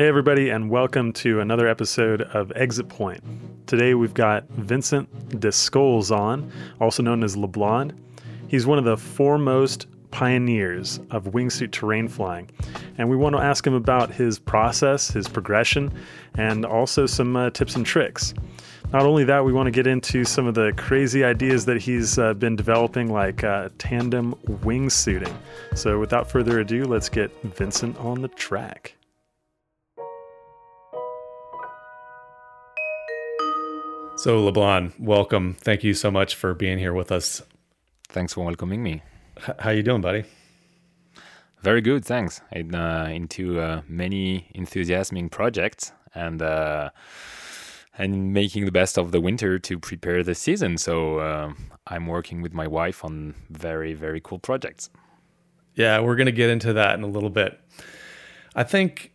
[0.00, 3.20] Hey, everybody, and welcome to another episode of Exit Point.
[3.66, 7.98] Today we've got Vincent Descols on, also known as LeBlond.
[8.46, 12.48] He's one of the foremost pioneers of wingsuit terrain flying,
[12.96, 15.92] and we want to ask him about his process, his progression,
[16.34, 18.34] and also some uh, tips and tricks.
[18.92, 22.20] Not only that, we want to get into some of the crazy ideas that he's
[22.20, 25.34] uh, been developing, like uh, tandem wingsuiting.
[25.74, 28.94] So, without further ado, let's get Vincent on the track.
[34.18, 35.54] So, LeBlond, welcome.
[35.60, 37.40] Thank you so much for being here with us.
[38.08, 39.00] Thanks for welcoming me.
[39.38, 40.24] H- how you doing, buddy?
[41.62, 42.40] Very good, thanks.
[42.52, 46.90] I'm uh, into uh, many enthusiastic projects and uh,
[47.96, 50.78] and making the best of the winter to prepare the season.
[50.78, 51.52] So uh,
[51.86, 54.90] I'm working with my wife on very very cool projects.
[55.76, 57.60] Yeah, we're gonna get into that in a little bit.
[58.56, 59.12] I think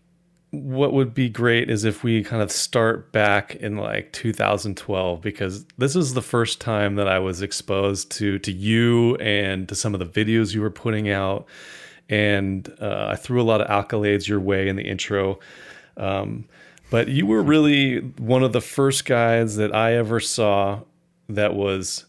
[0.53, 5.65] what would be great is if we kind of start back in like 2012 because
[5.79, 9.95] this is the first time that I was exposed to to you and to some
[9.95, 11.47] of the videos you were putting out.
[12.07, 15.39] And uh, I threw a lot of accolades your way in the intro.
[15.97, 16.45] Um,
[16.91, 20.81] but you were really one of the first guys that I ever saw
[21.29, 22.05] that was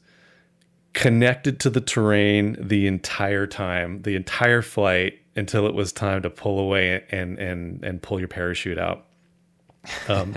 [0.92, 6.31] connected to the terrain the entire time the entire flight until it was time to
[6.31, 9.07] pull away and and and pull your parachute out.
[10.09, 10.37] Um,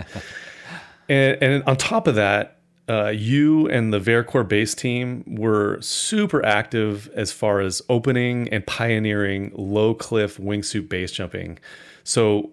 [1.09, 2.57] and, and on top of that,
[2.89, 8.65] uh, you and the Vercors base team were super active as far as opening and
[8.65, 11.59] pioneering low cliff wingsuit base jumping.
[12.03, 12.51] So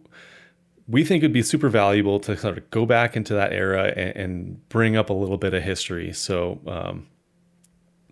[0.88, 4.16] we think it'd be super valuable to sort of go back into that era and,
[4.16, 6.12] and bring up a little bit of history.
[6.12, 7.06] So, um,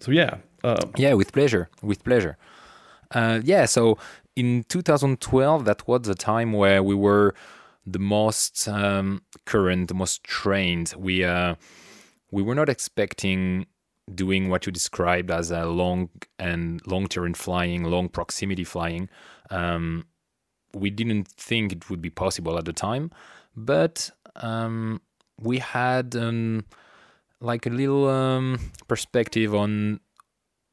[0.01, 2.39] so yeah, uh, yeah, with pleasure, with pleasure.
[3.11, 3.99] Uh, yeah, so
[4.37, 7.35] in 2012, that was the time where we were
[7.85, 10.95] the most um, current, the most trained.
[10.97, 11.57] We uh,
[12.31, 13.67] we were not expecting
[14.13, 19.09] doing what you described as a long and long terrain flying, long proximity flying.
[19.51, 20.07] Um,
[20.75, 23.11] we didn't think it would be possible at the time,
[23.55, 25.01] but um,
[25.39, 26.65] we had um,
[27.41, 28.59] like a little um,
[28.89, 30.01] perspective on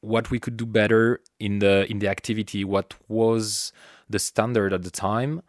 [0.00, 3.72] what we could do better in the in the activity, what was
[4.08, 5.42] the standard at the time,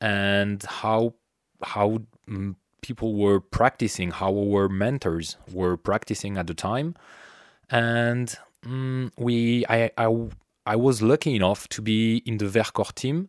[0.00, 1.14] and how
[1.62, 1.98] how
[2.28, 6.94] mm, people were practicing, how our mentors were practicing at the time,
[7.70, 10.28] and um, we I, I
[10.66, 13.28] I was lucky enough to be in the Vercors team,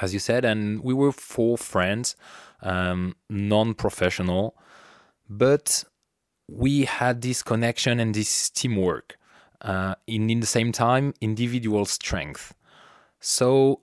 [0.00, 2.14] as you said, and we were four friends,
[2.62, 4.54] um, non-professional,
[5.28, 5.84] but
[6.48, 9.16] we had this connection and this teamwork
[9.62, 12.54] uh, in the same time individual strength.
[13.20, 13.80] So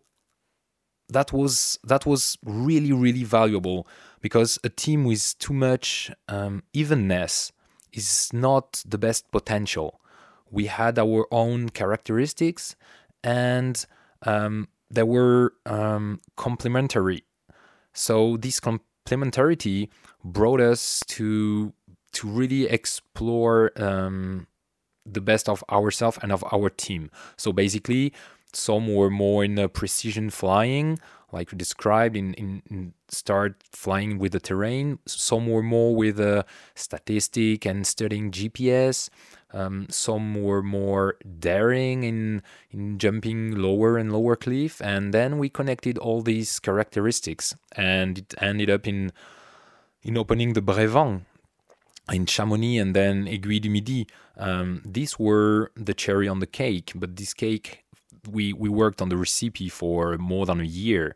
[1.09, 3.87] that was that was really really valuable
[4.21, 7.51] because a team with too much um, evenness
[7.91, 9.99] is not the best potential.
[10.49, 12.75] We had our own characteristics,
[13.23, 13.85] and
[14.23, 17.23] um, they were um, complementary.
[17.93, 19.89] So this complementarity
[20.23, 21.73] brought us to
[22.13, 24.47] to really explore um,
[25.05, 27.11] the best of ourselves and of our team.
[27.37, 28.13] So basically,
[28.53, 30.99] some were more in the precision flying,
[31.31, 34.99] like we described, in, in, in, start flying with the terrain.
[35.07, 39.09] Some were more with a statistic and studying GPS.
[39.51, 42.41] Um, some were more daring in
[42.71, 44.81] in jumping lower and lower cliff.
[44.81, 49.11] And then we connected all these characteristics, and it ended up in
[50.03, 51.21] in opening the Brévent,
[52.11, 54.07] in Chamonix and then Aiguille du Midi.
[54.37, 57.83] Um, these were the cherry on the cake, but this cake,
[58.29, 61.15] we, we worked on the recipe for more than a year.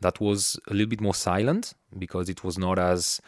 [0.00, 3.20] That was a little bit more silent because it was not as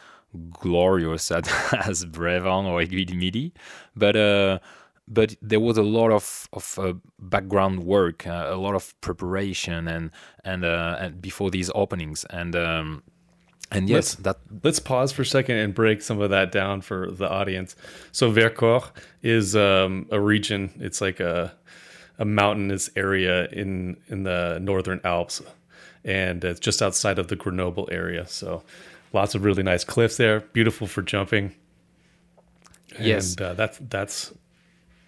[0.51, 3.53] glorious as, as or Aiguille du Midi,
[3.95, 4.59] but uh,
[5.07, 9.87] but there was a lot of of uh, background work, uh, a lot of preparation,
[9.87, 10.11] and
[10.45, 13.03] and, uh, and before these openings, and um,
[13.71, 16.81] and yes, let's, that let's pause for a second and break some of that down
[16.81, 17.75] for the audience.
[18.11, 18.89] So Vercors
[19.23, 20.71] is um, a region.
[20.79, 21.53] It's like a
[22.19, 25.41] a mountainous area in in the northern Alps,
[26.03, 28.27] and it's just outside of the Grenoble area.
[28.27, 28.63] So
[29.13, 31.55] lots of really nice cliffs there, beautiful for jumping.
[32.99, 34.33] Yes, and, uh, that's that's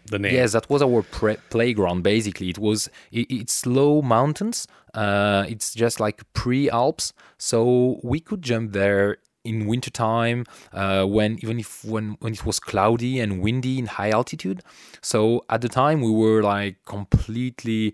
[0.05, 0.33] the name.
[0.33, 2.03] Yes, that was our pre- playground.
[2.03, 4.67] Basically, it was it, it's low mountains.
[4.93, 11.59] Uh, it's just like pre-Alps, so we could jump there in wintertime uh, when even
[11.59, 14.61] if when when it was cloudy and windy in high altitude.
[15.01, 17.93] So at the time we were like completely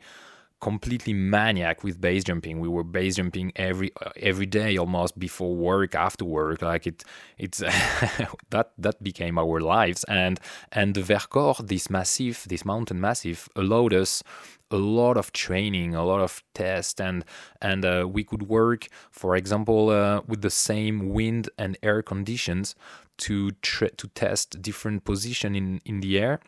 [0.59, 2.59] completely maniac with base jumping.
[2.59, 6.61] We were base jumping every every day almost before work, after work.
[6.61, 7.03] Like it,
[7.37, 7.59] it's
[8.49, 10.03] that that became our lives.
[10.05, 10.39] And
[10.71, 14.23] and the Vercors, this massive, this mountain massive, allowed us
[14.71, 17.25] a lot of training, a lot of tests, and
[17.61, 22.75] and uh, we could work, for example, uh, with the same wind and air conditions
[23.17, 26.39] to tra- to test different position in in the air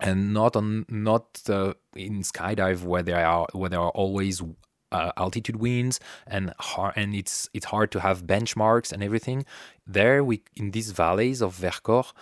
[0.00, 4.42] and not on not uh, in skydive where there are where there are always
[4.92, 6.52] uh, altitude winds and
[6.96, 9.44] and it's it's hard to have benchmarks and everything.
[9.86, 12.12] There we in these valleys of Vercors,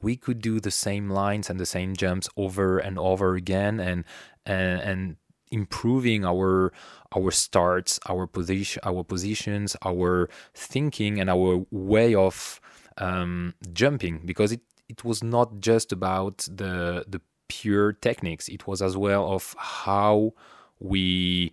[0.00, 4.04] we could do the same lines and the same jumps over and over again and
[4.44, 5.16] and, and
[5.50, 6.72] improving our
[7.14, 12.60] our starts, our position, our positions, our thinking, and our way of
[12.98, 14.60] um, jumping because it
[14.92, 18.48] it was not just about the the pure techniques.
[18.48, 20.32] It was as well of how
[20.78, 21.52] we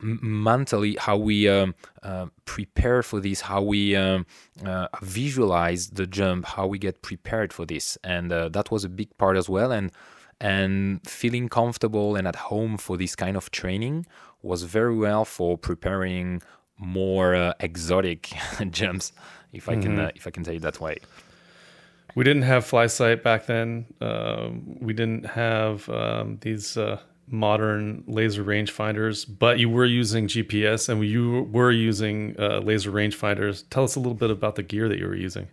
[0.00, 4.26] mentally how we um, uh, prepare for this how we um,
[4.64, 8.88] uh, visualize the jump how we get prepared for this and uh, that was a
[8.88, 9.90] big part as well and
[10.38, 14.04] and feeling comfortable and at home for this kind of training
[14.42, 16.42] was very well for preparing
[16.78, 18.34] more uh, exotic
[18.70, 19.12] jumps
[19.52, 19.82] if i mm-hmm.
[19.82, 20.98] can uh, if i can say it that way
[22.16, 23.86] we didn't have FlySight back then.
[24.00, 26.98] Um, we didn't have um, these uh,
[27.28, 33.64] modern laser rangefinders, but you were using GPS and you were using uh, laser rangefinders.
[33.68, 35.48] Tell us a little bit about the gear that you were using.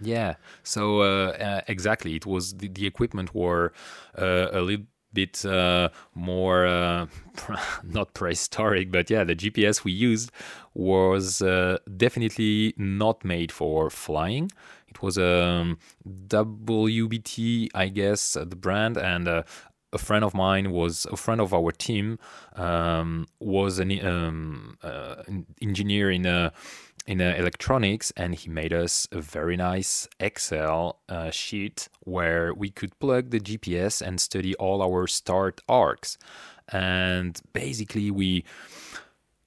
[0.00, 3.72] Yeah, so uh, uh exactly, it was the, the equipment were
[4.16, 7.06] uh, a little bit uh, more uh,
[7.82, 10.30] not prehistoric, but yeah, the GPS we used
[10.74, 14.52] was uh, definitely not made for flying.
[15.02, 19.42] Was a um, WBT, I guess, uh, the brand, and uh,
[19.92, 22.18] a friend of mine was a friend of our team
[22.56, 25.22] um, was an, um, uh,
[25.62, 26.52] engineer in a
[27.06, 32.68] in uh, electronics and he made us a very nice excel uh, sheet where we
[32.68, 36.18] could plug the gps and study all our start arcs.
[36.70, 38.44] And basically we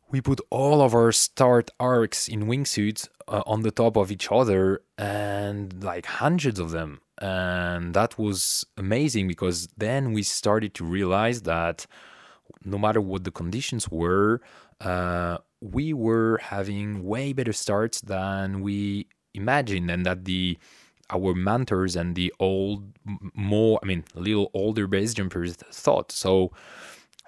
[0.09, 4.27] we put all of our start arcs in wingsuits uh, on the top of each
[4.31, 7.01] other and like hundreds of them.
[7.19, 11.85] And that was amazing because then we started to realize that
[12.65, 14.41] no matter what the conditions were
[14.81, 20.57] uh, we were having way better starts than we imagined and that the
[21.11, 22.83] our mentors and the old
[23.33, 26.11] more i mean little older base jumpers thought.
[26.11, 26.51] So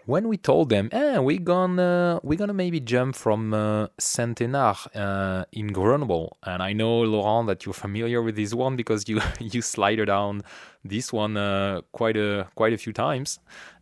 [0.06, 5.46] when we told them, eh, we're gonna we're gonna maybe jump from uh, Saint-Eynard uh,
[5.52, 9.62] in Grenoble, and I know Laurent that you're familiar with this one because you you
[9.62, 10.42] slided down
[10.84, 13.40] this one uh, quite a quite a few times,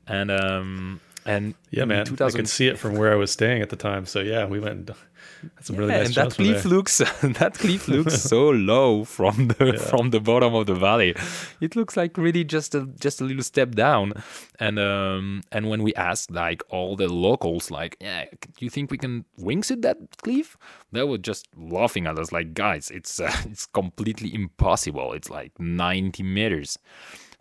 [0.07, 2.35] and um, and yeah, man, 2000...
[2.35, 4.05] I could see it from where I was staying at the time.
[4.05, 4.91] So yeah, we went.
[5.55, 9.47] That's some really yeah, nice and that cliff looks that cliff looks so low from
[9.47, 9.79] the yeah.
[9.79, 11.15] from the bottom of the valley.
[11.59, 14.13] It looks like really just a just a little step down.
[14.59, 18.91] And um and when we asked like all the locals, like, yeah, do you think
[18.91, 20.57] we can wingsuit that cliff?
[20.91, 25.13] They were just laughing at us, like, guys, it's uh, it's completely impossible.
[25.13, 26.77] It's like ninety meters.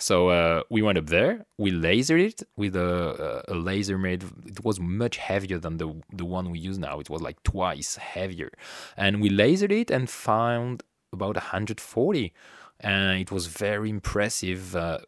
[0.00, 1.44] So uh, we went up there.
[1.58, 4.24] We lasered it with a, a, laser made.
[4.46, 7.00] It was much heavier than the the one we use now.
[7.00, 8.50] It was like twice heavier,
[8.96, 12.32] and we lasered it and found about 140,
[12.80, 14.74] and it was very impressive.
[14.74, 15.00] Uh,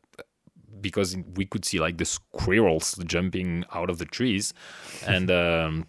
[0.80, 4.52] because we could see like the squirrels jumping out of the trees,
[5.06, 5.86] and um,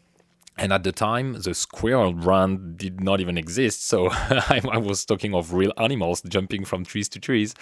[0.58, 3.88] and at the time, the squirrel run did not even exist.
[3.88, 7.56] So I, I, was talking of real animals jumping from trees to trees,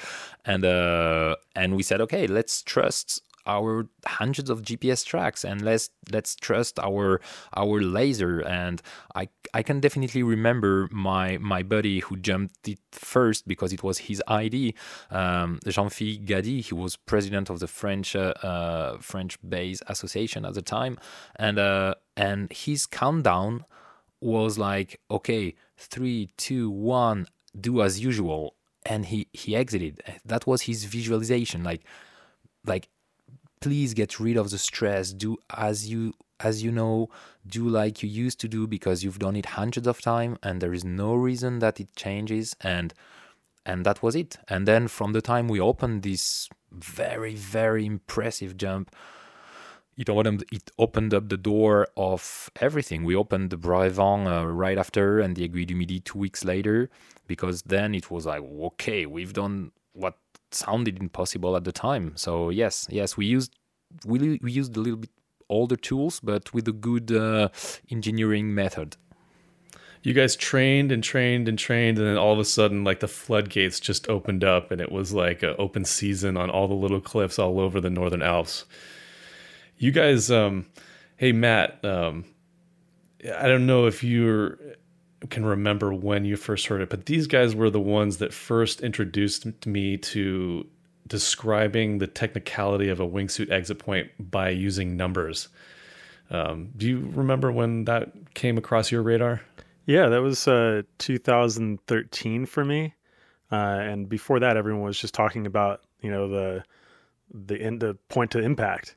[0.46, 5.90] and uh, and we said, okay, let's trust our hundreds of GPS tracks and let's
[6.12, 7.22] let's trust our
[7.56, 8.40] our laser.
[8.42, 8.82] And
[9.16, 14.00] I I can definitely remember my my buddy who jumped it first because it was
[14.00, 14.76] his ID
[15.10, 16.62] um, Jean-Philippe Gadi.
[16.62, 20.98] He was president of the French uh, uh, French Base Association at the time.
[21.36, 23.66] And uh, and his countdown
[24.20, 27.28] was like okay three two one
[27.60, 28.56] do as usual.
[28.86, 30.02] And he he exited.
[30.26, 31.64] That was his visualization.
[31.64, 31.84] Like
[32.66, 32.90] like
[33.62, 37.08] please get rid of the stress do as you as you know
[37.48, 40.74] do like you used to do because you've done it hundreds of times and there
[40.74, 42.94] is no reason that it changes and
[43.66, 48.58] and that was it and then from the time we opened this very very impressive
[48.58, 48.94] jump
[49.98, 53.04] it opened, it opened up the door of everything.
[53.04, 56.90] We opened the Brévent uh, right after and the Aiguille du Midi two weeks later
[57.28, 60.18] because then it was like, okay, we've done what
[60.54, 62.14] sounded impossible at the time.
[62.16, 63.56] So yes, yes, we used
[64.06, 65.10] we, we used a little bit
[65.50, 67.50] older tools, but with a good uh,
[67.90, 68.98] engineering method.
[70.04, 73.08] You guys trained and trained and trained, and then all of a sudden, like the
[73.08, 77.02] floodgates just opened up, and it was like an open season on all the little
[77.02, 78.66] cliffs all over the Northern Alps.
[79.78, 80.66] You guys, um,
[81.18, 82.26] hey Matt, um,
[83.38, 84.58] I don't know if you
[85.30, 88.82] can remember when you first heard it, but these guys were the ones that first
[88.82, 90.66] introduced me to
[91.08, 95.50] describing the technicality of a wingsuit exit point by using numbers.
[96.30, 99.42] Um, do you remember when that came across your radar?
[99.86, 102.94] Yeah, that was uh, 2013 for me.
[103.52, 106.64] Uh, and before that, everyone was just talking about you know the
[107.34, 108.96] the end the point to impact,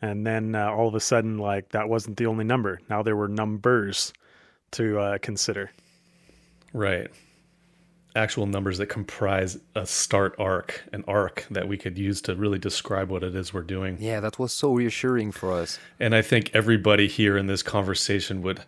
[0.00, 2.80] and then uh, all of a sudden, like that wasn't the only number.
[2.88, 4.14] Now there were numbers
[4.72, 5.70] to uh, consider.
[6.72, 7.10] Right.
[8.14, 12.58] Actual numbers that comprise a start arc, an arc that we could use to really
[12.58, 13.96] describe what it is we're doing.
[13.98, 15.78] Yeah, that was so reassuring for us.
[15.98, 18.60] And I think everybody here in this conversation would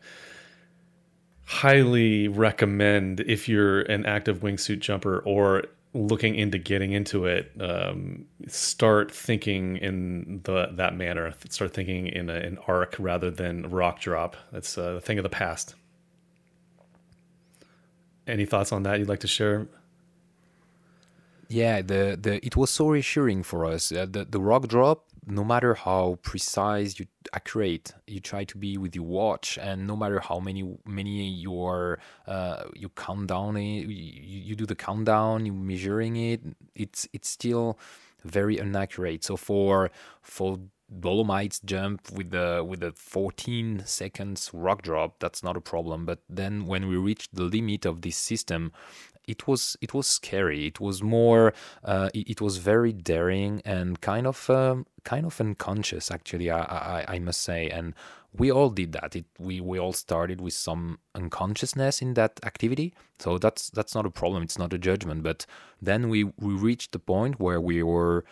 [1.44, 8.24] highly recommend if you're an active wingsuit jumper or looking into getting into it, um,
[8.48, 11.32] start thinking in the that manner.
[11.48, 14.36] Start thinking in a, an arc rather than rock drop.
[14.52, 15.74] That's a thing of the past.
[18.26, 19.66] Any thoughts on that you'd like to share?
[21.48, 23.92] Yeah, the, the it was so reassuring for us.
[23.92, 28.78] Uh, the the rock drop, no matter how precise you accurate you try to be
[28.78, 33.56] with your watch, and no matter how many many you are uh, you count down
[33.56, 36.40] it, you, you do the countdown, you measuring it,
[36.74, 37.78] it's it's still
[38.24, 39.22] very inaccurate.
[39.22, 39.90] So for
[40.22, 40.58] for
[41.00, 46.04] Dolomites jump with the with the 14 seconds rock drop, that's not a problem.
[46.04, 48.72] But then when we reached the limit of this system,
[49.26, 50.66] it was it was scary.
[50.66, 51.52] It was more.
[51.82, 56.10] Uh, it, it, was very daring and kind of um, kind of unconscious.
[56.10, 57.94] Actually, I, I, I must say, and
[58.36, 59.16] we all did that.
[59.16, 62.94] It we we all started with some unconsciousness in that activity.
[63.18, 64.42] So that's that's not a problem.
[64.42, 65.22] It's not a judgment.
[65.22, 65.46] But
[65.80, 68.24] then we we reached the point where we were.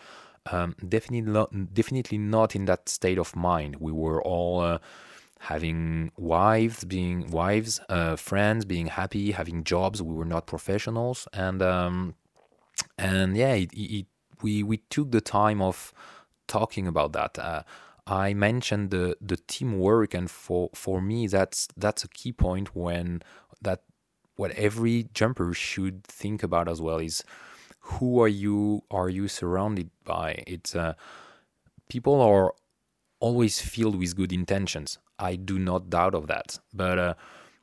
[0.51, 3.77] Um, definitely not, definitely not in that state of mind.
[3.77, 4.79] We were all uh,
[5.39, 10.01] having wives, being wives, uh, friends, being happy, having jobs.
[10.01, 12.15] We were not professionals, and um,
[12.97, 14.07] and yeah, it, it,
[14.41, 15.93] we we took the time of
[16.47, 17.39] talking about that.
[17.39, 17.63] Uh,
[18.05, 23.21] I mentioned the the teamwork, and for for me, that's that's a key point when
[23.61, 23.83] that
[24.35, 27.23] what every jumper should think about as well is
[27.83, 30.43] who are you are you surrounded by?
[30.47, 30.93] It's uh,
[31.89, 32.53] people are
[33.19, 34.99] always filled with good intentions.
[35.19, 36.59] I do not doubt of that.
[36.73, 37.13] But uh,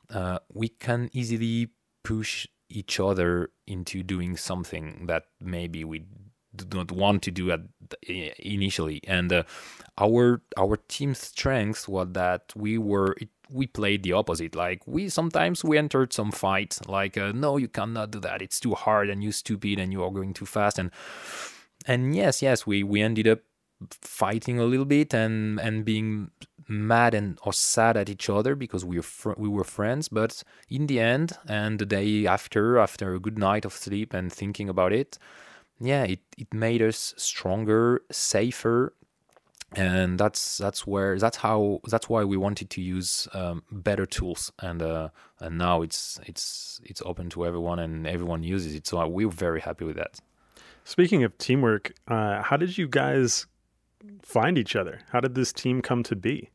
[0.09, 1.69] uh, we can easily
[2.03, 6.05] push each other into doing something that maybe we
[6.55, 7.61] do not want to do at
[8.07, 9.01] initially.
[9.07, 9.43] And uh,
[9.97, 14.55] our our team strength was that we were it, we played the opposite.
[14.55, 16.79] Like we sometimes we entered some fight.
[16.87, 18.41] Like uh, no, you cannot do that.
[18.41, 20.79] It's too hard, and you stupid, and you are going too fast.
[20.79, 20.91] And
[21.85, 23.39] and yes, yes, we we ended up
[23.89, 26.29] fighting a little bit and and being
[26.67, 30.43] mad and or sad at each other because we were fr- we were friends but
[30.69, 34.69] in the end and the day after after a good night of sleep and thinking
[34.69, 35.17] about it
[35.79, 38.93] yeah it, it made us stronger safer
[39.73, 44.51] and that's that's where that's how that's why we wanted to use um, better tools
[44.59, 45.09] and uh,
[45.39, 49.61] and now it's it's it's open to everyone and everyone uses it so we're very
[49.61, 50.19] happy with that
[50.83, 53.47] speaking of teamwork uh, how did you guys
[54.21, 56.49] find each other how did this team come to be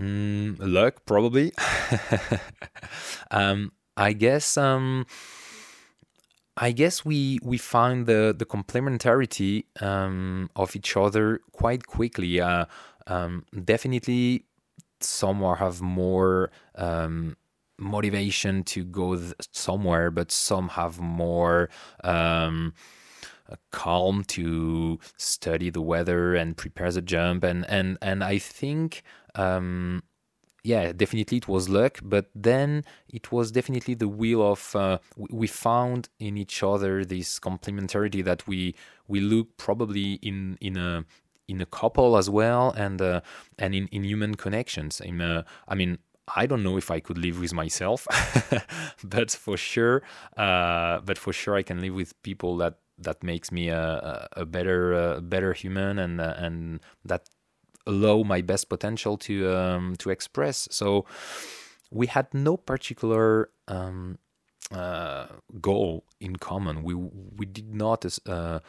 [0.00, 1.52] Mm, luck, probably.
[3.30, 4.56] um, I guess.
[4.56, 5.06] Um,
[6.56, 12.40] I guess we we find the the complementarity um, of each other quite quickly.
[12.40, 12.66] Uh,
[13.06, 14.44] um, definitely,
[15.00, 17.36] some have more um,
[17.78, 21.70] motivation to go th- somewhere, but some have more
[22.04, 22.74] um,
[23.70, 27.44] calm to study the weather and prepare the jump.
[27.44, 29.02] And and and I think
[29.34, 30.02] um,
[30.64, 35.46] yeah, definitely it was luck, but then it was definitely the wheel of uh, we
[35.46, 38.74] found in each other this complementarity that we
[39.08, 41.04] we look probably in in a
[41.48, 43.20] in a couple as well and uh,
[43.58, 45.00] and in, in human connections.
[45.00, 45.98] In, uh, I mean,
[46.36, 48.06] I don't know if I could live with myself,
[49.04, 50.02] but for sure,
[50.36, 54.46] uh, but for sure I can live with people that that makes me a, a
[54.46, 57.28] better a better human and uh, and that
[57.86, 60.68] allow my best potential to um, to express.
[60.70, 61.04] So
[61.90, 64.18] we had no particular um,
[64.72, 65.26] uh,
[65.60, 66.82] goal in common.
[66.82, 68.60] We we did not uh,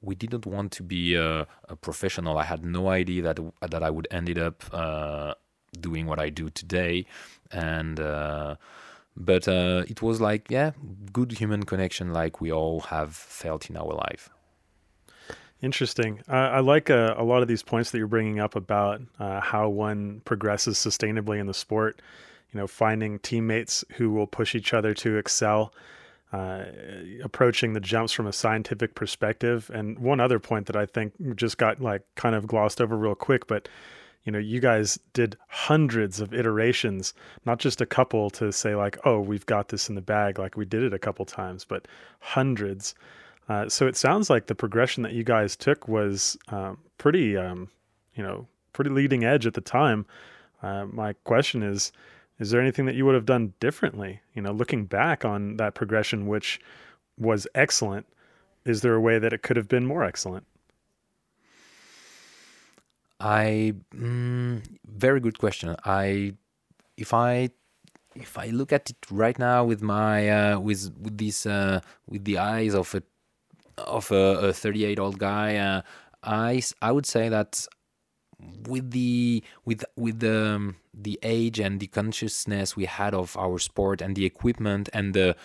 [0.00, 2.36] we didn't want to be a, a, professional.
[2.38, 5.34] I had no idea that that I would ended up uh,
[5.80, 7.06] doing what I do today,
[7.50, 8.56] and uh,
[9.16, 10.72] but uh, it was like yeah,
[11.12, 14.30] good human connection, like we all have felt in our life.
[15.62, 16.20] Interesting.
[16.28, 19.40] Uh, I like uh, a lot of these points that you're bringing up about uh,
[19.40, 22.02] how one progresses sustainably in the sport.
[22.52, 25.72] You know, finding teammates who will push each other to excel
[26.32, 26.64] uh,
[27.22, 29.70] approaching the jumps from a scientific perspective.
[29.72, 33.14] And one other point that I think just got like kind of glossed over real
[33.14, 33.68] quick, but
[34.24, 37.12] you know, you guys did hundreds of iterations,
[37.44, 40.56] not just a couple to say like, oh, we've got this in the bag, like
[40.56, 41.86] we did it a couple times, but
[42.20, 42.94] hundreds.
[43.48, 47.68] Uh, so it sounds like the progression that you guys took was um, pretty, um,
[48.14, 50.06] you know, pretty leading edge at the time.
[50.62, 51.92] Uh, my question is,
[52.38, 54.20] is there anything that you would have done differently?
[54.34, 56.60] You know, looking back on that progression, which
[57.18, 58.06] was excellent,
[58.64, 60.46] is there a way that it could have been more excellent?
[63.20, 65.76] I mm, very good question.
[65.84, 66.34] I
[66.96, 67.50] if I
[68.16, 72.24] if I look at it right now with my uh, with with this uh, with
[72.24, 73.02] the eyes of a
[73.78, 75.82] of a, a 38 old guy, uh,
[76.22, 77.66] I I would say that
[78.68, 83.58] with the with with the um, the age and the consciousness we had of our
[83.58, 85.36] sport and the equipment and the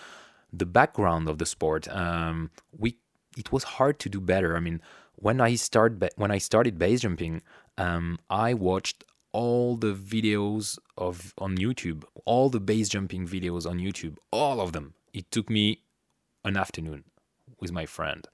[0.52, 2.96] the background of the sport, um, we
[3.36, 4.56] it was hard to do better.
[4.56, 4.80] I mean,
[5.16, 7.42] when I start when I started base jumping,
[7.76, 13.78] um, I watched all the videos of on YouTube, all the base jumping videos on
[13.78, 14.94] YouTube, all of them.
[15.12, 15.82] It took me
[16.44, 17.04] an afternoon
[17.60, 18.26] with my friend.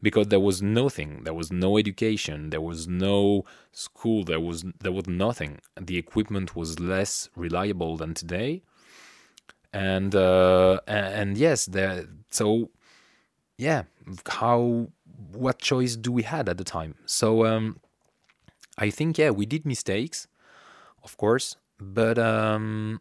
[0.00, 4.92] Because there was nothing there was no education there was no school there was there
[4.92, 5.60] was nothing.
[5.80, 8.62] The equipment was less reliable than today.
[9.72, 12.70] And uh, and yes there so
[13.56, 13.82] yeah
[14.28, 14.88] how
[15.32, 16.96] what choice do we had at the time?
[17.06, 17.78] So um,
[18.78, 20.26] i think yeah we did mistakes
[21.04, 23.00] of course but um,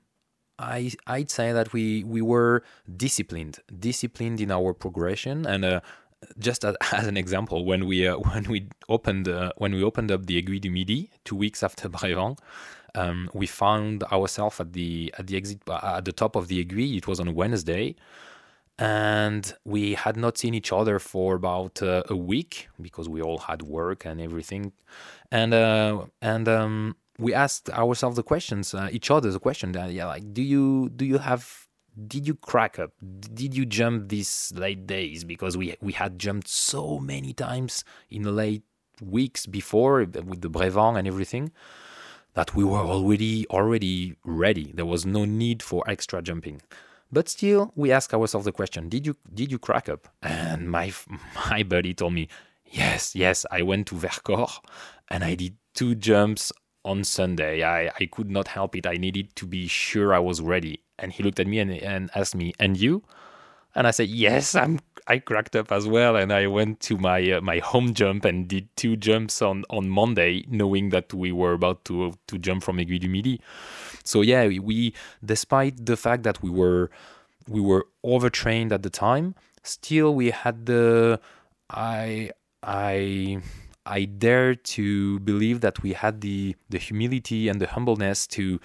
[0.61, 2.63] I I'd say that we we were
[2.95, 5.81] disciplined, disciplined in our progression, and uh,
[6.39, 10.11] just as, as, an example, when we uh, when we opened uh, when we opened
[10.11, 12.37] up the Aiguille du Midi two weeks after Brévent,
[12.95, 16.63] um, we found ourselves at the at the exit uh, at the top of the
[16.63, 16.97] Aiguille.
[16.97, 17.95] It was on Wednesday,
[18.77, 23.39] and we had not seen each other for about uh, a week because we all
[23.39, 24.73] had work and everything,
[25.31, 29.73] and uh, and um, we asked ourselves the questions, uh, each other the question.
[29.91, 31.67] yeah, like, do you do you have
[32.07, 32.91] did you crack up?
[33.33, 35.23] Did you jump these late days?
[35.23, 38.63] Because we we had jumped so many times in the late
[39.01, 41.51] weeks before with the Brévent and everything
[42.33, 44.71] that we were already already ready.
[44.73, 46.61] There was no need for extra jumping.
[47.11, 50.07] But still, we ask ourselves the question: Did you did you crack up?
[50.23, 50.91] And my
[51.49, 52.29] my buddy told me,
[52.65, 53.45] yes, yes.
[53.51, 54.59] I went to Vercors
[55.09, 56.51] and I did two jumps
[56.83, 57.63] on Sunday.
[57.63, 58.87] I, I could not help it.
[58.87, 60.81] I needed to be sure I was ready.
[60.99, 63.03] And he looked at me and, and asked me, "And you?"
[63.75, 64.79] And I said, "Yes, I'm.
[65.07, 68.47] I cracked up as well." And I went to my uh, my home jump and
[68.47, 72.77] did two jumps on on Monday, knowing that we were about to to jump from
[72.77, 73.41] Aiguille du Midi.
[74.03, 76.91] So yeah, we despite the fact that we were
[77.47, 81.19] we were overtrained at the time, still we had the
[81.69, 83.41] I I
[83.85, 88.59] I dare to believe that we had the the humility and the humbleness to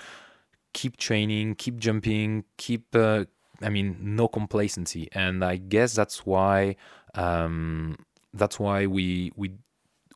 [0.72, 2.94] keep training, keep jumping, keep.
[2.94, 3.24] Uh,
[3.62, 6.76] I mean, no complacency, and I guess that's why
[7.14, 7.96] um,
[8.34, 9.52] that's why we we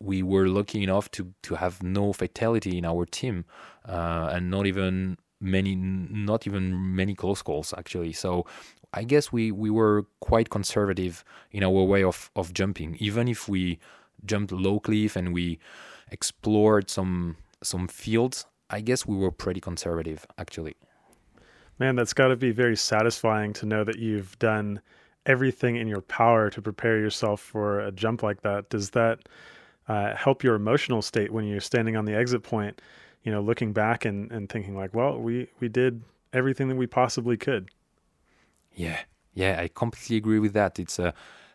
[0.00, 3.44] we were lucky enough to to have no fatality in our team,
[3.88, 8.12] uh, and not even many not even many close calls actually.
[8.12, 8.44] So
[8.92, 13.48] I guess we we were quite conservative in our way of of jumping, even if
[13.48, 13.78] we
[14.24, 15.58] jumped low cliff and we
[16.10, 20.76] explored some some fields, I guess we were pretty conservative actually.
[21.78, 24.80] Man, that's got to be very satisfying to know that you've done
[25.26, 28.68] everything in your power to prepare yourself for a jump like that.
[28.68, 29.20] Does that
[29.88, 32.80] uh, help your emotional state when you're standing on the exit point?
[33.22, 36.02] You know, looking back and, and thinking like, well, we we did
[36.32, 37.70] everything that we possibly could.
[38.74, 39.00] Yeah,
[39.34, 40.78] yeah, I completely agree with that.
[40.78, 41.12] It's uh,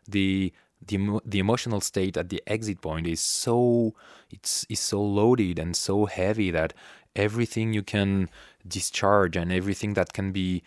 [0.07, 0.53] the
[0.85, 3.93] the the emotional state at the exit point is so
[4.29, 6.73] it's is so loaded and so heavy that
[7.15, 8.29] everything you can
[8.67, 10.61] discharge and everything that can be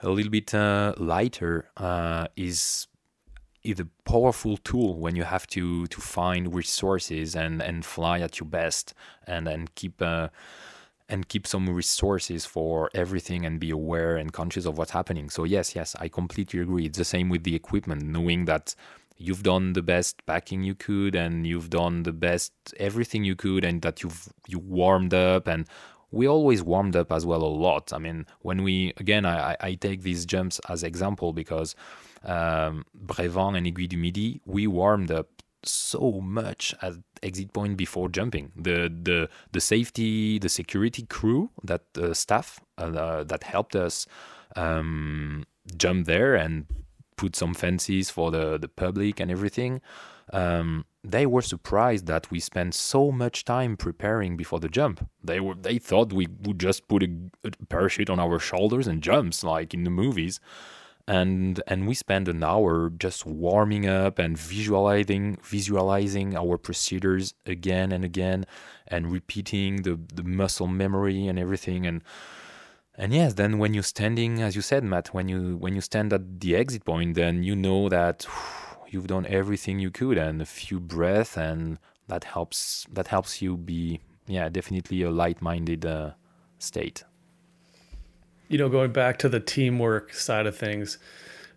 [0.00, 2.86] a little bit uh, lighter uh, is
[3.62, 8.40] is a powerful tool when you have to to find resources and and fly at
[8.40, 8.94] your best
[9.26, 10.28] and and keep uh,
[11.10, 15.28] and keep some resources for everything and be aware and conscious of what's happening.
[15.28, 16.86] So yes, yes, I completely agree.
[16.86, 18.76] It's the same with the equipment, knowing that
[19.20, 23.64] you've done the best packing you could and you've done the best everything you could
[23.64, 25.66] and that you've you warmed up and
[26.10, 29.74] we always warmed up as well a lot i mean when we again i, I
[29.74, 31.76] take these jumps as example because
[32.24, 35.28] um, Brévent and Aiguille du Midi, we warmed up
[35.62, 38.52] so much at exit point before jumping.
[38.56, 44.06] The the the safety, the security crew, that uh, staff uh, that helped us
[44.56, 45.44] um,
[45.76, 46.66] jump there and
[47.20, 49.80] put some fences for the the public and everything.
[50.32, 54.96] Um, they were surprised that we spent so much time preparing before the jump.
[55.30, 57.10] They were they thought we would just put a,
[57.44, 60.40] a parachute on our shoulders and jumps like in the movies
[61.10, 67.90] and and we spent an hour just warming up and visualizing visualizing our procedures again
[67.90, 68.46] and again
[68.86, 72.02] and repeating the the muscle memory and everything and
[73.00, 76.12] and yes then when you're standing as you said matt when you when you stand
[76.12, 80.42] at the exit point then you know that whew, you've done everything you could and
[80.42, 81.78] a few breaths and
[82.10, 86.10] that helps that helps you be yeah definitely a light-minded uh,
[86.58, 87.04] state.
[88.48, 90.98] You know, going back to the teamwork side of things,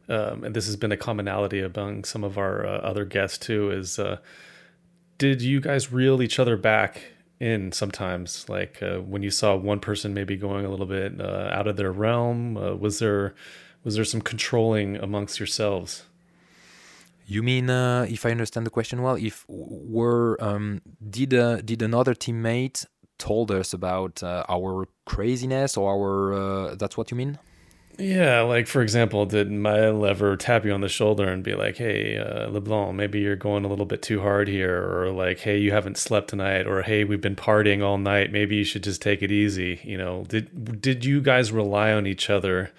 [0.10, 3.72] um, and this has been a commonality among some of our uh, other guests too,
[3.72, 4.18] is uh,
[5.18, 7.13] did you guys reel each other back
[7.44, 8.48] in sometimes?
[8.48, 11.76] Like uh, when you saw one person maybe going a little bit uh, out of
[11.76, 13.36] their realm, uh, was there
[13.84, 16.04] was there some controlling amongst yourselves?
[17.26, 20.82] You mean, uh, if I understand the question well, if were um,
[21.18, 21.30] did
[21.66, 22.86] did another teammate
[23.18, 27.38] told us about uh, our craziness or our uh, that's what you mean
[28.00, 31.78] yeah like for example did my lever tap you on the shoulder and be like
[31.78, 35.58] hey uh, LeBlond maybe you're going a little bit too hard here or like hey
[35.58, 39.02] you haven't slept tonight or hey we've been partying all night maybe you should just
[39.02, 40.24] take it easy you know?
[40.28, 42.72] Did did you guys rely on each other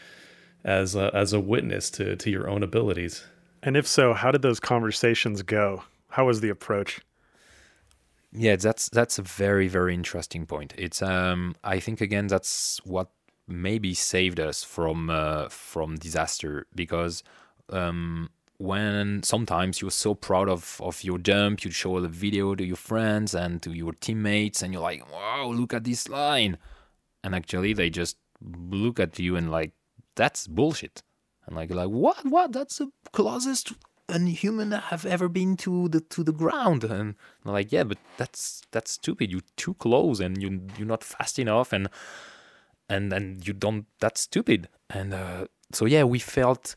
[0.64, 3.24] as a, as a witness to to your own abilities?
[3.62, 5.84] And if so how did those conversations go?
[6.08, 7.00] How was the approach?
[8.32, 10.74] Yeah, that's that's a very very interesting point.
[10.76, 13.10] It's um I think again that's what
[13.46, 17.22] maybe saved us from uh, from disaster because
[17.70, 18.28] um
[18.58, 22.76] when sometimes you're so proud of, of your jump, you show the video to your
[22.76, 26.56] friends and to your teammates, and you're like, wow, look at this line.
[27.22, 29.72] And actually, they just look at you and like,
[30.14, 31.02] that's bullshit.
[31.46, 32.24] And like, like what?
[32.24, 32.52] What?
[32.52, 33.72] That's the closest
[34.08, 38.60] any human have ever been to the to the ground and like yeah but that's
[38.70, 41.88] that's stupid you're too close and you you're not fast enough and
[42.88, 46.74] and and you don't that's stupid and uh, so yeah we felt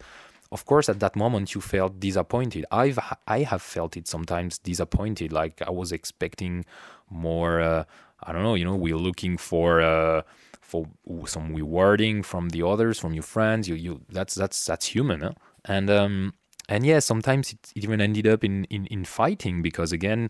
[0.51, 5.31] of course at that moment you felt disappointed i've i have felt it sometimes disappointed
[5.33, 6.65] like i was expecting
[7.09, 7.83] more uh,
[8.23, 10.21] i don't know you know we're looking for uh,
[10.61, 10.87] for
[11.25, 15.31] some rewarding from the others from your friends you you that's that's that's human huh?
[15.65, 16.33] and um
[16.69, 20.29] and yeah, sometimes it, it even ended up in, in, in fighting because again,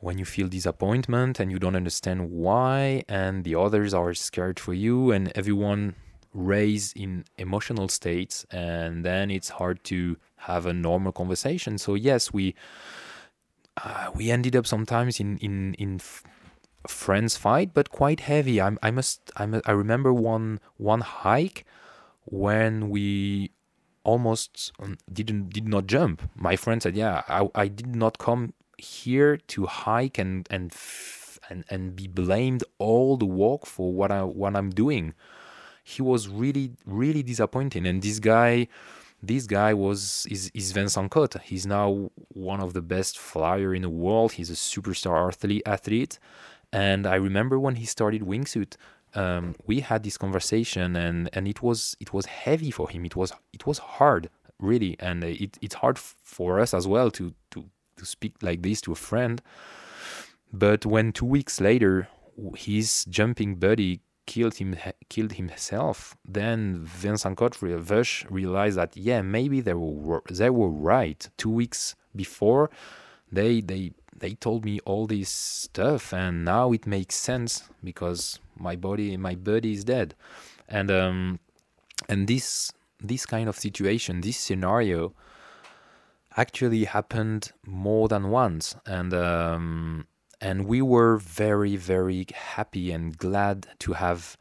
[0.00, 4.74] when you feel disappointment and you don't understand why, and the others are scared for
[4.74, 5.94] you, and everyone
[6.32, 11.76] raised in emotional states, and then it's hard to have a normal conversation.
[11.78, 12.54] So yes, we
[13.82, 16.22] uh, we ended up sometimes in in in f-
[16.86, 18.60] friends fight, but quite heavy.
[18.60, 21.64] I I must I I remember one one hike
[22.24, 23.50] when we
[24.02, 26.22] almost um, didn't did not jump.
[26.34, 30.72] My friend said, "Yeah, I, I did not come here to hike and and
[31.48, 35.14] and and be blamed all the walk for what I what I'm doing."
[35.84, 38.68] He was really really disappointing, and this guy.
[39.22, 41.42] This guy was is, is Vincent Cotte.
[41.42, 44.32] He's now one of the best flyer in the world.
[44.32, 46.18] He's a superstar athlete, athlete.
[46.72, 48.76] And I remember when he started wingsuit,
[49.14, 53.16] um, we had this conversation and and it was it was heavy for him it
[53.16, 57.34] was it was hard really and it, it's hard for us as well to
[58.00, 59.40] to speak like this to a friend.
[60.52, 62.08] But when two weeks later
[62.56, 64.76] his jumping buddy killed him
[65.08, 71.28] killed himself then Vincent Cotre Vush realized that yeah maybe they were they were right.
[71.36, 72.70] Two weeks before
[73.30, 78.76] they they they told me all this stuff and now it makes sense because my
[78.76, 80.14] body my body is dead.
[80.68, 81.40] And um
[82.08, 85.14] and this this kind of situation this scenario
[86.40, 90.06] actually happened more than once and um
[90.40, 94.36] and we were very very happy and glad to have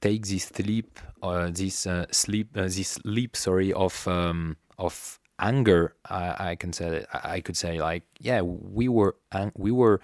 [0.00, 5.96] take this sleep uh, this uh, sleep uh, this leap sorry of um of anger
[6.08, 9.16] I, I can say I could say like yeah we were
[9.56, 10.00] we were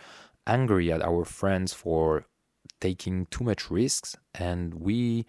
[0.47, 2.25] angry at our friends for
[2.81, 5.27] taking too much risks and we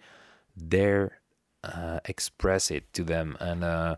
[0.56, 1.22] dare
[1.64, 3.36] uh, express it to them.
[3.40, 3.96] And uh,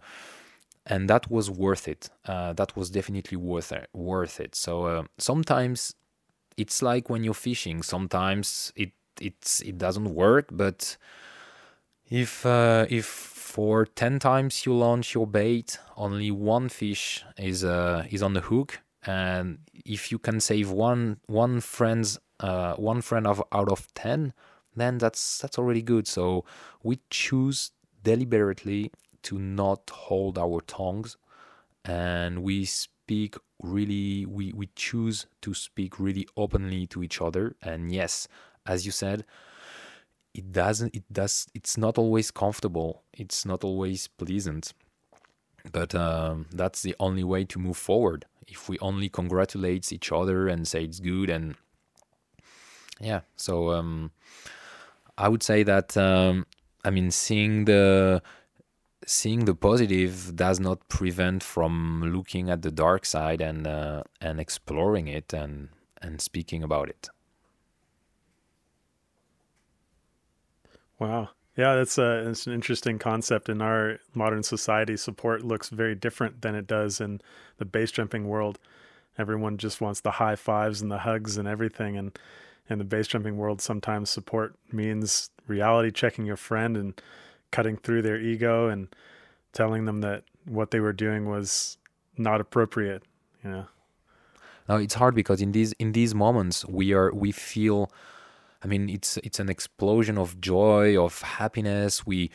[0.87, 2.11] and that was worth it.
[2.27, 3.89] Uh, that was definitely worth it.
[3.93, 4.55] Worth it.
[4.55, 5.95] So uh, sometimes
[6.57, 7.83] it's like when you're fishing.
[7.83, 10.97] Sometimes it it's it doesn't work, but
[12.11, 18.05] if uh, if for ten times you launch your bait, only one fish is uh,
[18.11, 23.27] is on the hook, and if you can save one one friend's uh, one friend
[23.27, 24.33] of out of ten,
[24.77, 26.07] then that's that's already good.
[26.07, 26.45] So
[26.83, 27.71] we choose
[28.03, 28.91] deliberately
[29.25, 31.17] to not hold our tongues,
[31.85, 34.27] and we speak really.
[34.27, 37.57] We we choose to speak really openly to each other.
[37.63, 38.29] And yes,
[38.67, 39.25] as you said,
[40.35, 40.95] it doesn't.
[40.95, 41.47] It does.
[41.55, 43.03] It's not always comfortable.
[43.13, 44.73] It's not always pleasant.
[45.73, 48.27] But um, that's the only way to move forward.
[48.47, 51.57] If we only congratulate each other and say it's good and
[53.01, 54.13] yeah, so um,
[55.19, 56.47] I would say that um,
[56.85, 58.23] I mean seeing the
[59.07, 64.41] seeing the positive does not prevent from looking at the dark side and uh, and
[64.41, 65.69] exploring it and
[66.01, 67.09] and speaking about it.
[70.99, 71.31] Wow.
[71.57, 74.97] Yeah, that's a it's an interesting concept in our modern society.
[74.97, 77.21] Support looks very different than it does in
[77.59, 78.59] the base jumping world.
[79.17, 82.19] Everyone just wants the high fives and the hugs and everything, and
[82.69, 87.01] in the base jumping world, sometimes support means reality checking your friend and
[87.55, 88.89] cutting through their ego and
[89.53, 91.79] telling them that what they were doing was
[92.19, 93.05] not appropriate.
[93.45, 93.67] You know.
[94.69, 97.93] Now it's hard because in these in these moments we are we feel
[98.63, 102.05] I mean it's it's an explosion of joy, of happiness.
[102.05, 102.31] We,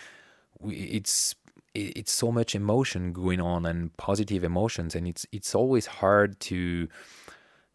[0.57, 1.35] we it's
[1.75, 6.87] it's so much emotion going on and positive emotions and it's it's always hard to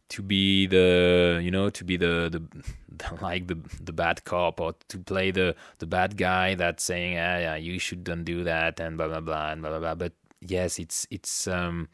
[0.09, 2.31] to be the you know to be the,
[2.89, 7.17] the, like the the bad cop or to play the the bad guy that's saying
[7.17, 9.95] ah, yeah you should don't do that and blah blah blah and blah blah blah.
[9.95, 11.89] But yes it's it's um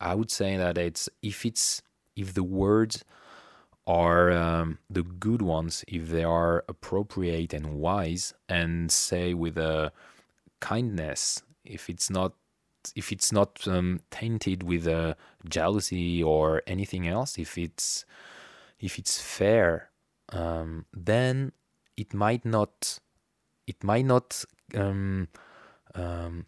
[0.00, 1.82] i would say that it's if it's
[2.14, 3.04] if the words
[3.86, 9.92] are um, the good ones if they are appropriate and wise and say with a
[10.60, 12.32] kindness if it's not
[12.94, 15.14] if it's not um, tainted with uh,
[15.48, 18.04] jealousy or anything else, if it's
[18.78, 19.90] if it's fair,
[20.30, 21.52] um, then
[21.96, 22.98] it might not
[23.66, 24.44] it might not
[24.74, 25.28] um,
[25.94, 26.46] um,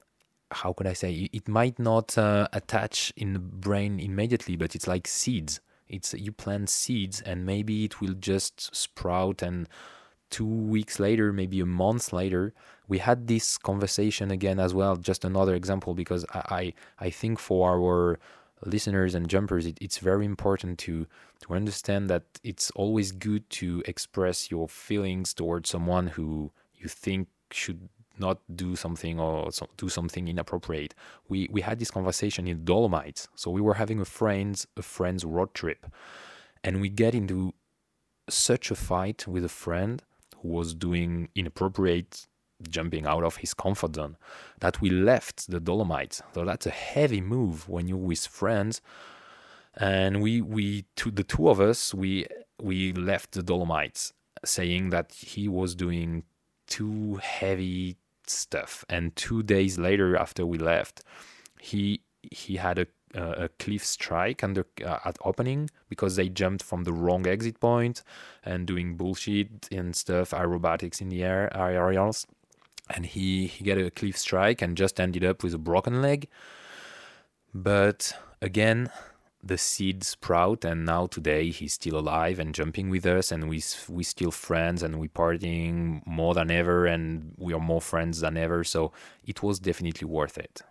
[0.51, 4.87] how could I say it might not uh, attach in the brain immediately, but it's
[4.87, 5.61] like seeds.
[5.89, 9.69] It's you plant seeds and maybe it will just sprout and
[10.31, 12.53] two weeks later, maybe a month later,
[12.89, 14.97] we had this conversation again as well.
[14.97, 16.43] Just another example because I
[16.99, 18.19] I, I think for our
[18.65, 21.07] listeners and jumpers, it, it's very important to
[21.43, 27.29] to understand that it's always good to express your feelings towards someone who you think
[27.51, 30.95] should not do something or do something inappropriate.
[31.29, 33.29] We we had this conversation in Dolomites.
[33.37, 35.87] So we were having a friends a friend's road trip,
[36.65, 37.55] and we get into
[38.29, 40.03] such a fight with a friend
[40.43, 42.27] who was doing inappropriate
[42.69, 44.17] jumping out of his comfort zone
[44.61, 46.23] that we left the Dolomites.
[46.35, 48.81] So that's a heavy move when you're with friends.
[49.77, 52.27] And we we to the two of us we
[52.61, 54.13] we left the Dolomites
[54.45, 56.25] saying that he was doing
[56.67, 58.85] too heavy stuff.
[58.89, 61.03] And two days later after we left,
[61.61, 66.85] he he had a a cliff strike under uh, at opening because they jumped from
[66.85, 68.03] the wrong exit point
[68.45, 72.27] and doing bullshit and stuff aerobatics in the air aerials
[72.91, 76.29] and he he got a cliff strike and just ended up with a broken leg
[77.55, 78.91] but again
[79.43, 83.63] the seed sprout and now today he's still alive and jumping with us and we
[83.89, 88.37] we still friends and we partying more than ever and we are more friends than
[88.37, 88.93] ever so
[89.25, 90.63] it was definitely worth it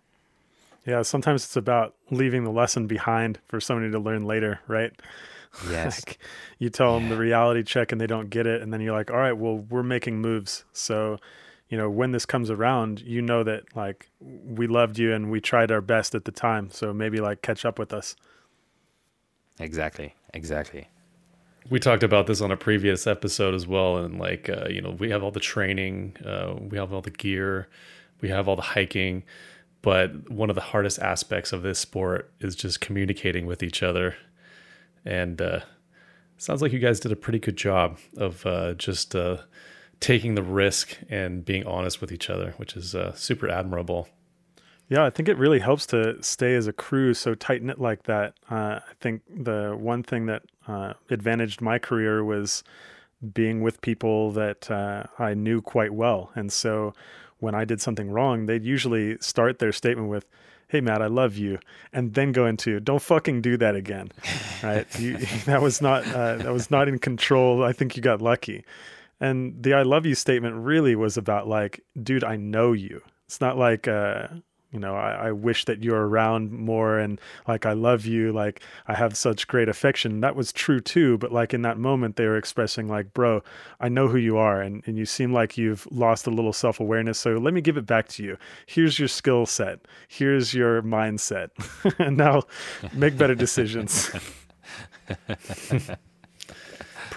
[0.88, 4.94] yeah, sometimes it's about leaving the lesson behind for somebody to learn later, right?
[5.70, 6.00] Yes.
[6.08, 6.18] like
[6.60, 7.00] you tell yeah.
[7.00, 9.34] them the reality check and they don't get it, and then you're like, all right,
[9.34, 10.64] well, we're making moves.
[10.72, 11.18] So,
[11.70, 15.42] you know, when this comes around, you know that like we loved you and we
[15.42, 16.70] tried our best at the time.
[16.72, 18.16] So maybe like catch up with us.
[19.60, 20.14] Exactly.
[20.34, 20.88] Exactly.
[21.70, 24.92] We talked about this on a previous episode as well, and like uh, you know,
[24.92, 27.68] we have all the training, uh, we have all the gear,
[28.22, 29.24] we have all the hiking
[29.82, 34.16] but one of the hardest aspects of this sport is just communicating with each other
[35.06, 35.62] and uh,
[36.38, 39.38] sounds like you guys did a pretty good job of uh, just uh,
[40.00, 44.08] taking the risk and being honest with each other which is uh, super admirable
[44.90, 48.04] yeah i think it really helps to stay as a crew so tight knit like
[48.04, 52.64] that uh, i think the one thing that uh, advantaged my career was
[53.34, 54.70] being with people that
[55.18, 56.94] i knew quite well and so
[57.40, 60.26] when I did something wrong, they'd usually start their statement with,
[60.68, 61.60] "Hey, Matt, I love you,"
[61.94, 64.12] and then go into "Don't fucking do that again."
[64.64, 64.88] Right?
[65.00, 67.64] you, that was not uh, that was not in control.
[67.64, 68.64] I think you got lucky.
[69.20, 73.42] And the "I love you" statement really was about like, "Dude, I know you." It's
[73.42, 74.28] not like uh,
[74.72, 78.62] you know I, I, wish that you're around more and like i love you like
[78.88, 80.22] i have such great affection.
[80.22, 83.42] That was true too but like in that moment they were expressing like bro
[83.80, 87.18] i know who you are and, and you seem like you've lost a little self-awareness
[87.18, 88.38] so let me give it back to you.
[88.66, 89.80] Here's your skill set.
[90.08, 91.50] Here's your mindset.
[92.00, 92.44] And now
[92.94, 94.12] make better decisions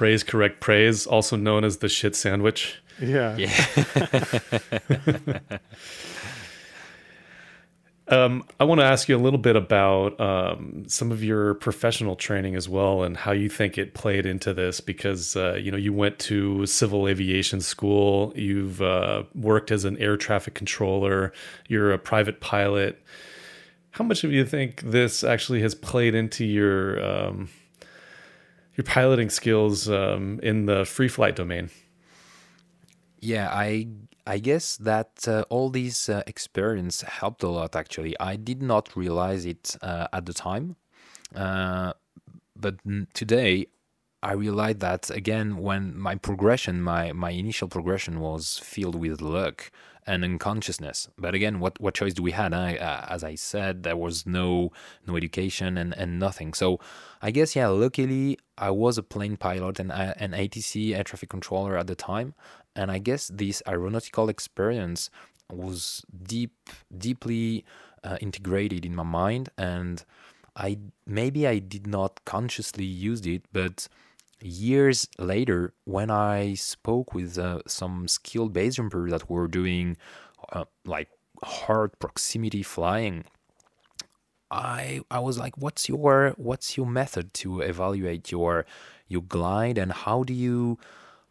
[0.00, 5.38] praise correct praise also known as the shit sandwich yeah yeah
[8.08, 12.16] Um, I want to ask you a little bit about um, some of your professional
[12.16, 14.80] training as well, and how you think it played into this.
[14.80, 19.96] Because uh, you know you went to civil aviation school, you've uh, worked as an
[19.98, 21.32] air traffic controller,
[21.68, 23.00] you're a private pilot.
[23.92, 27.48] How much of you think this actually has played into your um,
[28.80, 31.70] your piloting skills um, in the free flight domain?
[33.20, 33.88] Yeah, I
[34.26, 37.76] I guess that uh, all these uh, experience helped a lot.
[37.76, 40.76] Actually, I did not realize it uh, at the time,
[41.34, 41.92] uh,
[42.56, 42.76] but
[43.12, 43.66] today
[44.22, 49.70] I realized that again when my progression, my my initial progression was filled with luck
[50.06, 51.08] and unconsciousness.
[51.18, 52.52] But again, what what choice do we had?
[52.54, 54.72] I, uh, as I said, there was no
[55.06, 56.54] no education and and nothing.
[56.54, 56.80] So
[57.22, 61.28] I guess yeah, luckily I was a plane pilot and uh, an ATC air traffic
[61.28, 62.34] controller at the time,
[62.74, 65.10] and I guess this aeronautical experience
[65.52, 67.64] was deep, deeply
[68.04, 70.04] uh, integrated in my mind, and
[70.56, 73.88] I maybe I did not consciously use it, but
[74.42, 79.96] years later, when I spoke with uh, some skilled base jumpers that were doing
[80.52, 81.08] uh, like
[81.42, 83.24] hard proximity flying,
[84.50, 88.66] I I was like, what's your what's your method to evaluate your
[89.08, 89.78] your glide?
[89.78, 90.78] And how do you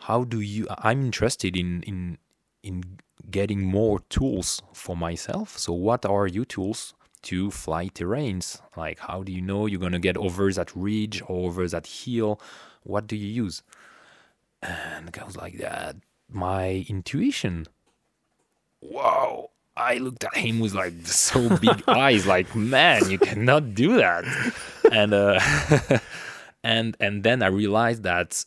[0.03, 2.17] how do you i'm interested in in
[2.63, 2.83] in
[3.29, 5.57] getting more tools for myself.
[5.57, 6.93] So what are your tools
[7.23, 8.61] to fly terrains?
[8.75, 11.85] Like how do you know you're going to get over that ridge or over that
[11.85, 12.41] hill
[12.83, 13.63] what do you use?
[14.61, 15.95] And was like that
[16.31, 17.65] my intuition.
[18.81, 19.49] Wow.
[19.75, 24.25] I looked at him with like so big eyes like man you cannot do that.
[24.91, 25.39] And uh
[26.63, 28.43] and and then i realized that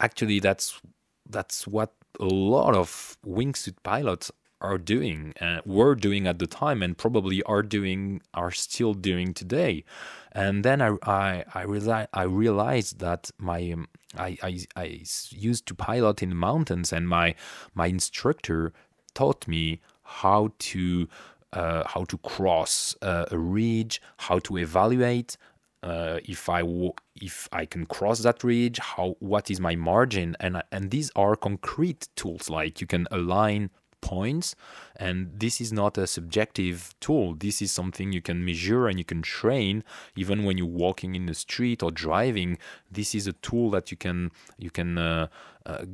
[0.00, 0.80] actually that's
[1.28, 6.82] that's what a lot of wingsuit pilots are doing uh, were doing at the time
[6.82, 9.84] and probably are doing are still doing today.
[10.32, 15.66] And then i i i, reali- I realized that my um, I, I i used
[15.66, 17.34] to pilot in the mountains and my
[17.74, 18.72] my instructor
[19.14, 21.08] taught me how to
[21.52, 25.36] uh, how to cross uh, a ridge how to evaluate
[25.82, 30.36] uh, if I w- if I can cross that ridge, how what is my margin,
[30.40, 34.54] and and these are concrete tools like you can align points,
[34.96, 37.34] and this is not a subjective tool.
[37.34, 39.84] This is something you can measure and you can train
[40.16, 42.58] even when you're walking in the street or driving.
[42.90, 45.28] This is a tool that you can you can uh,
[45.66, 45.84] uh,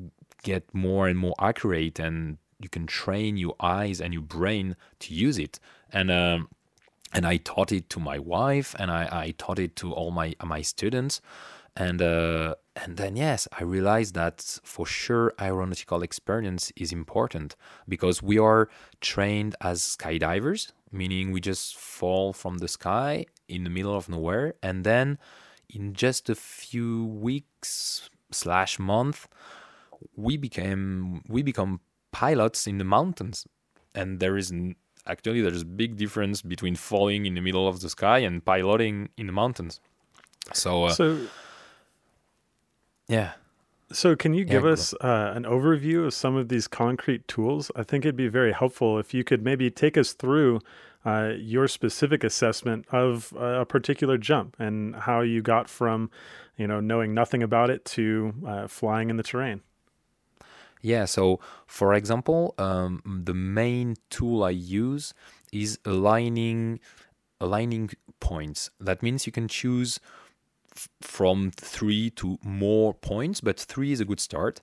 [0.42, 5.14] get more and more accurate, and you can train your eyes and your brain to
[5.14, 5.58] use it,
[5.92, 6.10] and.
[6.10, 6.48] Um,
[7.16, 10.34] and I taught it to my wife and I, I taught it to all my
[10.44, 11.20] my students
[11.76, 17.56] and uh, and then yes I realized that for sure aeronautical experience is important
[17.88, 18.68] because we are
[19.00, 24.54] trained as skydivers meaning we just fall from the sky in the middle of nowhere
[24.62, 25.18] and then
[25.68, 29.26] in just a few weeks slash month
[30.16, 31.80] we became we become
[32.12, 33.46] pilots in the mountains
[33.94, 34.52] and there is
[35.06, 39.10] actually there's a big difference between falling in the middle of the sky and piloting
[39.16, 39.80] in the mountains.
[40.52, 41.18] So, uh, so
[43.08, 43.32] yeah.
[43.92, 47.70] So, can you give yeah, us uh, an overview of some of these concrete tools?
[47.76, 50.60] I think it'd be very helpful if you could maybe take us through
[51.04, 56.10] uh, your specific assessment of a particular jump and how you got from,
[56.56, 59.60] you know, knowing nothing about it to uh, flying in the terrain.
[60.80, 65.14] Yeah, so for example, um, the main tool I use
[65.52, 66.80] is aligning
[67.40, 68.70] aligning points.
[68.80, 70.00] That means you can choose
[71.00, 74.60] from three to more points, but three is a good start.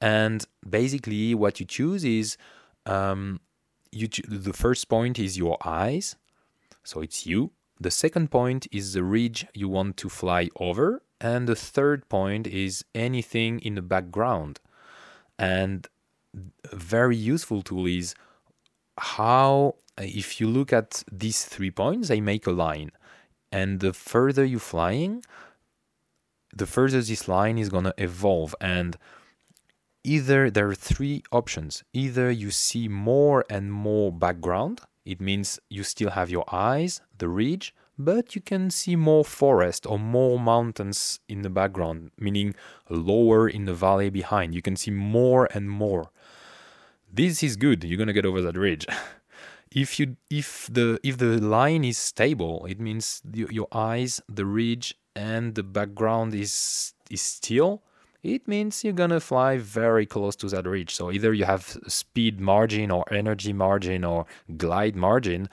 [0.00, 2.36] And basically, what you choose is
[2.86, 3.40] um,
[3.92, 6.16] you ch- the first point is your eyes,
[6.82, 7.52] so it's you.
[7.80, 12.46] The second point is the ridge you want to fly over, and the third point
[12.46, 14.60] is anything in the background.
[15.38, 15.86] And
[16.70, 18.14] a very useful tool is
[18.98, 22.90] how if you look at these three points, they make a line.
[23.50, 25.22] And the further you're flying,
[26.52, 28.54] the further this line is going to evolve.
[28.60, 28.96] And
[30.04, 35.82] either there are three options either you see more and more background, it means you
[35.82, 41.20] still have your eyes, the ridge, but you can see more forest or more mountains
[41.28, 42.54] in the background, meaning
[42.88, 44.54] lower in the valley behind.
[44.54, 46.10] You can see more and more.
[47.12, 47.84] This is good.
[47.84, 48.86] You're gonna get over that ridge.
[49.74, 54.94] if you if the if the line is stable, it means your eyes, the ridge,
[55.14, 57.82] and the background is is still.
[58.22, 60.94] It means you're gonna fly very close to that ridge.
[60.94, 65.48] So either you have speed margin or energy margin or glide margin,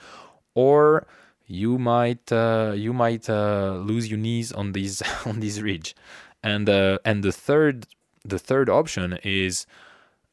[0.54, 1.06] or
[1.46, 5.96] you might uh, you might uh, lose your knees on these on this ridge,
[6.42, 7.86] and uh, and the third
[8.24, 9.66] the third option is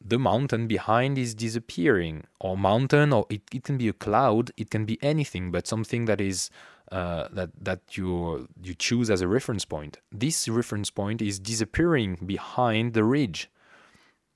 [0.03, 4.69] the mountain behind is disappearing or mountain or it, it can be a cloud it
[4.69, 6.49] can be anything but something that is
[6.91, 9.97] uh, that that you you choose as a reference point.
[10.11, 13.49] This reference point is disappearing behind the ridge.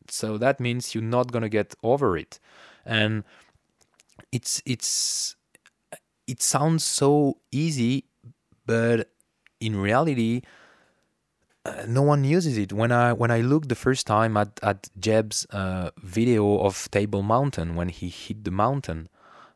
[0.10, 2.40] So that means you're not going to get over it.
[2.86, 3.24] And
[4.32, 5.36] it's it's
[6.28, 8.06] it sounds so easy,
[8.66, 9.10] but
[9.60, 10.42] in reality,
[11.88, 12.74] no one uses it.
[12.74, 17.22] When I when I looked the first time at at Jeb's uh, video of Table
[17.22, 19.10] Mountain when he hit the mountain,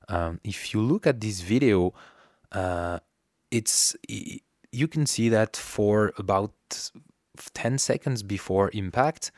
[0.08, 1.94] um, if you look at this video,
[2.52, 3.00] uh,
[3.52, 6.54] it's you can see that for about
[7.54, 9.32] ten seconds before impact,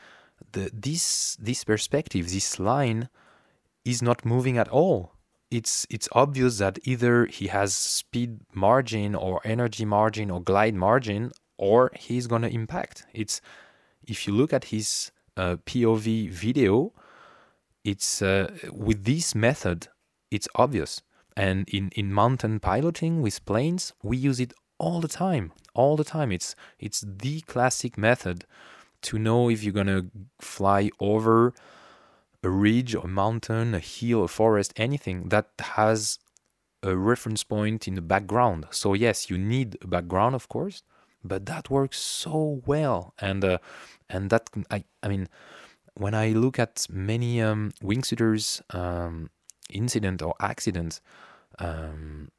[0.52, 3.08] the this this perspective, this line,
[3.84, 5.12] is not moving at all
[5.50, 11.32] it's it's obvious that either he has speed margin or energy margin or glide margin
[11.58, 13.04] or he's going to impact.
[13.12, 13.40] It's
[14.06, 16.92] if you look at his uh, pov video
[17.84, 19.88] it's uh, with this method
[20.30, 21.02] it's obvious.
[21.36, 26.04] And in in mountain piloting with planes we use it all the time all the
[26.04, 26.30] time.
[26.32, 28.44] It's it's the classic method
[29.02, 31.54] to know if you're to fly over
[32.42, 36.18] a ridge, a mountain, a hill, a forest, anything that has
[36.82, 38.66] a reference point in the background.
[38.70, 40.82] So yes, you need a background, of course,
[41.28, 43.58] but that works so well, and uh,
[44.08, 45.28] and that I I mean,
[45.94, 49.30] when I look at many um, wingsuiters um,
[49.70, 51.00] incident or accidents
[51.58, 52.30] um,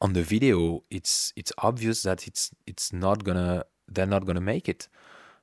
[0.00, 4.68] on the video, it's it's obvious that it's it's not gonna they're not gonna make
[4.68, 4.88] it,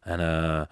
[0.06, 0.66] and uh,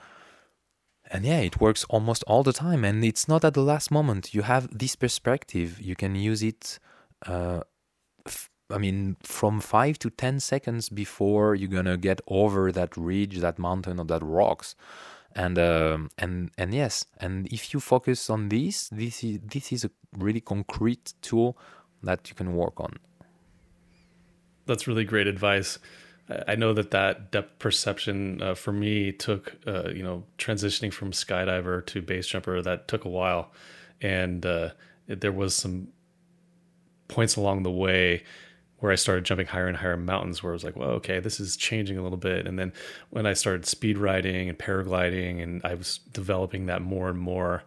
[1.09, 2.83] and yeah it works almost all the time.
[2.83, 4.33] And it's not at the last moment.
[4.33, 5.79] You have this perspective.
[5.81, 6.79] You can use it
[7.25, 7.61] uh,
[8.73, 13.59] i mean from five to ten seconds before you're gonna get over that ridge that
[13.59, 14.75] mountain or that rocks.
[15.33, 19.85] And um, and and yes and if you focus on this this is this is
[19.85, 21.57] a really concrete tool
[22.03, 22.99] that you can work on.
[24.65, 25.79] That's really great advice.
[26.47, 31.11] I know that that depth perception uh, for me took, uh, you know, transitioning from
[31.11, 33.51] skydiver to base jumper, that took a while.
[34.01, 34.69] And uh,
[35.07, 35.89] there was some
[37.07, 38.23] points along the way
[38.81, 41.39] where I started jumping higher and higher mountains where I was like, well, okay, this
[41.39, 42.47] is changing a little bit.
[42.47, 42.73] And then
[43.11, 47.63] when I started speed riding and paragliding and I was developing that more and more,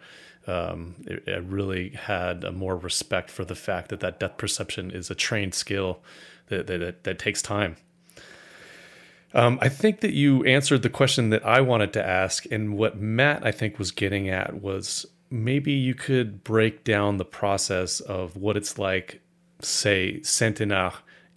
[0.49, 4.91] um, it, I really had a more respect for the fact that that depth perception
[4.91, 6.01] is a trained skill
[6.49, 7.77] that, that, that, takes time.
[9.33, 12.99] Um, I think that you answered the question that I wanted to ask, and what
[13.01, 18.37] Matt I think was getting at was maybe you could break down the process of
[18.37, 19.21] what it's like,
[19.69, 20.95] say, Centenaire.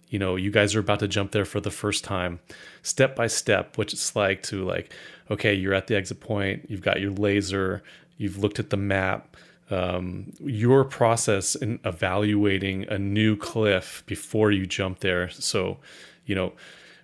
[0.08, 2.40] You know, you guys are about to jump there for the first time,
[2.82, 4.90] step by step, what it's like to like,
[5.30, 7.82] okay, you're at the exit point, you've got your laser,
[8.16, 9.36] you've looked at the map,
[9.70, 15.28] um, your process in evaluating a new cliff before you jump there.
[15.28, 15.78] So,
[16.24, 16.54] you know,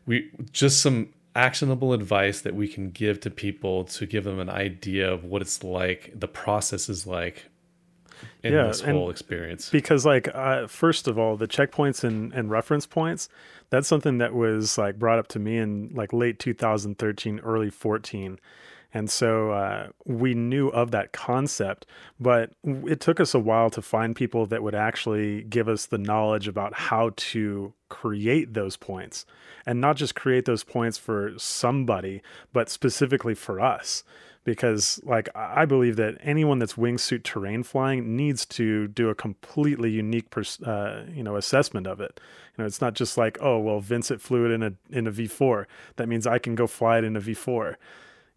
[0.07, 4.49] we just some actionable advice that we can give to people to give them an
[4.49, 7.51] idea of what it's like, the process is like
[8.45, 9.71] in yeah, this whole experience.
[9.71, 13.29] Because, like, uh, first of all, the checkpoints and, and reference points,
[13.71, 18.39] that's something that was like brought up to me in like late 2013, early 14.
[18.93, 21.85] And so uh, we knew of that concept,
[22.21, 25.99] but it took us a while to find people that would actually give us the
[25.99, 29.27] knowledge about how to create those points
[29.67, 32.23] and not just create those points for somebody,
[32.53, 34.05] but specifically for us.
[34.45, 39.91] Because, like, I believe that anyone that's wingsuit terrain flying needs to do a completely
[39.91, 42.21] unique, pers- uh, you know, assessment of it.
[42.57, 45.13] You know, it's not just like, oh, well, Vincent flew it in a in a
[45.13, 45.65] V4.
[45.97, 47.77] That means I can go fly it in a V4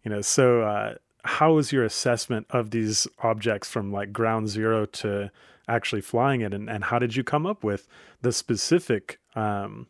[0.04, 0.94] you know so uh,
[1.24, 5.30] how was your assessment of these objects from like ground zero to
[5.68, 7.86] actually flying it, and, and how did you come up with
[8.22, 9.86] the specific um,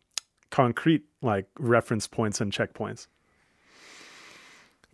[0.51, 3.07] concrete like reference points and checkpoints?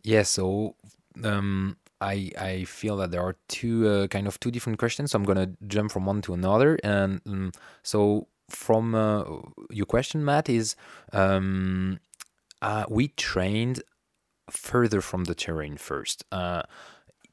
[0.02, 0.76] Yeah, so
[1.22, 5.12] um, I I feel that there are two uh, kind of two different questions.
[5.12, 7.52] So I'm gonna jump from one to another, and um,
[7.82, 9.24] so from uh,
[9.70, 10.76] your question, Matt, is
[11.12, 12.00] um,
[12.62, 13.82] uh, we trained
[14.50, 16.24] further from the terrain first.
[16.30, 16.62] Uh,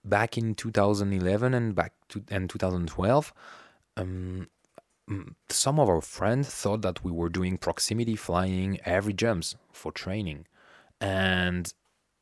[0.03, 3.33] back in 2011 and back to and 2012,
[3.97, 4.47] um,
[5.49, 10.45] some of our friends thought that we were doing proximity flying every jumps for training,
[10.99, 11.73] and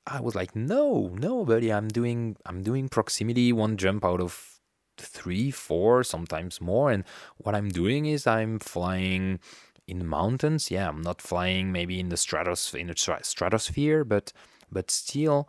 [0.09, 4.59] I was like, no, no, buddy, I'm doing I'm doing proximity one jump out of
[4.97, 7.03] three, four, sometimes more, and
[7.37, 9.39] what I'm doing is I'm flying
[9.87, 10.71] in mountains.
[10.71, 14.33] Yeah, I'm not flying maybe in the stratosphere in the stratosphere, but
[14.71, 15.47] but still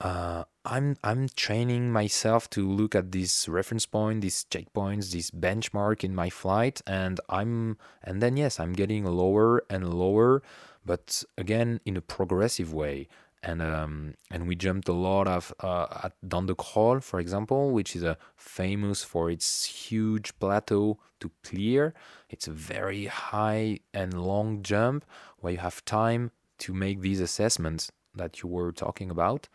[0.00, 6.02] uh, I'm I'm training myself to look at this reference point, these checkpoints, this benchmark
[6.02, 10.42] in my flight, and I'm and then yes, I'm getting lower and lower,
[10.84, 13.08] but again in a progressive way.
[13.42, 17.72] And um, and we jumped a lot of uh, at Dent de Crolles, for example,
[17.72, 21.92] which is a famous for its huge plateau to clear.
[22.30, 25.04] It's a very high and long jump
[25.38, 29.48] where you have time to make these assessments that you were talking about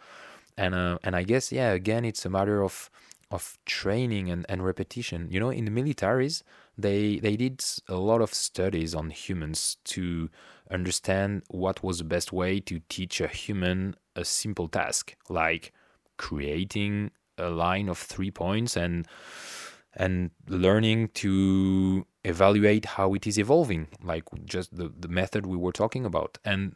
[0.57, 2.89] and uh, and I guess yeah, again, it's a matter of
[3.29, 5.27] of training and, and repetition.
[5.29, 6.43] You know, in the militaries,
[6.77, 10.29] they they did a lot of studies on humans to
[10.71, 15.71] understand what was the best way to teach a human a simple task, like
[16.17, 19.07] creating a line of three points and
[19.95, 25.71] and learning to evaluate how it is evolving, like just the, the method we were
[25.71, 26.37] talking about.
[26.45, 26.75] And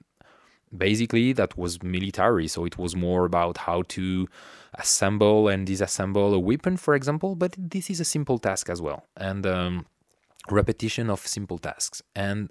[0.76, 4.28] basically that was military so it was more about how to
[4.76, 9.06] assemble and disassemble a weapon for example but this is a simple task as well
[9.18, 9.86] and um,
[10.50, 12.50] repetition of simple tasks and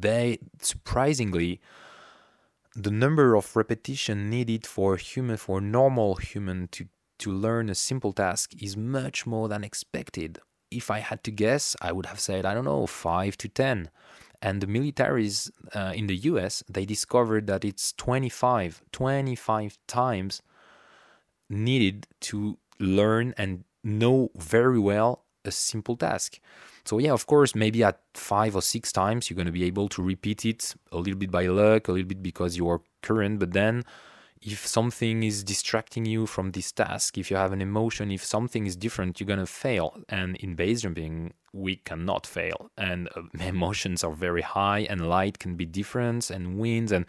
[0.00, 1.60] they surprisingly
[2.74, 6.86] the number of repetition needed for human for normal human to
[7.18, 10.38] to learn a simple task is much more than expected.
[10.70, 13.90] If i had to guess i would have said i don't know 5 to 10
[14.42, 20.42] and the militaries uh, in the US they discovered that it's 25 25 times
[21.48, 26.40] needed to learn and know very well a simple task
[26.84, 29.88] so yeah of course maybe at five or six times you're going to be able
[29.88, 33.38] to repeat it a little bit by luck a little bit because you are current
[33.38, 33.84] but then
[34.44, 38.66] if something is distracting you from this task, if you have an emotion, if something
[38.66, 40.02] is different, you're gonna fail.
[40.08, 42.70] And in base jumping, we cannot fail.
[42.76, 47.06] And uh, emotions are very high, and light can be different, and winds and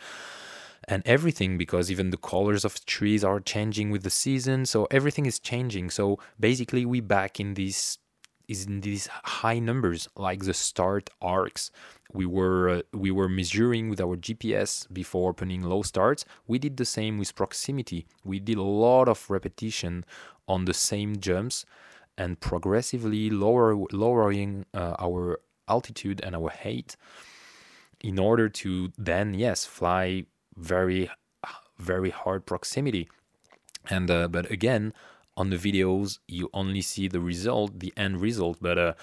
[0.87, 4.67] and everything because even the colors of trees are changing with the season.
[4.67, 5.89] So everything is changing.
[5.89, 7.97] So basically, we back in this
[8.47, 11.71] is in these high numbers like the start arcs.
[12.13, 16.25] We were uh, we were measuring with our GPS before opening low starts.
[16.47, 18.05] We did the same with proximity.
[18.23, 20.05] We did a lot of repetition
[20.47, 21.65] on the same jumps
[22.17, 26.95] and progressively lower lowering uh, our altitude and our height
[28.01, 30.25] in order to then yes fly
[30.55, 31.09] very
[31.77, 33.09] very hard proximity.
[33.89, 34.93] And uh, but again
[35.37, 38.93] on the videos you only see the result the end result but uh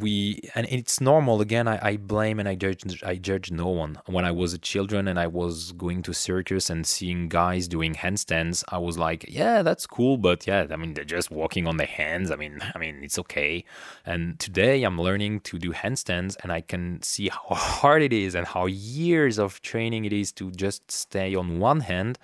[0.00, 1.40] we and it's normal.
[1.40, 3.98] Again I, I blame and i judge i judge no one.
[4.06, 7.94] When i was a children and i was going to circus and seeing guys doing
[7.94, 11.76] handstands i was like yeah that's cool but yeah i mean they're just walking on
[11.76, 12.30] their hands.
[12.30, 13.64] I mean i mean it's okay.
[14.04, 18.34] And today i'm learning to do handstands and i can see how hard it is
[18.34, 22.18] and how years of training it is to just stay on one hand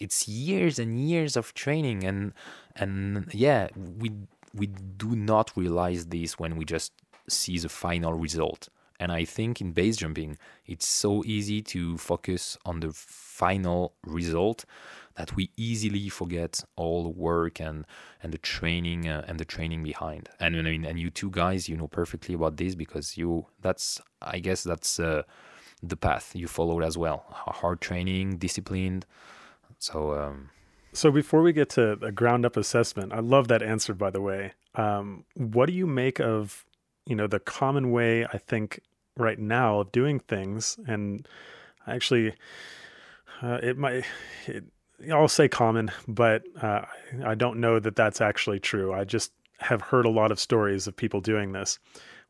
[0.00, 2.32] it's years and years of training and
[2.74, 3.68] and yeah
[3.98, 4.10] we
[4.54, 6.92] we do not realize this when we just
[7.28, 8.68] see the final result.
[8.98, 14.64] And i think in base jumping it's so easy to focus on the final result
[15.16, 17.84] that we easily forget all the work and
[18.22, 20.30] and the training uh, and the training behind.
[20.40, 24.00] And i mean and you two guys you know perfectly about this because you that's
[24.22, 25.22] i guess that's uh,
[25.82, 27.24] the path you followed as well.
[27.30, 29.04] Hard training disciplined
[29.78, 30.50] so, um,
[30.92, 34.20] so before we get to a ground up assessment, I love that answer, by the
[34.20, 34.52] way.
[34.74, 36.64] Um, what do you make of,
[37.06, 38.80] you know, the common way I think
[39.16, 40.78] right now of doing things?
[40.86, 41.26] And
[41.86, 42.34] actually,
[43.42, 44.04] uh, it might,
[44.46, 44.64] it,
[45.12, 46.82] I'll say common, but uh,
[47.24, 48.92] I don't know that that's actually true.
[48.94, 51.78] I just have heard a lot of stories of people doing this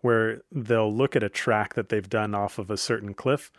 [0.01, 3.51] where they'll look at a track that they've done off of a certain cliff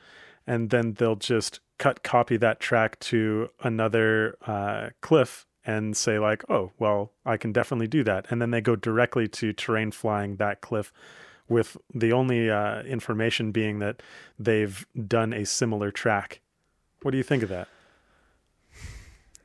[0.45, 6.43] and then they'll just cut copy that track to another uh, cliff and say like,
[6.49, 10.37] "Oh, well, I can definitely do that," and then they go directly to terrain flying
[10.37, 10.91] that cliff,
[11.49, 14.01] with the only uh, information being that
[14.37, 16.41] they've done a similar track.
[17.01, 17.67] What do you think of that?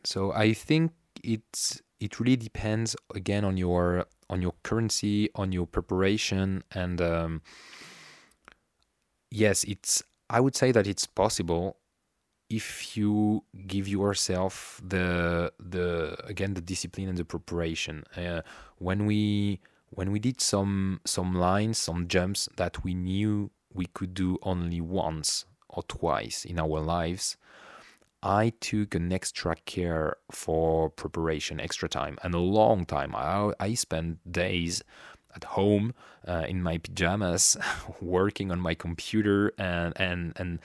[0.05, 5.67] So I think it's it really depends again on your on your currency, on your
[5.67, 7.43] preparation, and um,
[9.31, 10.03] yes, it's.
[10.31, 11.77] I would say that it's possible
[12.53, 18.05] if you give yourself the the again the discipline and the preparation.
[18.15, 18.43] Uh,
[18.79, 24.13] when we when we did some some lines, some jumps that we knew we could
[24.13, 27.39] do only once or twice in our lives,
[28.23, 33.15] I took an extra care for preparation, extra time, and a long time.
[33.17, 34.83] I, I spent days
[35.35, 35.95] at home
[36.29, 37.57] uh, in my pajamas,
[38.01, 40.61] working on my computer and and and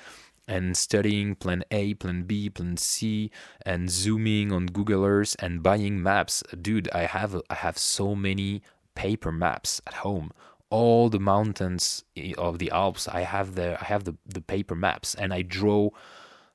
[0.47, 3.31] and studying plan A, plan B, plan C,
[3.65, 6.43] and zooming on Google Earth and buying maps.
[6.61, 8.61] Dude, I have I have so many
[8.95, 10.31] paper maps at home.
[10.69, 12.03] All the mountains
[12.37, 15.89] of the Alps, I have the I have the, the paper maps, and I draw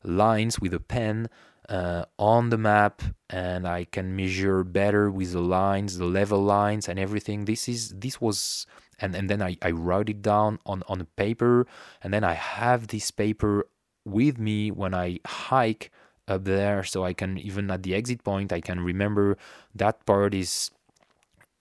[0.05, 1.29] lines with a pen
[1.69, 6.89] uh, on the map and I can measure better with the lines, the level lines
[6.89, 7.45] and everything.
[7.45, 8.67] This is this was
[9.01, 11.67] and, and then I, I wrote it down on, on a paper
[12.03, 13.67] and then I have this paper
[14.05, 15.91] with me when I hike
[16.29, 19.37] up there so I can even at the exit point I can remember
[19.75, 20.71] that part is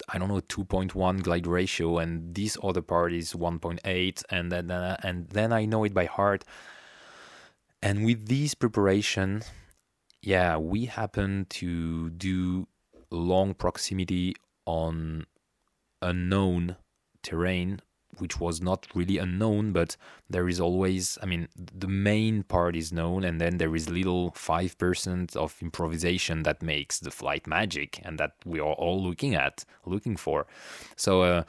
[0.09, 5.29] I don't know 2.1 glide ratio and this other part is 1.8 and then and
[5.29, 6.43] then I know it by heart.
[7.81, 9.43] And with this preparation,
[10.21, 12.67] yeah, we happen to do
[13.09, 14.35] long proximity
[14.65, 15.25] on
[16.01, 16.75] unknown
[17.23, 17.81] terrain,
[18.17, 19.95] which was not really unknown, but
[20.29, 24.31] there is always, I mean, the main part is known, and then there is little
[24.31, 29.65] 5% of improvisation that makes the flight magic and that we are all looking at,
[29.85, 30.47] looking for.
[30.95, 31.43] So, uh,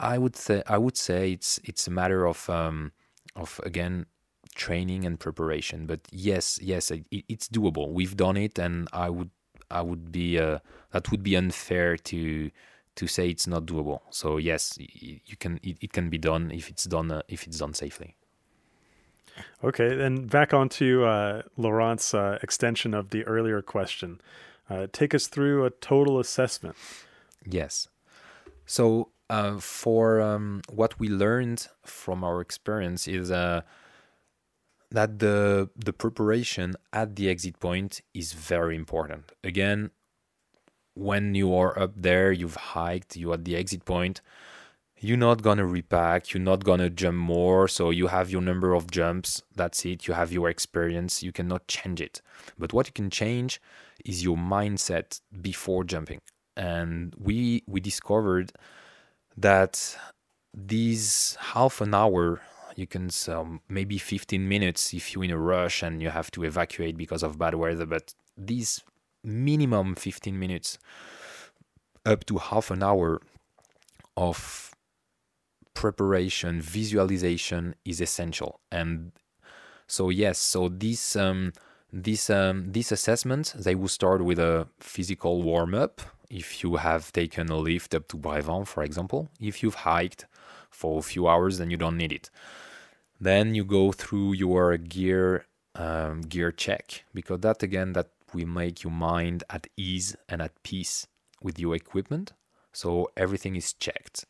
[0.00, 2.92] I would say I would say it's it's a matter of um,
[3.36, 4.06] of again
[4.54, 5.86] training and preparation.
[5.86, 7.92] But yes, yes, it, it's doable.
[7.92, 9.30] We've done it, and I would
[9.70, 10.58] I would be uh,
[10.92, 12.50] that would be unfair to
[12.96, 14.00] to say it's not doable.
[14.10, 17.58] So yes, you can it, it can be done if it's done uh, if it's
[17.58, 18.16] done safely.
[19.64, 24.20] Okay, then back onto uh, Laurent's uh, extension of the earlier question.
[24.70, 26.76] Uh, take us through a total assessment.
[27.44, 27.88] Yes.
[28.64, 33.62] So uh, for um, what we learned from our experience is uh,
[34.90, 39.32] that the the preparation at the exit point is very important.
[39.42, 39.90] Again,
[40.94, 44.20] when you are up there, you've hiked, You're at the exit point,
[44.98, 48.90] you're not gonna repack, you're not gonna jump more, so you have your number of
[48.90, 52.22] jumps, that's it, you have your experience, you cannot change it.
[52.58, 53.60] But what you can change
[54.04, 56.20] is your mindset before jumping.
[56.56, 58.52] And we we discovered
[59.36, 59.96] that
[60.54, 62.40] these half an hour
[62.76, 66.44] you can um, maybe 15 minutes if you're in a rush and you have to
[66.44, 68.82] evacuate because of bad weather but these
[69.24, 70.78] minimum 15 minutes
[72.06, 73.20] up to half an hour
[74.16, 74.70] of
[75.72, 78.60] preparation visualization is essential.
[78.70, 79.12] And
[79.86, 81.52] so yes so this um,
[81.92, 86.00] this um, this assessment they will start with a physical warm up
[86.30, 90.26] if you have taken a lift up to Brévent for example if you've hiked
[90.70, 92.30] for a few hours then you don't need it.
[93.20, 95.46] Then you go through your gear
[95.76, 100.62] um, gear check because that again that will make your mind at ease and at
[100.62, 101.06] peace
[101.42, 102.32] with your equipment.
[102.72, 104.24] So everything is checked.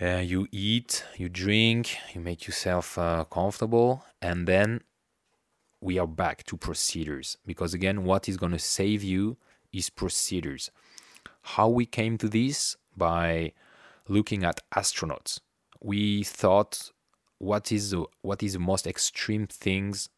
[0.00, 4.80] Uh, you eat, you drink, you make yourself uh, comfortable, and then
[5.80, 9.36] we are back to procedures because again, what is going to save you
[9.72, 10.70] is procedures.
[11.42, 13.52] How we came to this by
[14.08, 15.40] looking at astronauts.
[15.80, 16.90] We thought
[17.38, 20.08] what is what is the most extreme things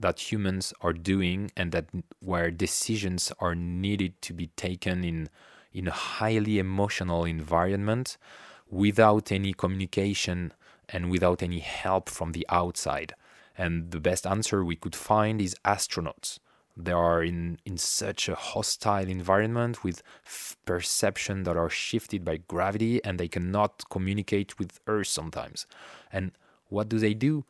[0.00, 1.86] that humans are doing and that
[2.20, 5.28] where decisions are needed to be taken in
[5.72, 8.16] in a highly emotional environment
[8.68, 10.52] without any communication
[10.88, 13.14] and without any help from the outside.
[13.56, 16.38] And the best answer we could find is astronauts.
[16.76, 22.38] They are in, in such a hostile environment with f- perception that are shifted by
[22.38, 25.66] gravity and they cannot communicate with earth sometimes.
[26.12, 26.32] And
[26.68, 27.44] what do they do?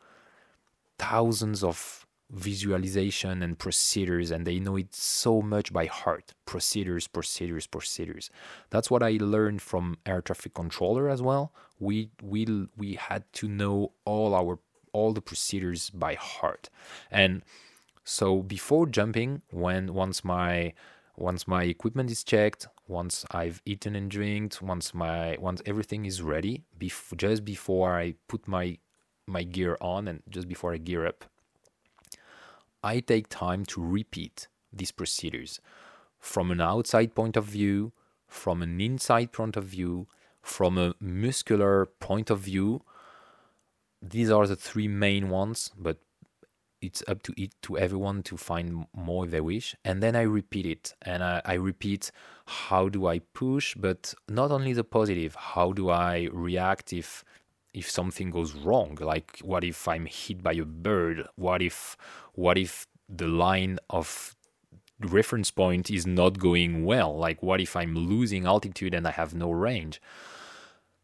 [0.97, 6.33] Thousands of visualization and procedures, and they know it so much by heart.
[6.45, 8.29] Procedures, procedures, procedures.
[8.69, 11.53] That's what I learned from air traffic controller as well.
[11.79, 14.59] We we we had to know all our
[14.93, 16.69] all the procedures by heart,
[17.09, 17.43] and
[18.03, 20.73] so before jumping, when once my
[21.17, 26.21] once my equipment is checked once i've eaten and drinked once my once everything is
[26.21, 28.77] ready bef- just before i put my
[29.27, 31.25] my gear on and just before i gear up
[32.83, 35.59] i take time to repeat these procedures
[36.19, 37.91] from an outside point of view
[38.31, 40.07] from an inside point of view
[40.41, 42.81] from a muscular point of view.
[44.01, 45.97] These are the three main ones but
[46.81, 49.75] it's up to it to everyone to find more if they wish.
[49.85, 52.11] And then i repeat it and I, I, repeat
[52.45, 57.23] how do i push but not only the positive how do i react if
[57.73, 61.27] if something goes wrong like what if i'm hit by a bird?
[61.35, 61.97] What if
[62.33, 64.35] what if the line of
[64.99, 67.17] reference point is not going well?
[67.17, 70.01] Like what if i'm losing altitude and i have no range?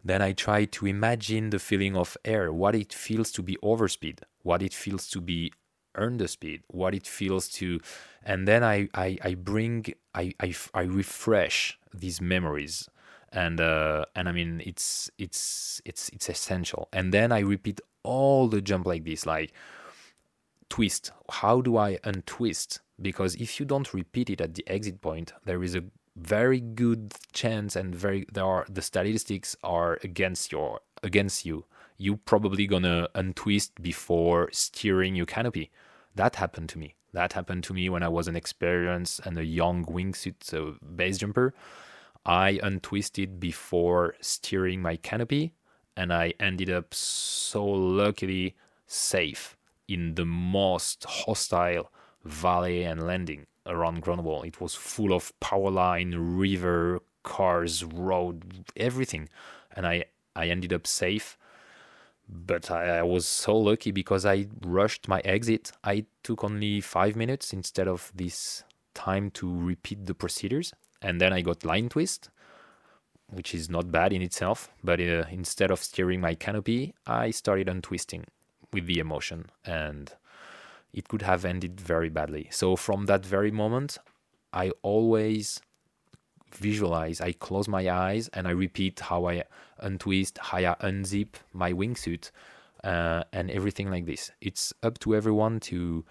[0.04, 4.20] Then I try to imagine the feeling of air, what it feels to be overspeed,
[4.42, 5.52] what it feels to be
[5.98, 7.80] the speed, what it feels to,
[8.24, 12.88] and then I I, I bring I, I I refresh these memories,
[13.32, 18.48] and uh, and I mean it's it's it's it's essential, and then I repeat all
[18.48, 19.54] the jump like this, like
[20.70, 21.12] twist.
[21.30, 22.82] How do I untwist?
[23.02, 25.84] Because if you don't repeat it at the exit point, there is a
[26.16, 31.64] very good chance and very there are the statistics are against your against you
[32.00, 35.70] you probably gonna untwist before steering your canopy
[36.18, 36.96] that happened to me.
[37.14, 41.20] That happened to me when I was an experienced and a young wingsuit so base
[41.20, 41.54] jumper.
[42.28, 45.54] I untwisted before steering my canopy,
[45.96, 48.56] and I ended up so luckily
[48.86, 49.56] safe
[49.88, 51.90] in the most hostile
[52.26, 54.44] valley and landing around Grenoble.
[54.44, 59.30] It was full of power line, river, cars, road, everything,
[59.74, 60.06] and I
[60.36, 61.38] I ended up safe
[62.30, 65.72] but I, I, was so lucky because I rushed my exit.
[65.84, 68.64] I took only five minutes instead of this
[68.94, 72.30] time to repeat the procedures, and then I got line twist,
[73.30, 74.70] which is not bad in itself.
[74.84, 78.26] But uh, instead of steering my canopy, I started untwisting
[78.74, 80.14] with the emotion, and
[80.94, 82.48] it could have ended very badly.
[82.52, 83.98] So from that very moment,
[84.54, 85.62] I always
[86.54, 89.44] visualize, I close my eyes and I repeat how I
[89.80, 92.32] untwist, how I unzip my wingsuit,
[92.84, 94.32] uh, and everything like this.
[94.42, 96.06] It's up to everyone to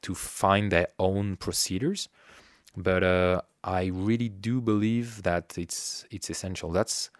[0.00, 2.08] to find their own procedures,
[2.76, 6.70] but uh, I really do believe that it's it's essential.
[6.70, 7.10] That's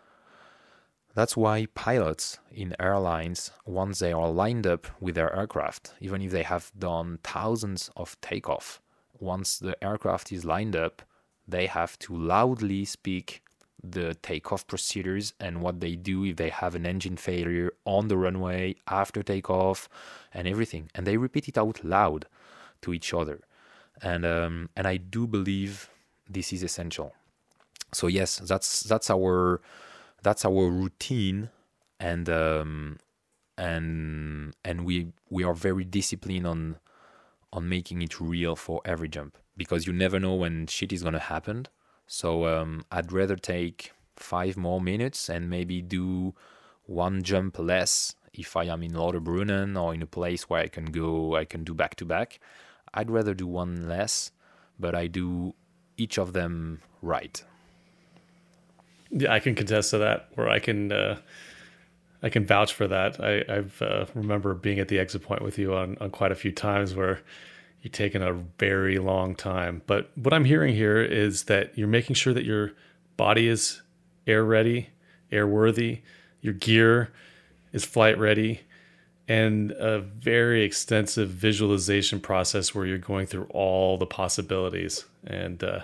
[1.14, 6.30] that's why pilots in airlines, once they are lined up with their aircraft, even if
[6.30, 8.80] they have done thousands of takeoff,
[9.20, 11.02] once the aircraft is lined up,
[11.46, 13.42] they have to loudly speak
[13.84, 18.16] the takeoff procedures and what they do if they have an engine failure on the
[18.16, 19.88] runway after takeoff
[20.32, 22.26] and everything and they repeat it out loud
[22.82, 23.40] to each other
[24.02, 25.88] and um, and I do believe
[26.28, 27.14] this is essential
[27.92, 29.60] so yes that's that's our
[30.22, 31.50] that's our routine
[32.00, 32.98] and um,
[33.56, 36.76] and and we we are very disciplined on
[37.52, 41.18] on making it real for every jump because you never know when shit is gonna
[41.18, 41.66] happen.
[42.06, 46.34] So um, I'd rather take five more minutes and maybe do
[46.84, 50.86] one jump less if I am in Lauterbrunnen or in a place where I can
[50.86, 52.38] go, I can do back to back.
[52.94, 54.30] I'd rather do one less,
[54.78, 55.54] but I do
[55.98, 57.42] each of them right.
[59.10, 60.28] Yeah, I can contest to that.
[60.34, 61.18] Where I can, uh,
[62.22, 63.20] I can vouch for that.
[63.20, 66.34] I I've uh, remember being at the exit point with you on on quite a
[66.34, 67.20] few times where
[67.82, 69.82] you're taking a very long time.
[69.86, 72.72] But what I'm hearing here is that you're making sure that your
[73.16, 73.82] body is
[74.26, 74.90] air ready,
[75.30, 76.00] airworthy,
[76.40, 77.10] your gear
[77.72, 78.62] is flight ready,
[79.28, 85.04] and a very extensive visualization process where you're going through all the possibilities.
[85.26, 85.80] And uh,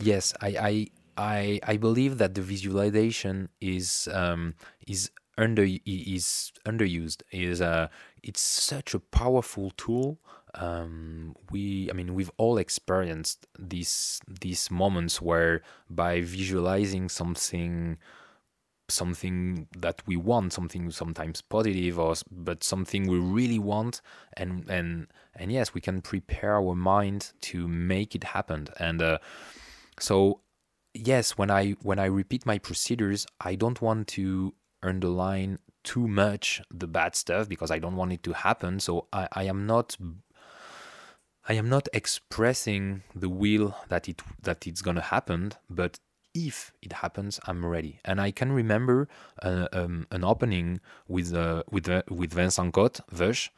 [0.00, 4.54] yes, I, I I I believe that the visualization is um,
[4.86, 7.22] is under is underused.
[7.30, 7.88] Is uh,
[8.22, 10.18] it's such a powerful tool.
[10.54, 17.98] Um, we, I mean, we've all experienced these these moments where by visualizing something,
[18.88, 24.00] something that we want, something sometimes positive, or but something we really want,
[24.36, 28.68] and and and yes, we can prepare our mind to make it happen.
[28.78, 29.18] And uh,
[29.98, 30.40] so,
[30.94, 36.60] yes, when I when I repeat my procedures, I don't want to underline too much
[36.70, 38.80] the bad stuff because I don't want it to happen.
[38.80, 39.96] So I, I am not
[41.48, 46.00] I am not expressing the will that it that it's gonna happen, but
[46.36, 47.98] if it happens, I'm ready.
[48.04, 49.08] And I can remember
[49.42, 53.48] uh, um, an opening with uh, with uh, with Vincent Cotte, Vush,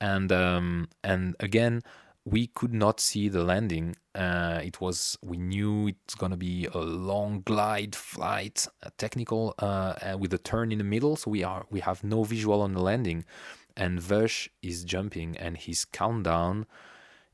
[0.00, 1.82] and um, and again
[2.26, 3.94] we could not see the landing.
[4.14, 9.94] Uh, it was we knew it's gonna be a long glide flight, a technical uh,
[10.02, 11.16] uh, with a turn in the middle.
[11.16, 13.24] So we are we have no visual on the landing,
[13.76, 16.66] and Vush is jumping, and his countdown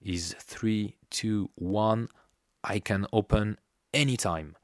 [0.00, 2.08] is three, two, one.
[2.62, 3.58] I can open
[3.92, 4.54] anytime,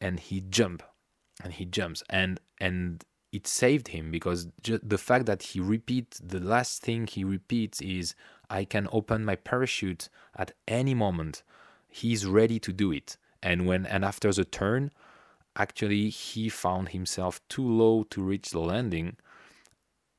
[0.00, 0.82] and he jump,
[1.42, 6.18] and he jumps, and and it saved him because ju- the fact that he repeats
[6.18, 8.14] the last thing he repeats is
[8.48, 11.42] I can open my parachute at any moment.
[11.88, 13.16] He's ready to do it.
[13.42, 14.90] And when and after the turn,
[15.56, 19.16] actually he found himself too low to reach the landing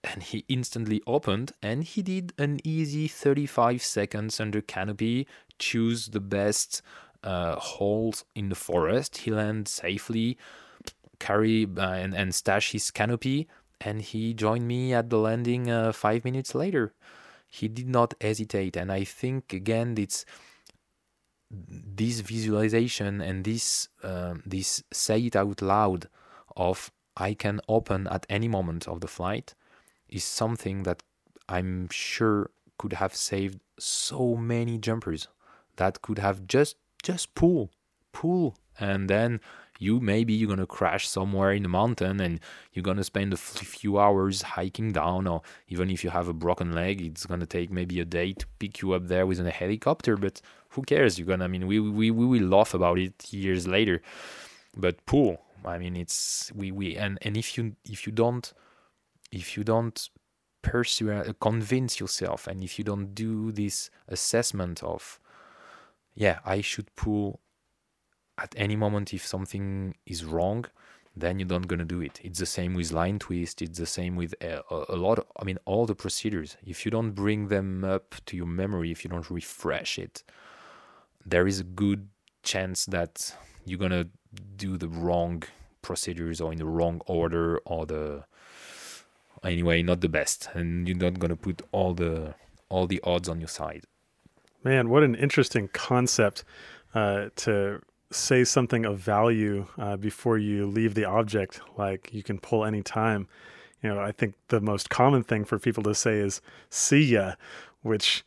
[0.03, 5.27] and he instantly opened and he did an easy 35 seconds under canopy
[5.59, 6.81] choose the best
[7.23, 9.17] uh, holes in the forest.
[9.17, 10.37] He landed safely
[11.19, 13.47] carry uh, and, and stash his canopy
[13.79, 16.93] and he joined me at the landing uh, five minutes later.
[17.47, 20.25] He did not hesitate and i think again it's
[21.51, 26.07] this visualization and this um, this say it out loud
[26.55, 29.53] of i can open at any moment of the flight
[30.07, 31.03] is something that
[31.49, 35.27] i'm sure could have saved so many jumpers
[35.75, 37.71] that could have just just pull
[38.13, 39.39] pull and then
[39.79, 42.39] you maybe you're gonna crash somewhere in the mountain and
[42.73, 46.71] you're gonna spend a few hours hiking down or even if you have a broken
[46.73, 50.15] leg it's gonna take maybe a day to pick you up there with a helicopter
[50.15, 51.17] but who cares?
[51.17, 54.01] You're gonna i mean we, we, we will laugh about it years later.
[54.75, 58.53] But pull i mean it's we, we and, and if you if you don't
[59.31, 60.09] if you don't
[60.61, 65.19] pursue convince yourself and if you don't do this assessment of
[66.15, 67.39] yeah i should pull
[68.37, 70.65] at any moment if something is wrong
[71.15, 72.21] then you're not going to do it.
[72.23, 75.25] It's the same with line twist it's the same with uh, a, a, lot of,
[75.37, 76.57] i mean all the procedures.
[76.65, 80.23] If you don't bring them up to your memory if you don't refresh it
[81.25, 82.07] there is a good
[82.43, 83.35] chance that
[83.65, 84.07] you're going to
[84.55, 85.43] do the wrong
[85.81, 88.23] procedures or in the wrong order or the
[89.43, 92.33] anyway not the best and you're not going to put all the
[92.69, 93.83] all the odds on your side
[94.63, 96.43] man what an interesting concept
[96.93, 97.81] uh, to
[98.11, 102.83] say something of value uh, before you leave the object, like you can pull any
[102.83, 103.27] time.
[103.81, 107.33] You know, I think the most common thing for people to say is "see ya,"
[107.81, 108.23] which,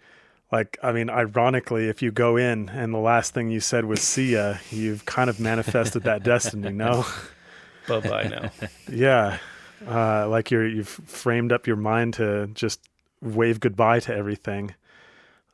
[0.51, 4.01] like, I mean, ironically, if you go in and the last thing you said was
[4.01, 6.71] "see ya," you've kind of manifested that destiny.
[6.71, 7.07] No.
[7.87, 8.51] Bye bye now.
[8.91, 9.39] yeah,
[9.87, 12.81] uh, like you're you've framed up your mind to just
[13.21, 14.75] wave goodbye to everything.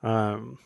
[0.02, 0.58] Um,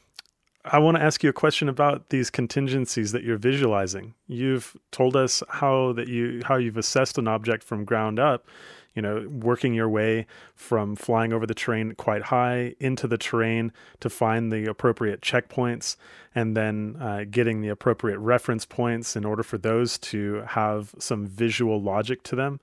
[0.67, 4.15] I want to ask you a question about these contingencies that you're visualizing.
[4.27, 8.49] You've told us how that you how you've assessed an object from ground up,
[8.95, 13.73] you know, working your way from flying over the terrain quite high into the terrain
[14.01, 15.97] to find the appropriate checkpoints
[16.35, 21.27] and then uh, getting the appropriate reference points in order for those to have some
[21.27, 22.59] visual logic to them.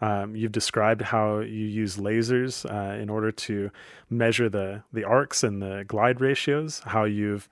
[0.00, 3.70] Um, you've described how you use lasers uh, in order to
[4.10, 6.80] measure the the arcs and the glide ratios.
[6.84, 7.48] How you've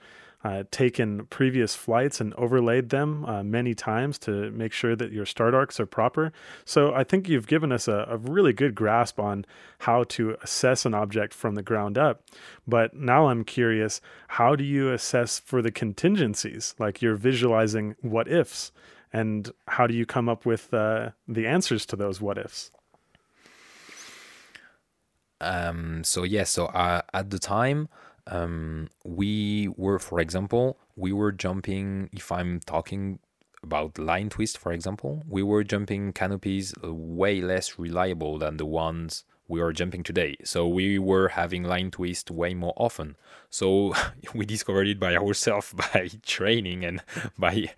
[0.47, 5.27] uh, taken previous flights and overlaid them uh, many times to make sure that your
[5.27, 6.33] start arcs are proper.
[6.65, 9.45] So I think you've given us a, a, really good grasp on
[9.81, 12.23] how to assess an object from the ground up.
[12.65, 16.77] But now I'm curious, how do you assess for the contingencies?
[16.79, 18.71] Like you're visualizing what ifs
[19.17, 22.71] and how do you come up with uh, the answers to those what ifs?
[25.41, 27.89] Um, so yeah, so uh, at the time,
[28.27, 32.11] um, we were, for example, we were jumping.
[32.13, 33.19] If I'm talking
[33.63, 39.25] about line twist, for example, we were jumping canopies way less reliable than the ones
[39.49, 40.37] we are jumping today.
[40.45, 43.17] So we were having line twist way more often.
[43.51, 43.95] So
[44.35, 47.03] we discovered it by ourselves by training and
[47.39, 47.71] by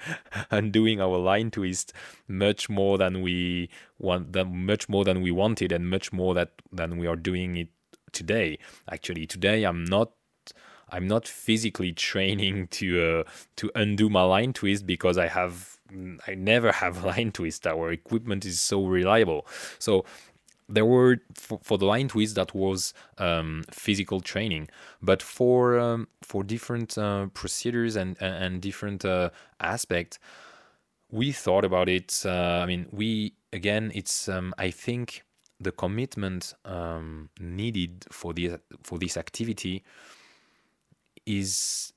[0.51, 1.93] undoing our line twist
[2.27, 6.53] much more than we want than much more than we wanted and much more that
[6.73, 7.69] than we are doing it
[8.13, 8.59] today.
[8.91, 10.13] Actually, today I'm not
[10.91, 15.79] I'm not physically training to uh, to undo my line twist because I have
[16.27, 17.67] I never have line twist.
[17.67, 19.47] Our equipment is so reliable.
[19.79, 20.05] So
[20.69, 24.69] there were for, for the line twist that was um, physical training,
[25.03, 30.19] but for um, for different uh, procedures and and different uh, aspects,
[31.11, 32.23] we thought about it.
[32.25, 35.25] Uh, I mean, we again, it's um, I think
[35.61, 39.85] the commitment um, needed for the for this activity
[41.27, 41.93] is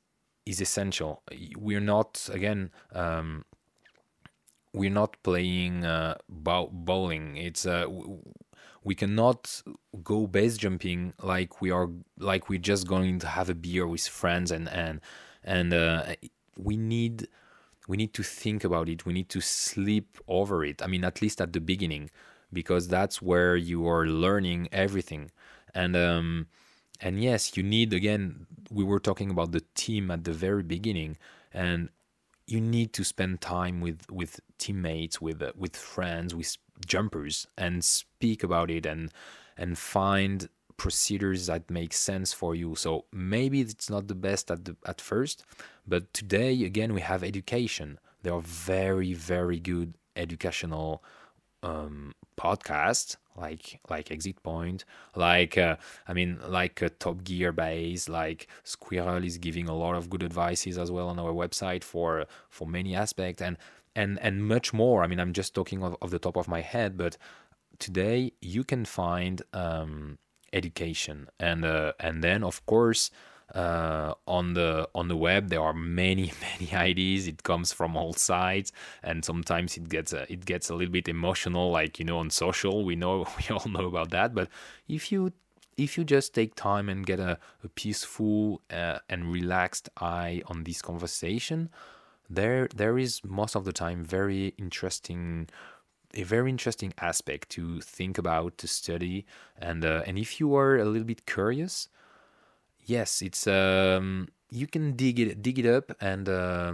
[0.45, 1.21] is essential.
[1.57, 3.45] We're not again um,
[4.73, 7.37] we're not playing uh, bow- bowling.
[7.37, 7.85] It's uh,
[8.83, 9.61] we cannot
[10.03, 14.07] go base jumping like we are like we're just going to have a beer with
[14.07, 14.99] friends and and
[15.43, 16.15] and uh,
[16.57, 17.27] we need
[17.87, 19.05] we need to think about it.
[19.05, 20.81] We need to sleep over it.
[20.81, 22.09] I mean at least at the beginning
[22.53, 25.31] because that's where you are learning everything.
[25.73, 26.47] And um
[26.99, 31.17] and yes you need again we were talking about the team at the very beginning
[31.53, 31.89] and
[32.47, 37.83] you need to spend time with with teammates with uh, with friends with jumpers and
[37.83, 39.11] speak about it and
[39.57, 42.73] and find procedures that make sense for you.
[42.75, 45.43] So maybe it's not the best at the at first
[45.87, 47.99] but today again we have education.
[48.23, 51.03] There are very very good educational
[51.63, 54.85] um, podcasts like like Exit Point,
[55.15, 59.95] like uh, I mean like uh, Top Gear Base, like Squirrel is giving a lot
[59.95, 63.41] of good advices as well on our website for for many aspects.
[63.41, 63.57] And
[63.95, 65.03] and and much more.
[65.03, 67.17] I mean I'm just talking of, of the top of my head, but
[67.79, 70.17] today you can find um,
[70.53, 73.11] education and uh, and then of course
[73.55, 78.13] uh, on the on the web there are many many ideas it comes from all
[78.13, 78.71] sides
[79.03, 82.29] and sometimes it gets a, it gets a little bit emotional like you know on
[82.29, 82.85] social.
[82.85, 84.33] We know we all know about that.
[84.33, 84.49] But
[84.87, 85.33] if you
[85.77, 90.63] if you just take time and get a, a peaceful uh, and relaxed eye on
[90.63, 91.69] this conversation
[92.33, 95.47] there there is most of the time very interesting
[96.13, 99.25] a very interesting aspect to think about to study
[99.57, 101.87] and uh, and if you are a little bit curious
[102.85, 106.73] yes, it's um, you can dig it dig it up and uh,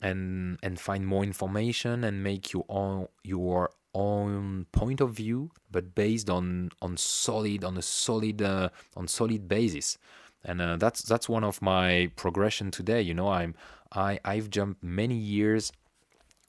[0.00, 5.94] and and find more information and make your own your own point of view, but
[5.94, 9.98] based on on solid on a solid uh, on solid basis.
[10.44, 13.02] And uh, that's that's one of my progression today.
[13.02, 13.54] You know, I'm
[13.92, 15.72] I I've jumped many years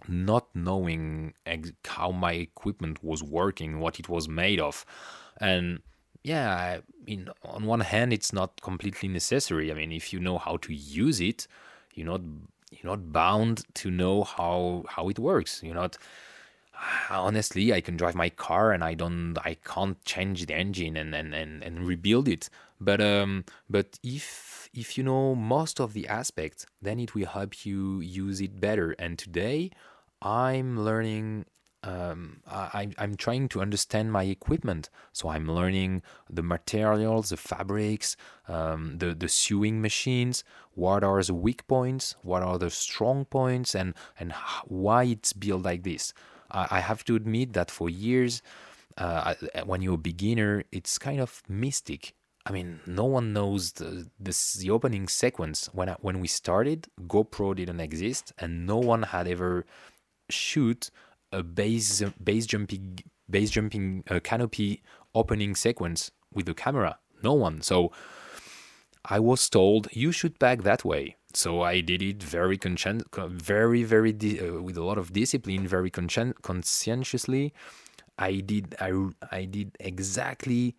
[0.08, 4.86] not knowing ex- how my equipment was working, what it was made of,
[5.42, 5.82] and
[6.24, 9.72] yeah, I mean, on one hand, it's not completely necessary.
[9.72, 11.48] I mean, if you know how to use it,
[11.94, 12.22] you're not
[12.72, 15.62] you're not bound to know how how it works.
[15.64, 15.98] You're not.
[17.10, 21.14] Honestly, I can drive my car and I don't, I can't change the engine and
[21.14, 22.50] and, and, and rebuild it.
[22.80, 27.66] But um, but if if you know most of the aspects, then it will help
[27.66, 28.92] you use it better.
[29.00, 29.72] And today,
[30.22, 31.46] I'm learning
[31.84, 34.90] um, I, I'm trying to understand my equipment.
[35.14, 38.18] So I'm learning the materials, the fabrics,
[38.48, 43.76] um, the, the sewing machines, what are the weak points, what are the strong points,
[43.76, 44.34] and, and
[44.66, 46.14] why it's built like this.
[46.52, 48.42] I, have to admit that for years,
[48.98, 49.36] uh,
[49.66, 52.14] when you're a beginner, it's kind of mystic.
[52.46, 55.70] I mean, no one knows the, this, the opening sequence.
[55.74, 59.66] When, I, when we started, GoPro didn't exist, and no one had ever
[60.30, 60.90] shoot
[61.32, 64.82] a base base jumping base jumping uh, canopy
[65.14, 66.98] opening sequence with the camera.
[67.22, 67.62] No one.
[67.62, 67.92] So
[69.06, 71.18] I was told you should pack that way.
[71.34, 75.68] So I did it very conscien- very very di- uh, with a lot of discipline,
[75.68, 77.54] very conscien- conscientiously.
[78.18, 78.92] I did I
[79.32, 80.76] I did exactly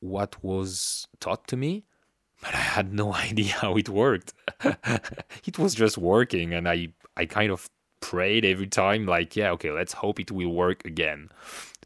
[0.00, 1.84] what was taught to me,
[2.42, 4.34] but I had no idea how it worked.
[5.46, 7.68] it was just working, and I I kind of
[8.00, 11.28] prayed every time, like, yeah, okay, let's hope it will work again.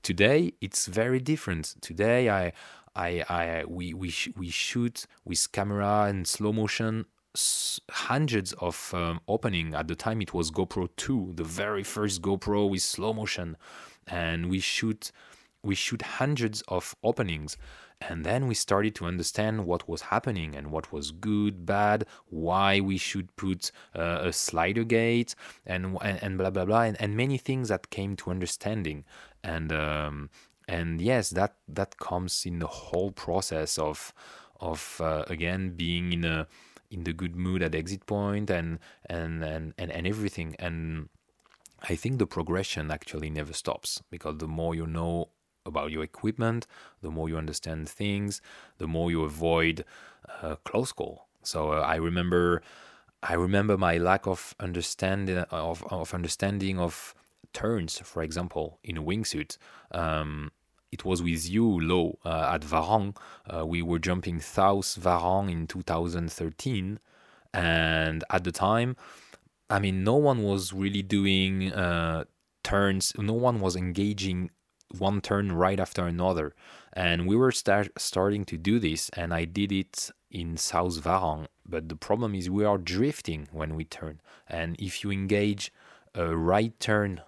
[0.03, 1.75] Today, it's very different.
[1.81, 2.53] Today, I,
[2.95, 7.07] I, I, we, we, sh- we shoot with camera and slow motion
[7.91, 10.23] hundreds of um, opening at the time.
[10.23, 13.57] It was gopro 2 the very first gopro with slow motion.
[14.07, 15.11] And we shoot
[15.63, 17.57] we shoot hundreds of openings.
[18.01, 22.81] And then we started to understand what was happening and what was good, bad, why
[22.81, 27.17] we should put uh, a slider gate, and, and, and blah blah blah, and, and
[27.17, 29.05] many things that came to understanding.
[29.43, 30.29] And um,
[30.69, 34.13] and yes, that that comes in the whole process of
[34.61, 36.47] of uh, again being in a
[36.91, 41.09] in the good mood at exit point and and and and, and everything and.
[41.87, 45.29] I think the progression actually never stops because the more you know
[45.67, 46.67] about your equipment,
[47.03, 48.41] the more you understand things,
[48.79, 49.85] the more you avoid
[50.43, 51.27] uh, close call.
[51.43, 52.63] So uh, I remember,
[53.23, 57.15] I remember my lack of understanding of, of understanding of
[57.53, 59.59] turns, for example, in a wingsuit.
[59.91, 60.53] Um,
[60.95, 63.17] it was with you, Lo, uh, at Varang.
[63.53, 67.01] Uh, we were jumping South Varang in 2013,
[67.53, 68.95] and at the time,
[69.69, 72.25] I mean, no one was really doing uh,
[72.63, 73.13] turns.
[73.19, 74.51] No one was engaging
[74.97, 76.55] one turn right after another.
[76.93, 81.49] And we were start, starting to do this, and I did it in South Varang.
[81.67, 84.21] But the problem is we are drifting when we turn.
[84.49, 85.73] And if you engage
[86.15, 87.23] a right turn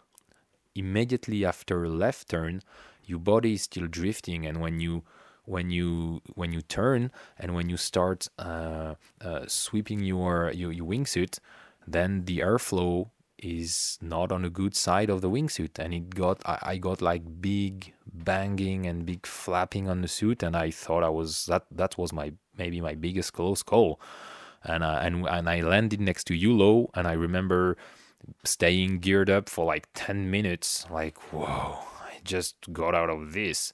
[0.77, 2.63] immediately after a left turn,
[3.07, 5.05] your body is still drifting, and when you
[5.47, 10.87] when you when you turn and when you start uh, uh, sweeping your, your your
[10.87, 11.39] wingsuit,
[11.87, 15.79] then the airflow is not on the good side of the wingsuit.
[15.79, 20.43] And it got I, I, got like big banging and big flapping on the suit
[20.43, 24.01] and I thought I was that that was my maybe my biggest close call.
[24.65, 27.77] And uh, and and I landed next to Yulo and I remember
[28.43, 31.79] staying geared up for like 10 minutes like whoa
[32.27, 33.73] just got out of this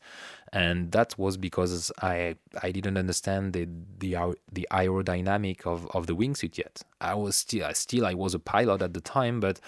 [0.52, 3.66] and that was because I I didn't understand the
[3.98, 6.82] the the aerodynamic of, of the wingsuit yet.
[7.00, 9.60] I was still still I was a pilot at the time, but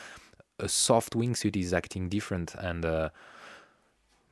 [0.58, 2.54] a soft wingsuit is acting different.
[2.54, 3.08] And uh,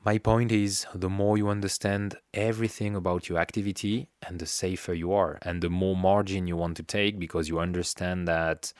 [0.04, 5.12] my point is, the more you understand everything about your activity, and the safer you
[5.12, 8.74] are, and the more margin you want to take because you understand that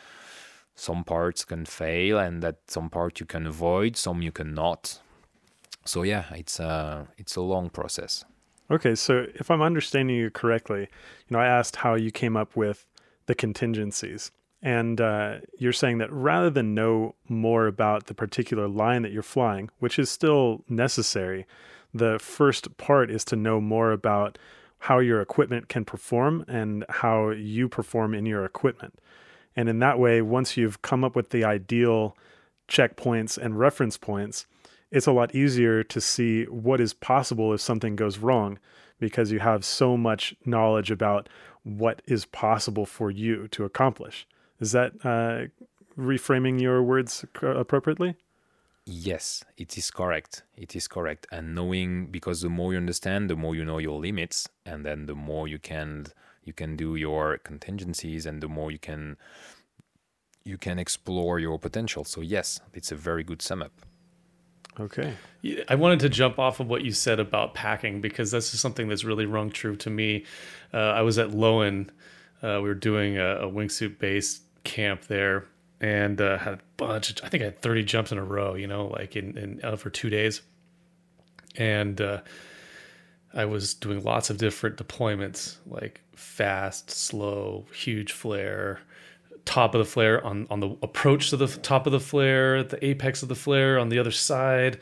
[0.75, 5.01] some parts can fail and that some parts you can avoid, some you cannot
[5.85, 8.25] so yeah, it's a uh, it's a long process.
[8.71, 12.57] Okay, so if I'm understanding you correctly, you know, I asked how you came up
[12.57, 12.87] with
[13.27, 14.31] the contingencies,
[14.63, 19.23] and uh, you're saying that rather than know more about the particular line that you're
[19.23, 21.47] flying, which is still necessary,
[21.93, 24.39] the first part is to know more about
[24.79, 28.99] how your equipment can perform and how you perform in your equipment.
[29.55, 32.17] And in that way, once you've come up with the ideal
[32.69, 34.47] checkpoints and reference points,
[34.93, 38.59] it's a lot easier to see what is possible if something goes wrong
[39.01, 41.29] because you have so much knowledge about
[41.65, 44.27] what is possible for you to accomplish.
[44.61, 45.49] Is that uh,
[45.99, 48.17] reframing your words appropriately?
[48.85, 50.43] Yes, it is correct.
[50.57, 51.27] It is correct.
[51.33, 55.07] And knowing because the more you understand, the more you know your limits, and then
[55.07, 56.07] the more you can
[56.45, 59.17] you can do your contingencies, and the more you can
[60.45, 62.05] you can explore your potential.
[62.05, 63.73] So yes, it's a very good sum up.
[64.81, 65.15] Okay.
[65.69, 68.89] I wanted to jump off of what you said about packing because this is something
[68.89, 70.25] that's really rung true to me.
[70.73, 71.91] Uh, I was at Lowen.
[72.43, 75.47] Uh, we were doing a, a wingsuit based camp there
[75.81, 78.55] and uh, had a bunch of, I think I had 30 jumps in a row,
[78.55, 80.41] you know, like in, in uh, for two days.
[81.57, 82.21] And uh,
[83.35, 88.81] I was doing lots of different deployments like fast, slow, huge flare,
[89.45, 92.85] top of the flare on on the approach to the top of the flare, the
[92.85, 94.79] apex of the flare on the other side,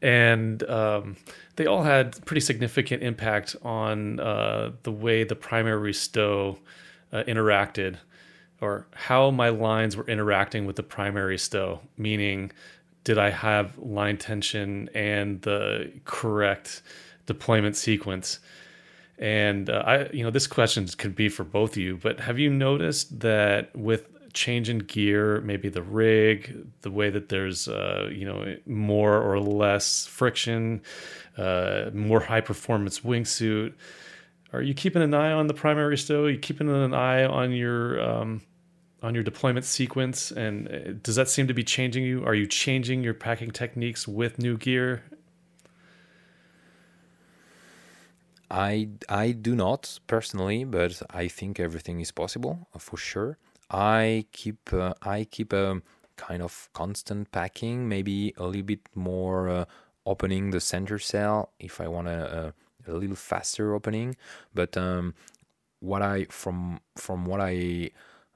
[0.00, 1.16] and um,
[1.56, 6.58] they all had pretty significant impact on uh, the way the primary stow
[7.12, 7.96] uh, interacted,
[8.60, 11.80] or how my lines were interacting with the primary stow.
[11.96, 12.52] Meaning,
[13.04, 16.82] did I have line tension and the correct
[17.26, 18.40] deployment sequence?
[19.22, 22.40] And uh, I, you know, this question could be for both of you, but have
[22.40, 28.10] you noticed that with change in gear, maybe the rig, the way that there's, uh,
[28.12, 30.82] you know, more or less friction,
[31.38, 33.74] uh, more high performance wingsuit,
[34.52, 36.24] are you keeping an eye on the primary stow?
[36.24, 38.42] Are you keeping an eye on your um,
[39.04, 40.32] on your deployment sequence?
[40.32, 42.24] And uh, does that seem to be changing you?
[42.24, 45.04] Are you changing your packing techniques with new gear?
[48.52, 53.38] I I do not personally, but I think everything is possible uh, for sure.
[53.70, 55.80] I keep uh, I keep a
[56.16, 59.64] kind of constant packing, maybe a little bit more uh,
[60.04, 62.52] opening the center cell if I want a,
[62.86, 64.16] a, a little faster opening.
[64.54, 65.14] But um,
[65.80, 67.90] what I from from what I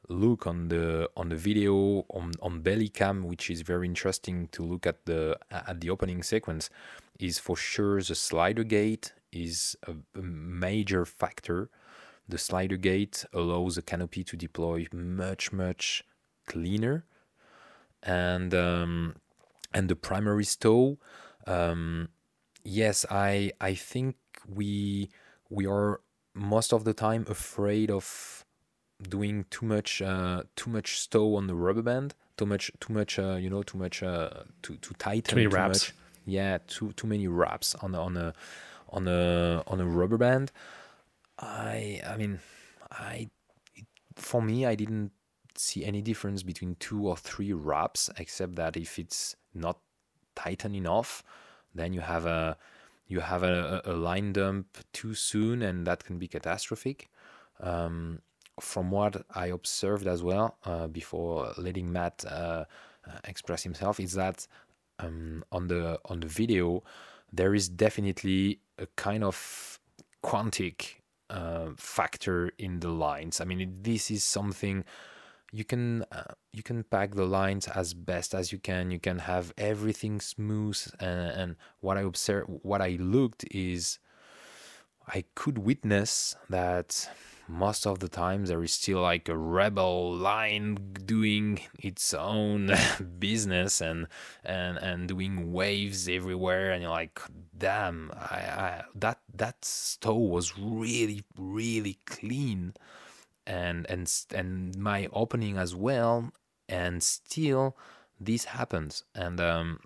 [0.09, 4.63] look on the on the video on on belly cam which is very interesting to
[4.63, 6.71] look at the at the opening sequence,
[7.19, 11.71] is for sure the slider gate is a, a major factor.
[12.29, 16.05] The slider gate allows the canopy to deploy much much
[16.47, 17.05] cleaner,
[18.03, 19.17] and um,
[19.73, 20.99] and the primary stow.
[21.47, 22.09] Um,
[22.65, 24.17] yes, I I think
[24.49, 25.11] we
[25.51, 26.01] we are
[26.35, 28.45] most of the time afraid of
[29.09, 33.19] doing too much uh, too much stow on the rubber band, too much too much
[33.19, 34.31] uh, you know too much uh,
[34.63, 35.27] too too tight.
[35.27, 35.91] Too many wraps.
[35.91, 35.95] Much,
[36.25, 38.35] yeah, too too many wraps on on a
[38.97, 40.51] on a on a rubber band.
[41.39, 42.41] I I mean
[42.91, 43.29] I
[44.17, 45.13] for me I didn't
[45.55, 49.79] see any difference between two or three wraps except that if it's not
[50.35, 51.23] tighten enough,
[51.75, 52.57] then you have a
[53.07, 57.11] you have a, a line dump too soon and that can be catastrophic.
[57.61, 58.21] Um,
[58.61, 62.65] from what I observed as well uh, before letting Matt uh,
[63.07, 64.47] uh, express himself, is that
[64.99, 66.83] um, on the on the video
[67.33, 69.79] there is definitely a kind of
[70.23, 70.97] quantic
[71.31, 73.41] uh, factor in the lines.
[73.41, 74.85] I mean, this is something
[75.53, 78.91] you can uh, you can pack the lines as best as you can.
[78.91, 80.79] You can have everything smooth.
[81.01, 83.99] And, and what I observed, what I looked is,
[85.07, 87.09] I could witness that
[87.49, 92.71] most of the time there is still like a rebel line doing its own
[93.19, 94.07] business and
[94.45, 97.21] and and doing waves everywhere and you're like
[97.57, 102.75] damn I, I that that store was really really clean
[103.47, 106.33] and and and my opening as well
[106.69, 107.77] and still
[108.19, 109.05] this happens.
[109.15, 109.81] And um,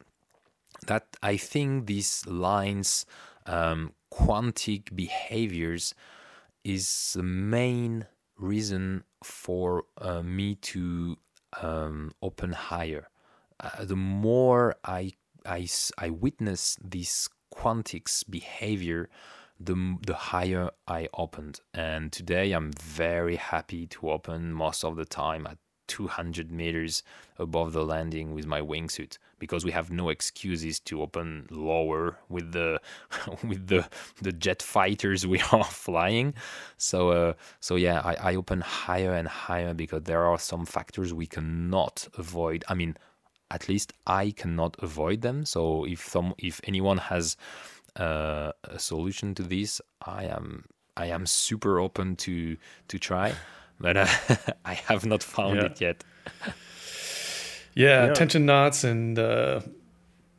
[0.86, 3.04] that i think these lines
[3.46, 5.94] um, quantic behaviors
[6.64, 8.06] is the main
[8.36, 11.16] reason for uh, me to
[11.60, 13.08] um, open higher.
[13.58, 15.12] Uh, the more I,
[15.44, 15.68] I,
[15.98, 19.08] I witness this quantics behavior,
[19.58, 21.60] the, the higher I opened.
[21.74, 25.58] And today I'm very happy to open most of the time at
[25.90, 27.02] 200 meters
[27.36, 32.52] above the landing with my wingsuit because we have no excuses to open lower with
[32.52, 32.80] the
[33.42, 33.88] with the
[34.22, 36.32] the jet fighters we are flying.
[36.76, 41.12] So uh, so yeah I, I open higher and higher because there are some factors
[41.12, 42.64] we cannot avoid.
[42.68, 42.96] I mean
[43.52, 45.44] at least i cannot avoid them.
[45.44, 47.36] So if some if anyone has
[47.96, 50.64] uh, a solution to this i am
[50.96, 52.56] i am super open to
[52.86, 53.34] to try
[53.80, 54.06] but uh,
[54.64, 55.64] I have not found yeah.
[55.64, 56.04] it yet.
[57.74, 59.60] yeah, yeah, tension knots and uh,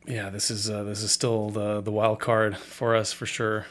[0.06, 3.66] yeah, this is uh, this is still the the wild card for us for sure.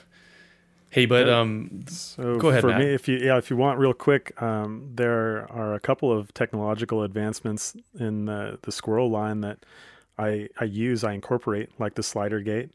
[0.90, 2.62] Hey, but um, so go ahead.
[2.62, 2.80] For Matt.
[2.80, 6.34] me, if you yeah, if you want real quick, um, there are a couple of
[6.34, 9.60] technological advancements in the the squirrel line that
[10.18, 11.04] I I use.
[11.04, 12.72] I incorporate like the slider gate.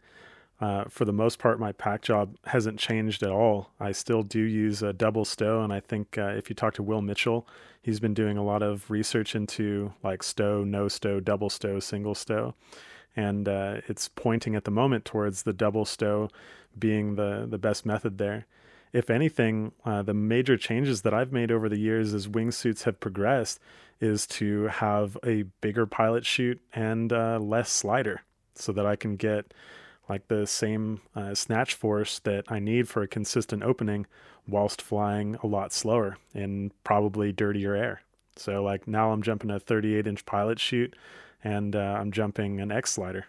[0.59, 3.71] Uh, for the most part, my pack job hasn't changed at all.
[3.79, 6.83] I still do use a double stow, and I think uh, if you talk to
[6.83, 7.47] Will Mitchell,
[7.83, 12.15] he's been doing a lot of research into like stow, no stow, double stow, single
[12.15, 12.55] stow,
[13.15, 16.31] and uh, it's pointing at the moment towards the double stow
[16.79, 18.47] being the the best method there.
[18.95, 22.99] If anything, uh, the major changes that I've made over the years as wingsuits have
[22.99, 23.61] progressed
[24.01, 28.23] is to have a bigger pilot chute and uh, less slider,
[28.55, 29.53] so that I can get
[30.09, 34.07] like the same uh, snatch force that I need for a consistent opening
[34.47, 38.03] whilst flying a lot slower in probably dirtier air.
[38.37, 40.95] So like now I'm jumping a 38 inch pilot chute
[41.43, 43.27] and uh, I'm jumping an X slider.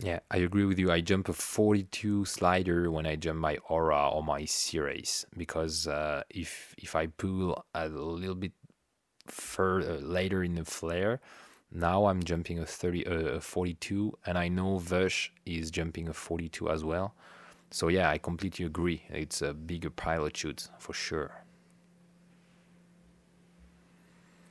[0.00, 0.90] Yeah, I agree with you.
[0.90, 6.22] I jump a 42 slider when I jump my Aura or my Series because uh,
[6.30, 8.52] if if I pull a little bit
[9.26, 11.20] further later in the flare,
[11.72, 16.12] now I'm jumping a 30, uh, a 42, and I know Vush is jumping a
[16.12, 17.14] 42 as well.
[17.70, 19.02] So yeah, I completely agree.
[19.08, 21.44] It's a bigger pilot chute for sure.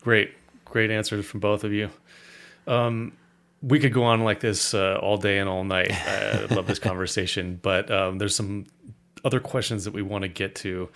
[0.02, 0.34] Great,
[0.66, 1.90] great answers from both of you.
[2.68, 3.14] Um,
[3.62, 5.92] we could go on like this uh, all day and all night.
[6.08, 8.66] I love this conversation, but um, there's some
[9.24, 10.90] other questions that we want to get to,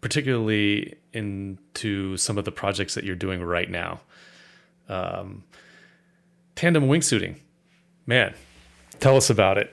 [0.00, 4.00] particularly into some of the projects that you're doing right now.
[4.90, 5.44] Um,
[6.56, 7.36] tandem wingsuiting,
[8.06, 8.34] man,
[8.98, 9.72] tell us about it.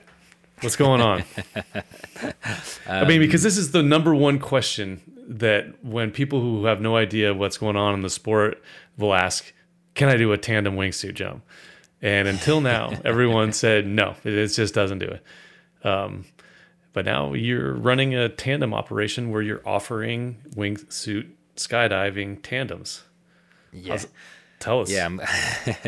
[0.60, 1.24] What's going on?
[1.54, 1.82] um,
[2.86, 6.96] I mean, because this is the number one question that when people who have no
[6.96, 8.62] idea what's going on in the sport
[8.96, 9.52] will ask,
[9.94, 11.44] "Can I do a tandem wingsuit jump?"
[12.00, 15.86] And until now, everyone said no, it just doesn't do it.
[15.86, 16.24] Um,
[16.92, 23.02] but now you're running a tandem operation where you're offering wingsuit skydiving tandems.
[23.72, 23.92] Yeah.
[23.92, 24.08] How's,
[24.58, 24.90] Tell us.
[24.90, 25.20] Yeah, I'm,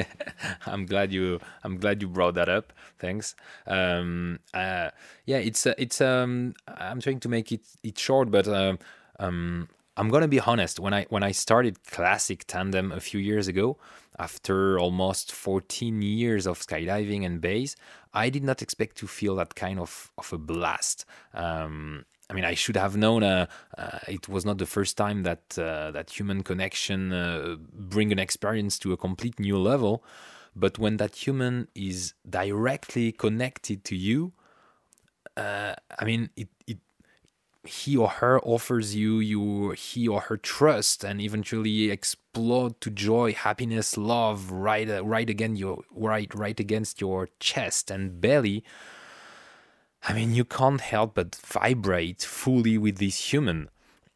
[0.67, 2.73] I'm glad you I'm glad you brought that up.
[2.99, 3.35] Thanks.
[3.67, 4.91] Um, uh,
[5.27, 8.79] yeah, it's uh, it's um, I'm trying to make it it short, but um,
[9.19, 10.79] um, I'm gonna be honest.
[10.79, 13.77] When I when I started classic tandem a few years ago,
[14.19, 17.75] after almost 14 years of skydiving and base,
[18.13, 21.05] I did not expect to feel that kind of of a blast.
[21.35, 23.24] Um, I mean, I should have known.
[23.24, 23.47] Uh,
[23.77, 28.20] uh, it was not the first time that uh, that human connection uh, bring an
[28.20, 30.05] experience to a complete new level.
[30.55, 34.32] But when that human is directly connected to you,
[35.36, 36.78] uh, I mean, it, it
[37.65, 43.32] he or her offers you you he or her trust and eventually explode to joy
[43.35, 48.65] happiness love right uh, right again your right right against your chest and belly
[50.03, 53.69] I mean, you can't help but vibrate fully with this human,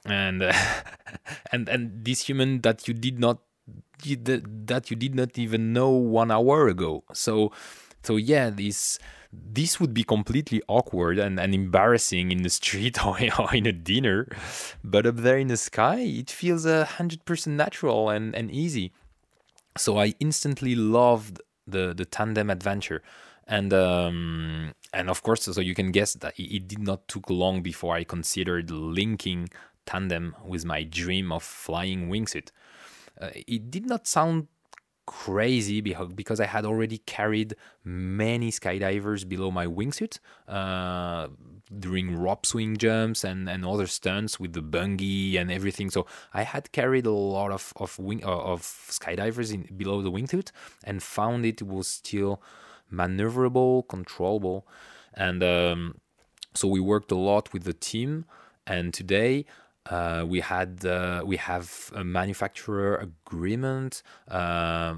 [0.05, 0.53] and uh,
[1.53, 3.39] and and this human that you did not
[4.03, 7.05] that you did not even know one hour ago.
[7.13, 7.53] So,
[8.03, 8.99] so yeah, this
[9.33, 13.73] this would be completely awkward and, and embarrassing in the street or, or in a
[13.73, 14.29] dinner.
[14.83, 18.93] But up there in the sky, it feels a hundred percent natural and, and easy.
[19.77, 23.03] So I instantly loved the the tandem adventure
[23.47, 27.63] and um, and of course, so you can guess that it did not took long
[27.63, 29.49] before I considered linking
[29.87, 32.51] tandem with my dream of flying wingsuit.
[33.21, 34.49] Uh, it did not sound
[35.07, 37.55] crazy because I had already carried
[37.85, 40.19] many skydivers below my wingsuit
[40.49, 41.29] uh,
[41.79, 45.91] during rope swing jumps and, and other stunts with the bungee and everything.
[45.91, 50.11] So I had carried a lot of of wing uh, of skydivers in below the
[50.11, 50.51] wingsuit
[50.83, 52.43] and found it was still
[52.95, 54.67] maneuverable, controllable,
[55.15, 55.97] and um,
[56.55, 58.25] so we worked a lot with the team.
[58.67, 59.45] And today
[59.87, 64.95] uh, we had uh, we have a manufacturer agreement, uh,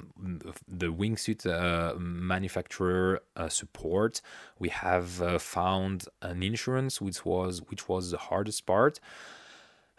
[0.68, 4.20] the wingsuit uh, manufacturer uh, support.
[4.60, 9.00] We have uh, found an insurance, which was which was the hardest part,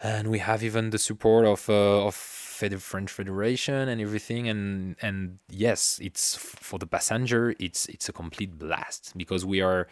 [0.00, 2.14] and we have even the support of of
[2.82, 4.48] French Federation and everything.
[4.48, 9.88] And and yes, it's for the passenger, it's it's a complete blast because we are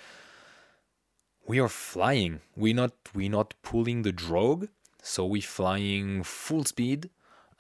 [1.47, 2.40] we are flying.
[2.56, 4.68] We're not we're not pulling the drogue
[5.06, 7.10] so we're flying full speed.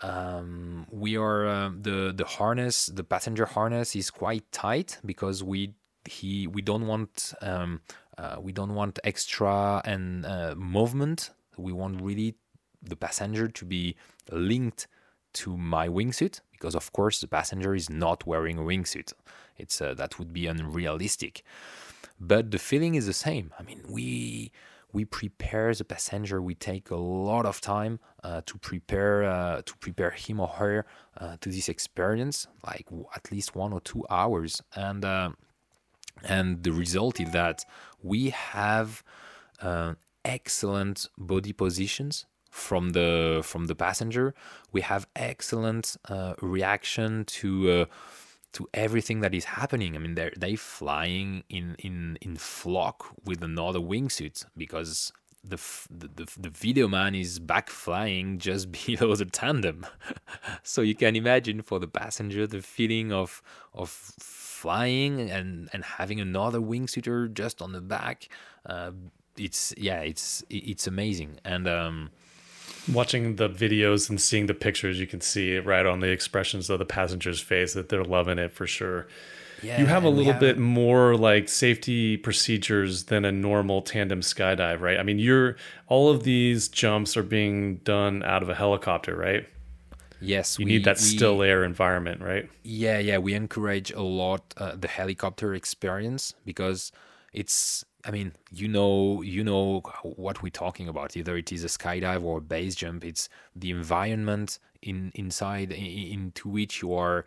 [0.02, 5.74] Um, we are uh, the the harness, the passenger harness is quite tight because we
[6.04, 7.80] he we don't want um,
[8.18, 11.30] uh, we don't want extra and uh, movement.
[11.56, 12.34] We want really
[12.82, 13.94] the passenger to be
[14.30, 14.88] linked
[15.36, 19.12] to my wingsuit because of course the passenger is not wearing a wingsuit.
[19.56, 21.42] It's uh, that would be unrealistic.
[22.18, 23.52] But the feeling is the same.
[23.58, 24.52] I mean, we
[24.92, 26.40] we prepare the passenger.
[26.40, 30.86] We take a lot of time uh, to prepare uh, to prepare him or her
[31.18, 35.30] uh, to this experience, like at least one or two hours, and uh,
[36.24, 37.64] and the result is that
[38.02, 39.02] we have
[39.60, 39.94] uh,
[40.24, 42.26] excellent body positions
[42.56, 44.34] from the from the passenger.
[44.72, 47.86] We have excellent uh, reaction to
[48.52, 49.94] to everything that is happening.
[49.94, 55.12] I mean, they're they flying in in in flock with another wingsuit because
[55.44, 55.58] the,
[55.90, 59.86] the the the video man is back flying just below the tandem.
[60.62, 63.42] so you can imagine for the passenger the feeling of
[63.74, 68.28] of flying and and having another wingsuiter just on the back.
[68.64, 68.92] Uh,
[69.36, 71.68] it's yeah, it's it's amazing and.
[71.68, 72.10] um
[72.92, 76.78] watching the videos and seeing the pictures, you can see right on the expressions of
[76.78, 79.06] the passengers' face that they're loving it for sure.
[79.62, 80.40] Yeah, you have a little have...
[80.40, 84.98] bit more like safety procedures than a normal tandem skydive, right?
[84.98, 85.56] I mean, you're
[85.88, 89.48] all of these jumps are being done out of a helicopter, right?
[90.20, 92.48] Yes, you we, need that we, still air environment, right?
[92.62, 93.18] Yeah, yeah.
[93.18, 96.92] We encourage a lot uh, the helicopter experience because
[97.32, 101.16] it's I mean, you know, you know what we're talking about.
[101.16, 103.04] Either it is a skydive or a base jump.
[103.04, 107.24] It's the environment in inside in, into which you are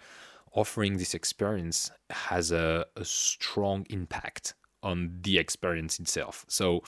[0.53, 6.45] offering this experience has a, a strong impact on the experience itself.
[6.47, 6.83] So,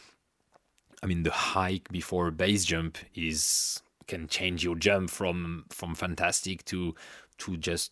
[1.03, 5.95] I mean, the hike before a base jump is can change your jump from from
[5.95, 6.95] fantastic to
[7.39, 7.91] to just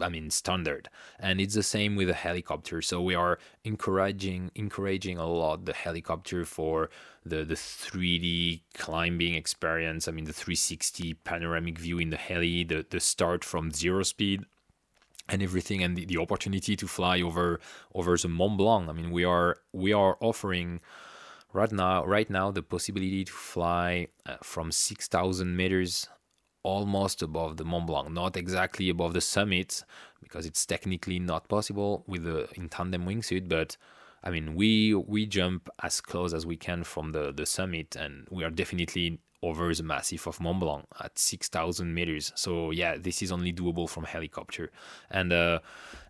[0.00, 0.88] I mean standard.
[1.18, 2.82] And it's the same with a helicopter.
[2.82, 6.90] So we are encouraging encouraging a lot the helicopter for
[7.24, 10.08] the the 3D climbing experience.
[10.08, 14.44] I mean the 360 panoramic view in the heli the the start from zero speed
[15.28, 17.60] and everything and the, the opportunity to fly over
[17.94, 18.88] over the Mont Blanc.
[18.88, 20.80] I mean we are we are offering
[21.52, 26.08] right now right now the possibility to fly uh, from 6000 meters
[26.66, 29.84] almost above the Mont Blanc, not exactly above the summit,
[30.20, 33.48] because it's technically not possible with the in tandem wingsuit.
[33.48, 33.76] But
[34.24, 38.26] I mean, we we jump as close as we can from the the summit, and
[38.30, 42.32] we are definitely over the massif of Mont Blanc at 6,000 meters.
[42.34, 44.72] So yeah, this is only doable from helicopter,
[45.10, 45.60] and uh,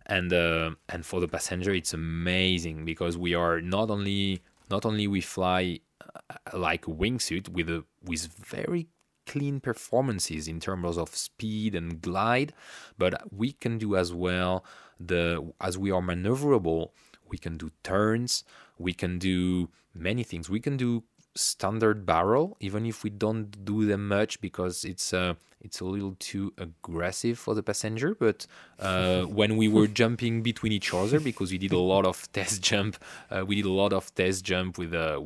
[0.07, 5.05] and uh, and for the passenger, it's amazing because we are not only not only
[5.07, 8.87] we fly uh, like wingsuit with a with very
[9.27, 12.53] clean performances in terms of speed and glide,
[12.97, 14.65] but we can do as well
[14.99, 16.89] the as we are maneuverable,
[17.29, 18.43] we can do turns,
[18.77, 20.49] we can do many things.
[20.49, 21.03] We can do
[21.37, 26.15] standard barrel even if we don't do them much because it's uh, it's a little
[26.19, 28.45] too aggressive for the passenger but
[28.79, 32.61] uh, when we were jumping between each other because we did a lot of test
[32.61, 32.97] jump
[33.31, 35.21] uh, we did a lot of test jump with uh,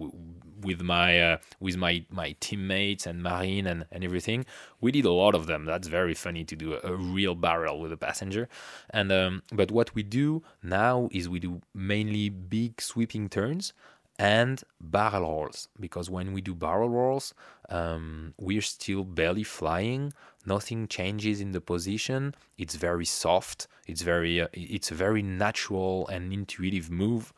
[0.64, 4.46] with my uh, with my my teammates and Marine and, and everything.
[4.80, 5.66] We did a lot of them.
[5.66, 8.48] That's very funny to do a, a real barrel with a passenger.
[8.90, 13.74] And um, but what we do now is we do mainly big sweeping turns
[14.22, 17.34] and barrel rolls because when we do barrel rolls
[17.70, 20.14] um, we're still barely flying
[20.46, 26.08] nothing changes in the position it's very soft it's very uh, it's a very natural
[26.10, 27.34] and intuitive move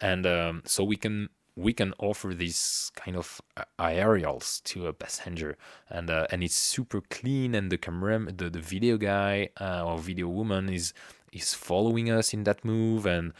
[0.00, 1.28] and um, so we can
[1.58, 5.56] we can offer these kind of uh, aerials to a passenger
[5.90, 9.98] and uh, and it's super clean and the camera the, the video guy uh, or
[9.98, 10.94] video woman is
[11.32, 13.32] is following us in that move and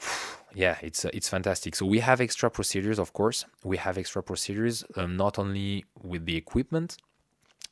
[0.54, 1.74] yeah, it's uh, it's fantastic.
[1.74, 3.44] So we have extra procedures, of course.
[3.64, 6.96] We have extra procedures um, not only with the equipment,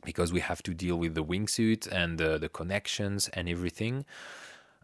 [0.05, 4.05] because we have to deal with the wingsuit and the connections and everything,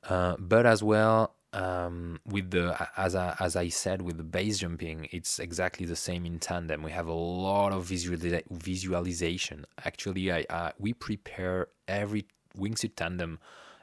[0.08, 4.58] uh, but as well um, with the as I, as I said with the base
[4.58, 6.82] jumping, it's exactly the same in tandem.
[6.82, 8.18] We have a lot of visual
[8.50, 9.64] visualization.
[9.84, 12.26] Actually, I, uh, we prepare every
[12.56, 13.38] wingsuit tandem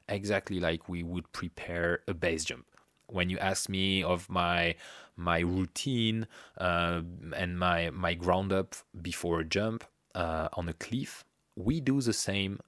[0.07, 2.65] exactly like we would prepare a base jump
[3.07, 4.75] when you ask me of my
[5.15, 6.27] my routine
[6.57, 7.01] uh,
[7.35, 9.83] and my my ground up before a jump
[10.15, 11.23] uh, on a cliff,
[11.55, 12.59] we do the same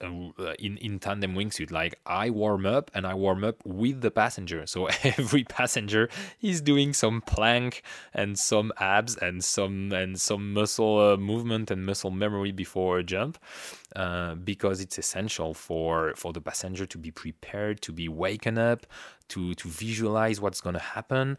[0.00, 4.66] in in tandem wingsuit like i warm up and i warm up with the passenger.
[4.66, 6.08] So every passenger
[6.40, 11.84] is doing some plank and some abs and some and some muscle uh, movement and
[11.84, 13.38] muscle memory before a jump
[13.96, 18.86] uh, because it's essential for for the passenger to be prepared to be waken up
[19.28, 21.38] to to visualize what's going to happen.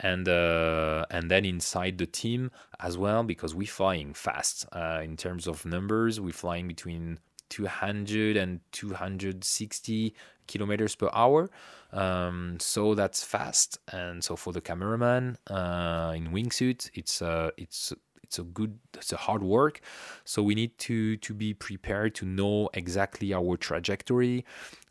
[0.00, 2.50] And uh, and then inside the team
[2.80, 7.20] as well because we're flying fast uh, in terms of numbers we're flying between
[7.54, 10.12] 200 and 260
[10.48, 11.48] kilometers per hour.
[11.92, 13.78] Um, so that's fast.
[13.92, 17.92] And so for the cameraman uh, in wingsuit, it's uh, it's
[18.24, 19.80] it's a good it's a hard work.
[20.24, 24.44] So we need to to be prepared to know exactly our trajectory,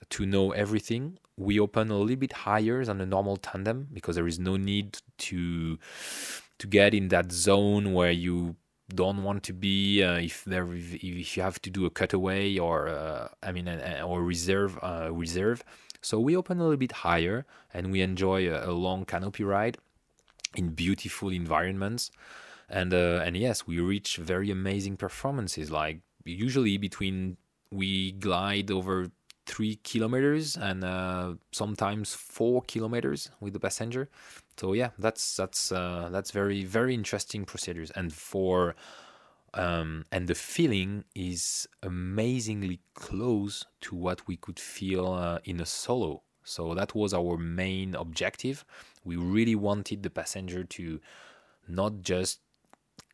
[0.10, 1.20] to know everything.
[1.36, 5.00] We open a little bit higher than a normal tandem because there is no need
[5.30, 5.78] to
[6.60, 8.56] to get in that zone where you
[8.96, 12.88] don't want to be uh, if there if you have to do a cutaway or
[12.88, 15.64] uh, I mean or reserve uh, reserve.
[16.02, 19.78] So we open a little bit higher and we enjoy a, a long canopy ride
[20.56, 22.12] in beautiful environments.
[22.70, 25.72] And uh, and yes, we reach very amazing performances.
[25.72, 27.38] Like usually between
[27.72, 29.12] we glide over
[29.46, 34.10] three kilometers and uh, sometimes four kilometers with the passenger.
[34.58, 38.76] So yeah, that's that's uh, that's very very interesting procedures, and for
[39.54, 45.66] um, and the feeling is amazingly close to what we could feel uh, in a
[45.66, 46.22] solo.
[46.44, 48.66] So that was our main objective.
[49.04, 51.00] We really wanted the passenger to
[51.68, 52.40] not just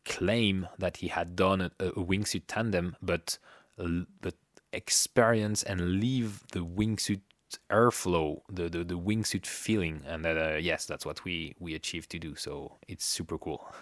[0.04, 3.38] claim that he had done a, a wingsuit tandem, but
[4.20, 4.34] but
[4.72, 7.20] experience and live the wingsuit
[7.70, 10.02] airflow, the, the, the wingsuit feeling.
[10.06, 12.34] And that, uh, yes, that's what we, we achieved to do.
[12.34, 13.72] So it's super cool.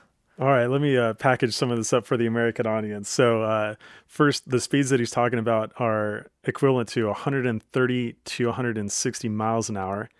[0.40, 3.08] All right, let me uh, package some of this up for the American audience.
[3.08, 3.74] So, uh,
[4.06, 9.76] first, the speeds that he's talking about are equivalent to 130 to 160 miles an
[9.76, 10.10] hour,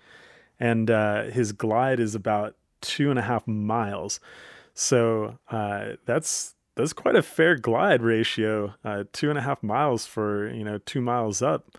[0.58, 4.20] and uh, his glide is about two and a half miles.
[4.74, 8.74] So uh, that's that's quite a fair glide ratio.
[8.84, 11.76] Uh, two and a half miles for you know two miles up.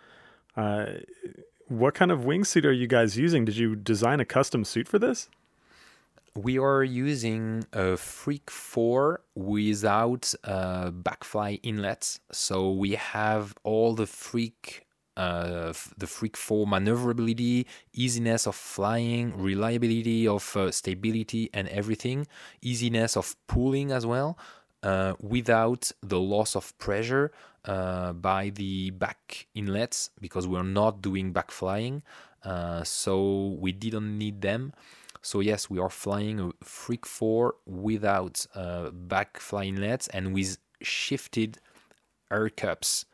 [1.69, 3.45] What kind of wingsuit are you guys using?
[3.45, 5.29] Did you design a custom suit for this?
[6.35, 12.21] We are using a Freak 4 without uh, backfly inlets.
[12.31, 20.25] So we have all the Freak uh, the Freak 4 maneuverability, easiness of flying, reliability
[20.27, 22.25] of uh, stability and everything,
[22.61, 24.39] easiness of pulling as well
[24.81, 27.31] uh, without the loss of pressure
[27.65, 32.03] uh, by the back inlets because we're not doing back flying.
[32.43, 34.73] Uh, so we didn't need them.
[35.21, 40.57] So yes, we are flying a Freak 4 without uh, back fly inlets and with
[40.81, 41.57] shifted
[42.31, 43.05] air cups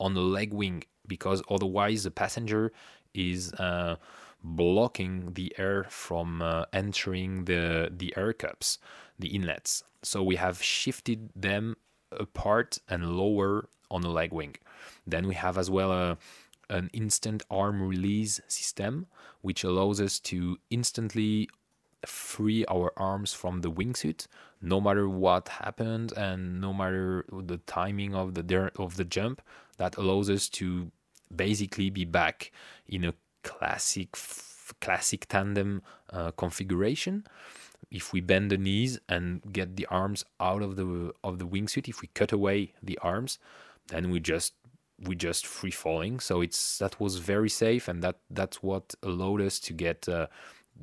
[0.00, 2.72] on the leg wing because otherwise the passenger
[3.14, 3.96] is uh,
[4.42, 8.78] blocking the air from uh, entering the the air cups,
[9.18, 9.84] the inlets.
[10.02, 11.76] So we have shifted them
[12.18, 14.56] apart and lower on the leg wing.
[15.06, 16.18] Then we have as well a,
[16.70, 19.06] an instant arm release system,
[19.40, 21.48] which allows us to instantly
[22.06, 24.26] free our arms from the wingsuit,
[24.60, 29.42] no matter what happened and no matter the timing of the of the jump.
[29.78, 30.90] That allows us to
[31.34, 32.52] basically be back
[32.86, 34.16] in a classic
[34.80, 37.24] classic tandem uh, configuration
[37.90, 41.88] if we bend the knees and get the arms out of the of the wingsuit,
[41.88, 43.38] if we cut away the arms,
[43.88, 44.54] then we just
[44.98, 46.20] we just free falling.
[46.20, 50.26] So it's that was very safe, and that that's what allowed us to get uh,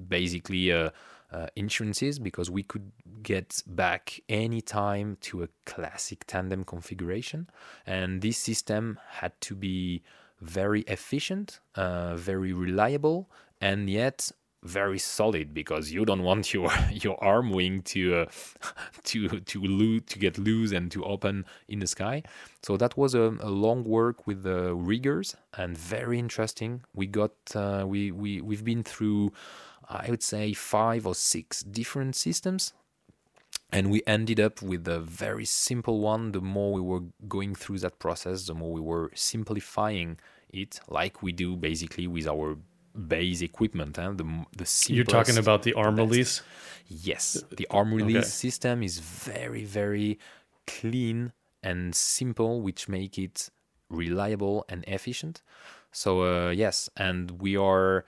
[0.07, 0.89] basically uh,
[1.31, 7.49] uh, insurances because we could get back anytime to a classic tandem configuration,
[7.85, 10.03] and this system had to be
[10.41, 13.29] very efficient, uh, very reliable,
[13.61, 14.31] and yet
[14.63, 18.25] very solid because you don't want your your arm wing to uh,
[19.03, 22.23] to to loo- to get loose and to open in the sky.
[22.63, 26.83] So that was a, a long work with the riggers and very interesting.
[26.93, 29.31] We got uh, we we we've been through
[29.89, 32.73] I would say five or six different systems.
[33.71, 36.31] And we ended up with a very simple one.
[36.31, 40.19] The more we were going through that process, the more we were simplifying
[40.49, 42.57] it, like we do basically with our
[43.07, 43.95] base equipment.
[43.97, 44.13] Huh?
[44.15, 46.09] The the You're talking about the arm best.
[46.09, 46.41] release.
[46.87, 48.25] Yes, the arm release Okay.
[48.25, 50.19] system is very very
[50.67, 53.49] clean and simple, which make it
[53.89, 55.41] reliable and efficient.
[55.91, 58.05] So uh, yes, and we are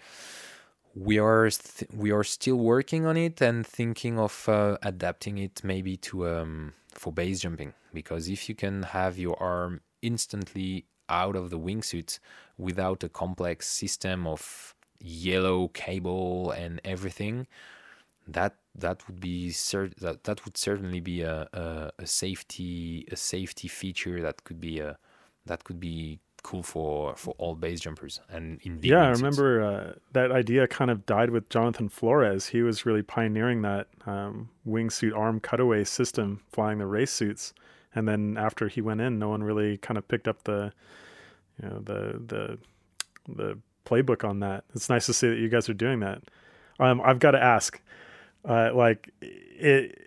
[0.96, 5.64] we are th- we are still working on it and thinking of uh, adapting it
[5.64, 11.36] maybe to um, for base jumping because if you can have your arm instantly out
[11.36, 12.20] of the wingsuit
[12.58, 17.48] without a complex system of yellow cable and everything
[18.28, 23.16] that that would be cer- that that would certainly be a, a, a safety a
[23.16, 24.98] safety feature that could be a
[25.46, 30.32] that could be cool for for all base jumpers and yeah, I remember uh, that
[30.32, 32.50] idea kind of died with Jhonathan Florez.
[32.50, 37.54] He was really pioneering that um, wingsuit arm cutaway system, flying the race suits.
[37.94, 40.72] And then after he went in, no one really kind of picked up the,
[41.62, 42.58] you know, the the
[43.28, 44.64] the playbook on that.
[44.74, 46.22] It's nice to see that you guys are doing that.
[46.80, 47.82] Um, I've got to ask,
[48.48, 49.98] uh, like, it,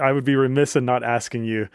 [0.00, 1.68] I would be remiss in not asking you.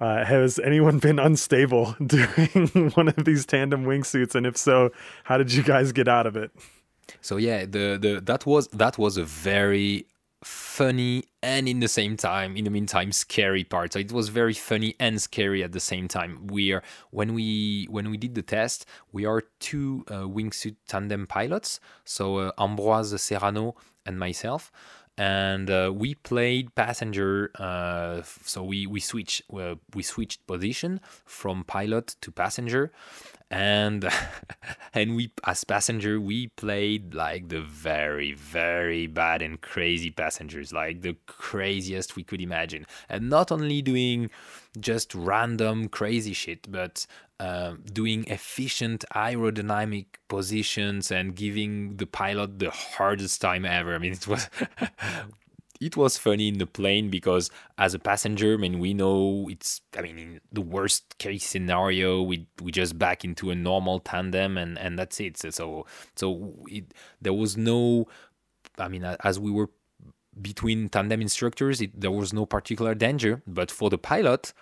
[0.00, 4.34] Uh, has anyone been unstable doing one of these tandem wingsuits?
[4.34, 4.90] And if so,
[5.24, 6.50] how did you guys get out of it?
[7.20, 10.06] So yeah, the the that was that was a very
[10.42, 14.54] funny and in the same time in the meantime scary part so it was very
[14.54, 16.46] funny and scary at the same time.
[16.46, 21.26] We are when we when we did the test we are two uh, wingsuit tandem
[21.26, 21.80] pilots.
[22.04, 23.76] So uh, ambroise serrano
[24.06, 24.72] and myself
[25.20, 31.62] and uh, we played passenger uh, so we we switched uh, we switched position from
[31.62, 32.90] pilot to passenger.
[33.50, 34.08] And
[34.94, 41.02] and we as passenger we played like the very very bad and crazy passengers like
[41.02, 42.86] the craziest we could imagine.
[43.10, 44.30] And not only doing
[44.78, 47.06] just random crazy shit but
[47.40, 54.12] um, doing efficient aerodynamic positions and giving the pilot the hardest time ever i mean
[54.12, 54.48] it was
[55.80, 59.80] it was funny in the plane because as a passenger, I mean, we know it's,
[59.96, 64.58] I mean, in the worst case scenario, we we just back into a normal tandem
[64.58, 65.38] and and that's it.
[65.38, 65.86] So,
[66.16, 68.06] so it, there was no,
[68.78, 69.70] I mean, as we were
[70.40, 73.42] between tandem instructors, it, there was no particular danger.
[73.46, 74.52] But for the pilot,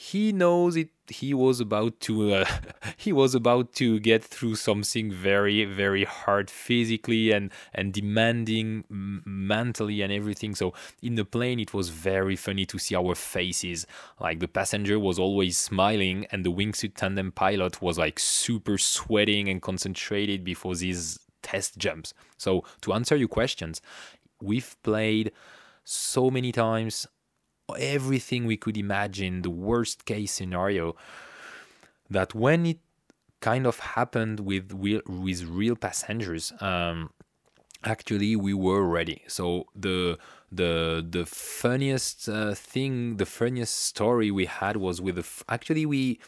[0.00, 0.90] he knows it.
[1.08, 2.44] He was about to uh,
[2.96, 10.02] he was about to get through something very very hard physically and and demanding mentally
[10.02, 10.54] and everything.
[10.54, 10.72] So
[11.02, 13.88] in the plane, it was very funny to see our faces.
[14.20, 19.48] Like the passenger was always smiling, and the wingsuit tandem pilot was like super sweating
[19.48, 22.14] and concentrated before these test jumps.
[22.36, 23.80] So to answer your questions,
[24.42, 25.32] we've played
[25.84, 27.06] so many times
[27.78, 30.96] everything we could imagine, the worst case scenario,
[32.10, 32.78] that when it
[33.40, 37.10] kind of happened with real, with real passengers, um,
[37.84, 39.22] actually we were ready.
[39.28, 40.18] So the
[40.50, 45.86] the the funniest uh, thing, the funniest story we had was with the f- actually
[45.86, 46.20] we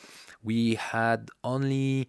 [0.42, 2.08] we had only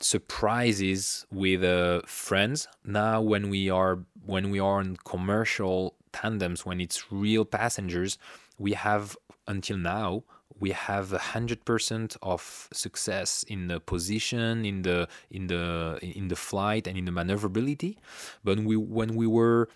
[0.00, 2.68] surprises with uh, friends.
[2.84, 8.18] Now when we are when we are on commercial tandems when it's real passengers
[8.58, 9.16] we have
[9.48, 10.22] until now
[10.60, 16.28] we have a hundred percent of success in the position in the in the in
[16.28, 17.98] the flight and in the maneuverability.
[18.44, 19.68] But we when we were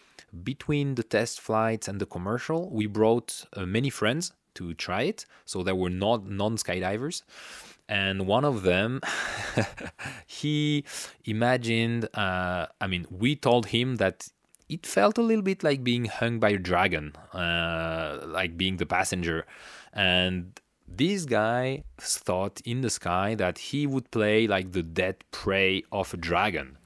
[0.44, 5.26] between the test flights and the commercial we brought uh, many friends to try it.
[5.44, 7.22] So there were not non skydivers
[7.88, 9.00] and one of them
[10.26, 10.84] he
[11.24, 14.28] imagined uh, i mean we told him that
[14.68, 18.86] it felt a little bit like being hung by a dragon uh, like being the
[18.86, 19.46] passenger.
[19.92, 25.82] And this guy thought in the sky that he would play like the dead prey
[25.90, 26.78] of a dragon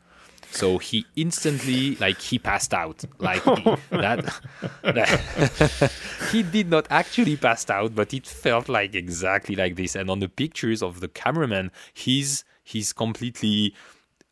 [0.53, 3.05] So he instantly, like, he passed out.
[3.19, 4.41] Like he, that.
[4.83, 5.93] that
[6.31, 9.97] he did not actually pass out, but it felt like exactly like this.
[9.97, 13.75] And on the pictures of the cameraman, he's he's completely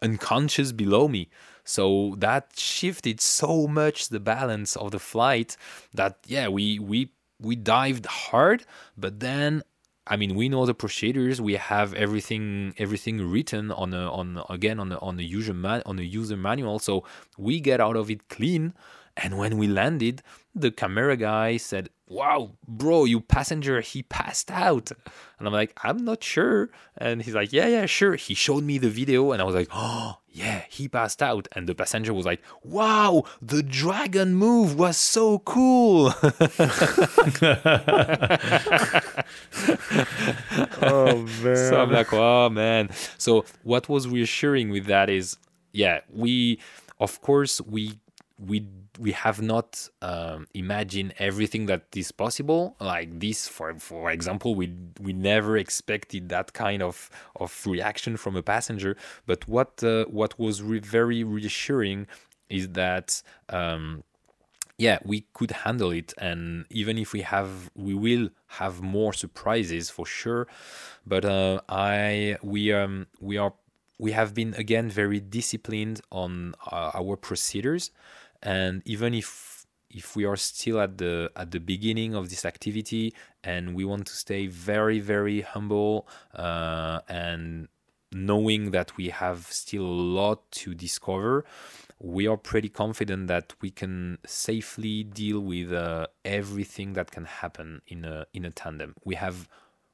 [0.02, 1.28] unconscious below me.
[1.64, 5.56] So that shifted so much the balance of the flight
[5.94, 8.64] that yeah, we we we dived hard,
[8.96, 9.62] but then
[10.06, 11.40] I mean, we know the procedures.
[11.40, 15.82] We have everything everything written on a, on again on a, on the user man,
[15.86, 16.78] on the user manual.
[16.78, 17.04] So
[17.38, 18.74] we get out of it clean.
[19.16, 20.22] And when we landed,
[20.54, 24.90] the camera guy said, "Wow, bro, you passenger, he passed out."
[25.38, 26.68] And I'm like, "I'm not sure."
[26.98, 29.68] And he's like, "Yeah, yeah, sure." He showed me the video, and I was like,
[29.72, 34.96] "Oh, yeah, he passed out." And the passenger was like, "Wow, the dragon move was
[34.96, 36.12] so cool."
[40.82, 41.56] Oh man.
[41.56, 42.90] so I'm like, oh man.
[43.18, 45.36] So what was reassuring with that is,
[45.72, 46.60] yeah, we,
[46.98, 47.98] of course, we
[48.38, 48.66] we
[49.00, 52.76] we have not um, imagined everything that is possible.
[52.80, 58.36] Like this, for for example, we we never expected that kind of of reaction from
[58.36, 58.96] a passenger.
[59.26, 62.06] But what uh, what was re- very reassuring
[62.48, 63.22] is that.
[63.48, 64.04] Um,
[64.78, 69.90] yeah we could handle it and even if we have we will have more surprises
[69.90, 70.46] for sure
[71.06, 73.52] but uh, i we um we are
[73.98, 77.90] we have been again very disciplined on uh, our procedures
[78.42, 83.14] and even if if we are still at the at the beginning of this activity
[83.42, 87.68] and we want to stay very very humble uh, and
[88.12, 91.44] knowing that we have still a lot to discover
[92.00, 97.82] we are pretty confident that we can safely deal with uh, everything that can happen
[97.86, 98.94] in a in a tandem.
[99.04, 99.46] We have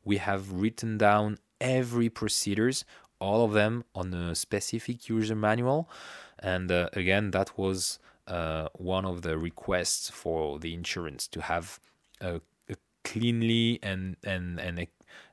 [0.05, 2.85] we have written down every procedures,
[3.19, 5.91] all of them on a specific user manual,
[6.39, 11.79] and uh, again that was uh, one of the requests for the insurance to have
[12.21, 14.87] a, a cleanly and and and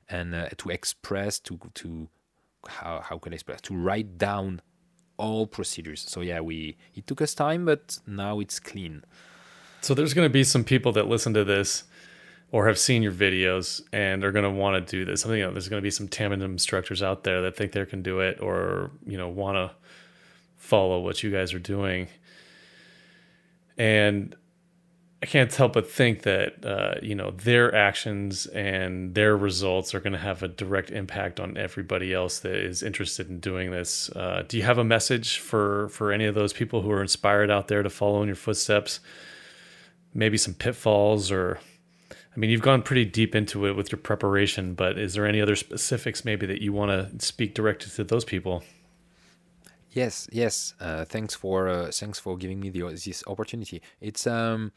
[0.09, 2.07] and uh, to express to to
[2.67, 4.61] how how can I express to write down
[5.17, 6.01] all procedures.
[6.01, 9.03] So yeah, we it took us time, but now it's clean.
[9.81, 11.83] So there's going to be some people that listen to this
[12.51, 15.25] or have seen your videos and are going to want to do this.
[15.25, 17.71] I think you know, there's going to be some tandem instructors out there that think
[17.71, 19.71] they can do it or you know want to
[20.57, 22.07] follow what you guys are doing.
[23.77, 24.35] And
[25.23, 30.01] I can't help but think that uh, you know their actions and their results are
[30.01, 34.09] going to have a direct impact on everybody else that is interested in doing this.
[34.09, 37.49] Uh, do you have a message for for any of those people who are inspired
[37.49, 38.99] out there to follow in your footsteps?
[40.13, 41.57] Maybe some pitfalls, or
[42.11, 45.39] I mean, you've gone pretty deep into it with your preparation, but is there any
[45.39, 48.61] other specifics maybe that you want to speak directly to those people?
[49.93, 50.73] Yes, yes.
[50.79, 53.81] Uh, thanks for uh, thanks for giving me the, this opportunity.
[54.01, 54.71] It's um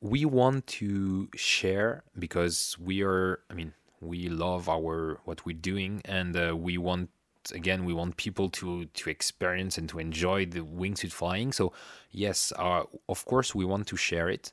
[0.00, 6.02] we want to share because we are i mean we love our what we're doing
[6.04, 7.08] and uh, we want
[7.54, 11.72] again we want people to to experience and to enjoy the wingsuit flying so
[12.10, 14.52] yes uh, of course we want to share it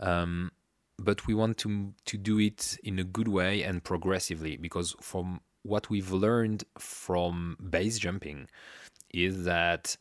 [0.00, 0.52] um,
[0.98, 5.40] but we want to to do it in a good way and progressively because from
[5.62, 8.46] what we've learned from base jumping
[9.14, 9.96] is that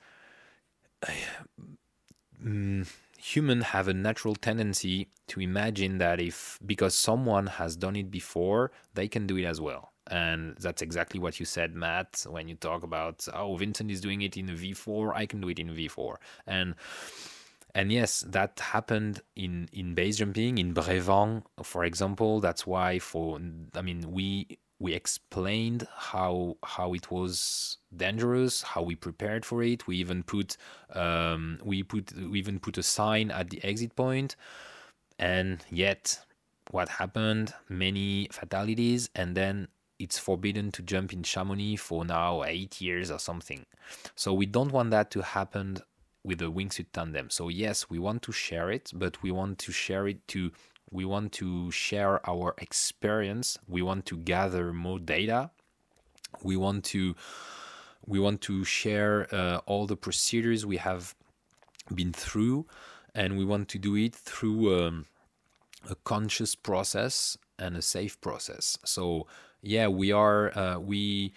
[2.43, 2.85] um,
[3.17, 8.71] humans have a natural tendency to imagine that if because someone has done it before,
[8.93, 9.91] they can do it as well.
[10.07, 14.21] And that's exactly what you said, Matt, when you talk about oh Vincent is doing
[14.21, 16.15] it in V4, I can do it in V4.
[16.45, 16.75] And
[17.75, 22.41] and yes, that happened in in base jumping in Brévent, for example.
[22.41, 23.39] That's why for
[23.75, 29.87] I mean we we explained how how it was dangerous, how we prepared for it.
[29.87, 30.57] We even put
[30.93, 34.35] um, we put we even put a sign at the exit point,
[35.17, 36.19] and yet
[36.71, 37.53] what happened?
[37.69, 39.67] Many fatalities, and then
[39.99, 43.65] it's forbidden to jump in Chamonix for now eight years or something.
[44.15, 45.77] So we don't want that to happen
[46.23, 47.29] with the wingsuit tandem.
[47.29, 50.51] So yes, we want to share it, but we want to share it to
[50.93, 53.57] we want to share our experience.
[53.67, 55.49] We want to gather more data.
[56.43, 57.15] We want to
[58.05, 61.15] we want to share uh, all the procedures we have
[61.93, 62.65] been through
[63.15, 65.05] and we want to do it through um,
[65.89, 68.77] a conscious process and a safe process.
[68.85, 69.25] So
[69.61, 71.33] yeah we are uh, we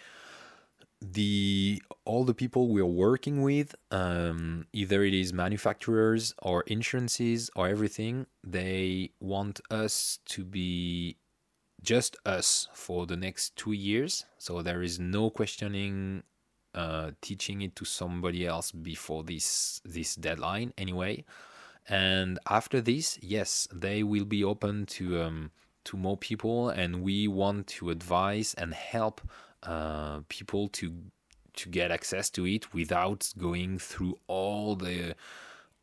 [1.01, 7.69] the all the people we're working with um, either it is manufacturers or insurances or
[7.69, 11.17] everything they want us to be
[11.83, 16.23] just us for the next two years so there is no questioning
[16.77, 21.25] uh, teaching it to somebody else before this this deadline anyway.
[21.89, 25.51] And after this, yes, they will be open to um,
[25.85, 29.23] to more people, and we want to advise and help
[29.67, 30.93] uh, people to
[31.55, 35.15] to get access to it without going through all the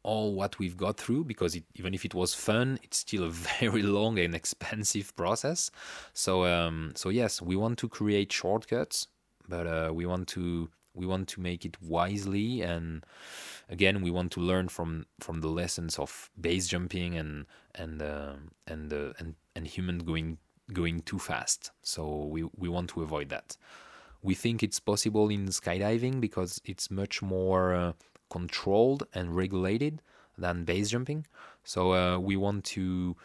[0.03, 3.29] all what we've got through because it, even if it was fun it's still a
[3.59, 5.71] very long and expensive process.
[6.13, 9.07] So um, so yes we want to create shortcuts
[9.47, 12.61] but uh, we want to we want to make it wisely.
[12.61, 13.05] And
[13.69, 17.45] again we want to learn from from the lessons of base jumping and
[17.75, 18.33] and uh,
[18.67, 20.37] and uh, and and human going
[20.73, 23.57] going too fast so we we want to avoid that
[24.23, 27.91] we think it's possible in skydiving because it's much more uh,
[28.29, 30.01] controlled and regulated
[30.37, 31.27] than base jumping.
[31.63, 33.15] So uh, we want to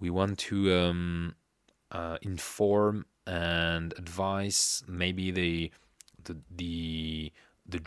[0.00, 1.34] we want to um,
[1.92, 5.70] uh, inform and advise maybe the
[6.24, 7.32] the the
[7.66, 7.80] the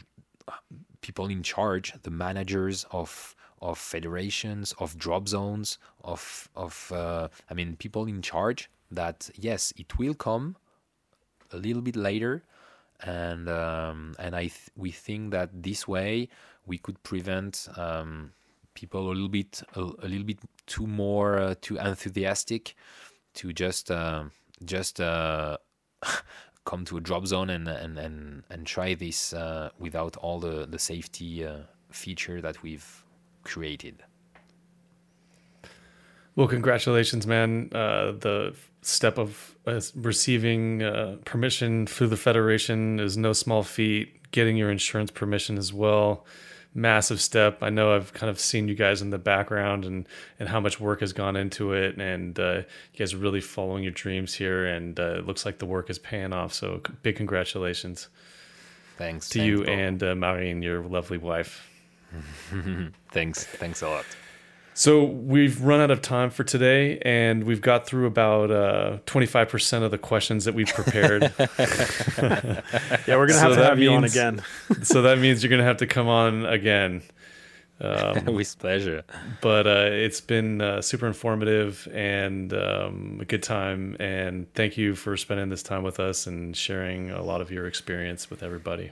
[1.01, 7.53] people in charge, the managers of of federations, of drop zones, of of uh, I
[7.53, 10.55] mean people in charge that yes, it will come
[11.51, 12.43] a little bit later,
[13.01, 16.29] and um, and I th- we think that this way
[16.65, 18.31] we could prevent um,
[18.73, 22.75] people a little bit a, a little bit too more uh, too enthusiastic
[23.35, 24.25] to just uh,
[24.65, 25.57] just uh,
[26.65, 30.65] come to a drop zone and and and, and try this uh, without all the
[30.65, 31.59] the safety uh,
[31.91, 33.03] feature that we've
[33.43, 34.03] created.
[36.35, 37.69] Well, congratulations, man.
[37.73, 44.31] Uh, the step of uh, receiving uh, permission through the Federation is no small feat.
[44.31, 46.25] Getting your insurance permission as well,
[46.73, 47.61] massive step.
[47.61, 50.07] I know I've kind of seen you guys in the background and
[50.39, 52.53] and how much work has gone into it, and uh,
[52.93, 55.89] you guys are really following your dreams here, and uh, it looks like the work
[55.89, 56.53] is paying off.
[56.53, 58.07] So big congratulations.
[58.97, 59.69] Thanks to thanks, you Bob.
[59.69, 61.67] and uh, Marine, your lovely wife.
[63.11, 64.05] thanks, thanks a lot.
[64.73, 69.49] So we've run out of time for today, and we've got through about twenty five
[69.49, 71.23] percent of the questions that we've prepared.
[71.39, 72.61] yeah,
[73.17, 74.41] we're gonna have So to that have you on again.
[74.81, 77.03] so that means you're gonna have to come on again.
[77.81, 79.03] Um, With pleasure.
[79.41, 83.97] but uh, it's been uh, super informative and um, a good time.
[83.99, 87.65] And thank you for spending this time with us and sharing a lot of your
[87.65, 88.91] experience with everybody.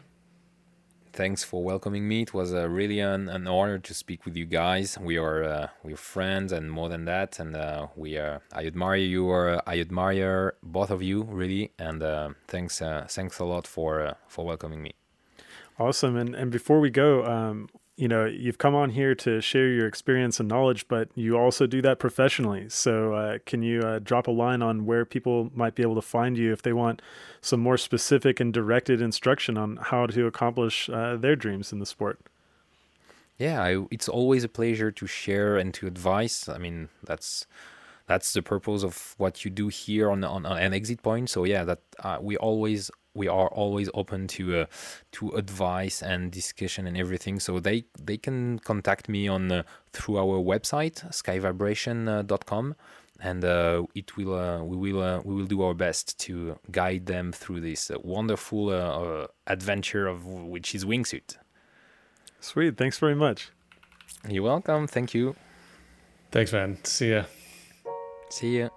[1.13, 2.21] Thanks for welcoming me.
[2.21, 4.97] It was uh, really an, an honor to speak with you guys.
[4.99, 7.39] We are uh, we're friends and more than that.
[7.39, 8.41] And uh, we are.
[8.53, 9.27] I admire you.
[9.27, 11.71] Or I admire both of you really.
[11.77, 14.93] And uh, thanks uh, thanks a lot for uh, for welcoming me.
[15.77, 16.15] Awesome.
[16.17, 17.69] And and before we go, um,
[17.99, 21.67] you know, you've come on here to share your experience and knowledge, but you also
[21.67, 22.69] do that professionally.
[22.69, 26.01] So uh, can you uh, drop a line on where people might be able to
[26.01, 27.01] find you if they want
[27.41, 31.85] some more specific and directed instruction on how to accomplish uh, their dreams in the
[31.85, 32.21] sport?
[33.37, 36.47] Yeah, I, it's always a pleasure to share and to advise.
[36.47, 37.47] I mean, that's
[38.07, 41.29] that's the purpose of what you do here on on, on an exit point.
[41.29, 44.65] So yeah, that uh, we always we are always open to uh,
[45.17, 47.39] to advice and discussion and everything.
[47.39, 49.63] So they they can contact me on uh,
[49.93, 52.75] through our website skyvibration.com
[53.21, 57.05] and uh, it will uh, we will uh, we will do our best to guide
[57.05, 61.37] them through this uh, wonderful uh, uh, adventure of which is wingsuit.
[62.39, 62.77] Sweet.
[62.77, 63.49] Thanks very much.
[64.27, 64.87] You're welcome.
[64.87, 65.35] Thank you.
[66.31, 66.77] Thanks, man.
[66.83, 67.23] See ya.
[68.29, 68.69] See ya.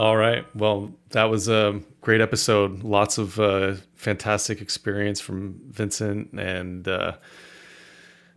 [0.00, 0.46] All right.
[0.56, 2.82] Well, that was a great episode.
[2.82, 7.16] Lots of uh, fantastic experience from Vincent, and uh,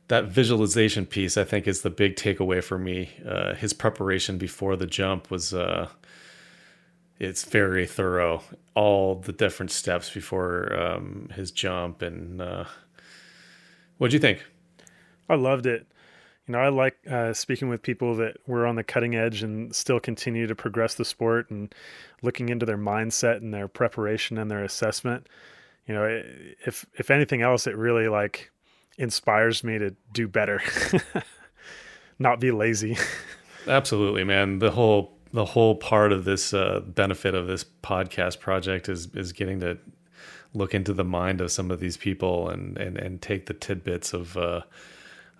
[0.09, 3.11] that visualization piece, I think, is the big takeaway for me.
[3.25, 5.87] Uh, his preparation before the jump was uh,
[7.17, 8.43] it's very thorough.
[8.75, 12.65] All the different steps before um, his jump, and uh,
[13.99, 14.43] what'd you think?
[15.29, 15.87] I loved it.
[16.47, 19.73] You know, I like uh, speaking with people that were on the cutting edge and
[19.73, 21.73] still continue to progress the sport and
[22.21, 25.27] looking into their mindset and their preparation and their assessment.
[25.87, 26.23] You know,
[26.65, 28.51] if if anything else, it really like
[28.97, 30.61] inspires me to do better,
[32.19, 32.97] not be lazy.
[33.67, 34.59] Absolutely, man.
[34.59, 39.31] The whole the whole part of this uh, benefit of this podcast project is is
[39.31, 39.77] getting to
[40.53, 44.13] look into the mind of some of these people and and and take the tidbits
[44.13, 44.61] of uh,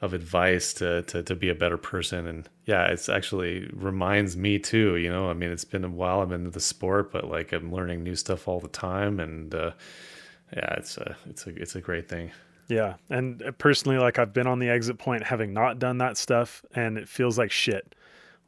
[0.04, 2.28] of advice to, to to be a better person.
[2.28, 4.98] And yeah, it's actually reminds me too.
[4.98, 7.74] You know, I mean, it's been a while I'm into the sport, but like I'm
[7.74, 9.72] learning new stuff all the time, and uh,
[10.54, 12.32] yeah, it's a it's a it's a great thing.
[12.68, 12.96] Yeah.
[13.10, 16.64] And uh, personally, like I've been on the exit point having not done that stuff
[16.74, 17.96] and it feels like shit.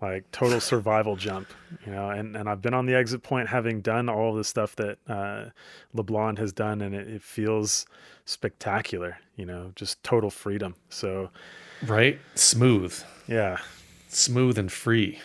[0.05, 1.47] Like total survival jump,
[1.85, 2.09] you know.
[2.09, 5.45] And and I've been on the exit point, having done all the stuff that uh,
[5.95, 7.85] LeBlond has done, and it, it feels
[8.25, 10.75] spectacular, you know, just total freedom.
[10.89, 11.29] So,
[11.85, 13.57] right, smooth, yeah,
[14.09, 15.19] smooth and free.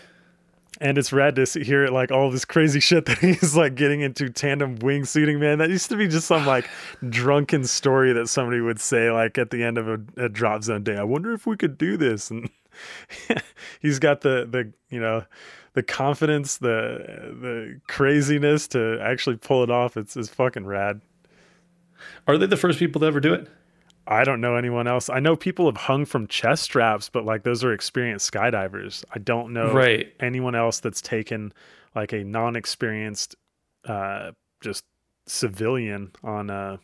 [0.83, 3.75] And it's rad to see, hear it like all this crazy shit that he's like
[3.75, 5.59] getting into tandem wingsuiting man.
[5.59, 6.69] That used to be just some like
[7.09, 10.83] drunken story that somebody would say like at the end of a, a drop zone
[10.83, 10.97] day.
[10.97, 12.31] I wonder if we could do this.
[12.31, 12.49] And
[13.81, 15.25] he's got the the you know
[15.75, 21.01] the confidence the the craziness to actually pull it off it's, it's fucking rad
[22.27, 23.49] are they the first people to ever do it
[24.07, 25.09] I don't know anyone else.
[25.09, 29.05] I know people have hung from chest straps, but like those are experienced skydivers.
[29.15, 30.13] I don't know right.
[30.19, 31.53] anyone else that's taken
[31.95, 33.37] like a non-experienced,
[33.85, 34.85] uh, just
[35.27, 36.81] civilian on a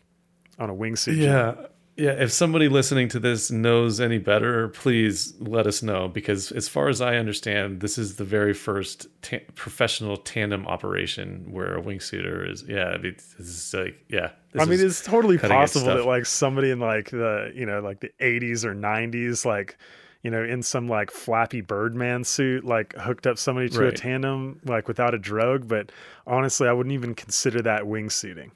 [0.59, 1.17] on a wingsuit.
[1.17, 1.55] Yeah,
[1.97, 6.69] yeah, if somebody listening to this knows any better, please let us know because, as
[6.69, 11.83] far as I understand, this is the very first ta- professional tandem operation where a
[11.83, 12.65] wingsuiter is.
[12.69, 14.33] Yeah, it's like yeah.
[14.59, 18.11] I mean, it's totally possible that like somebody in like the you know like the
[18.21, 19.79] 80s or 90s, like
[20.23, 23.89] you know, in some like flappy Birdman suit, like hooked up somebody to right.
[23.89, 25.67] a tandem like without a drogue.
[25.67, 25.93] But
[26.27, 28.51] honestly, I wouldn't even consider that wingsuiting.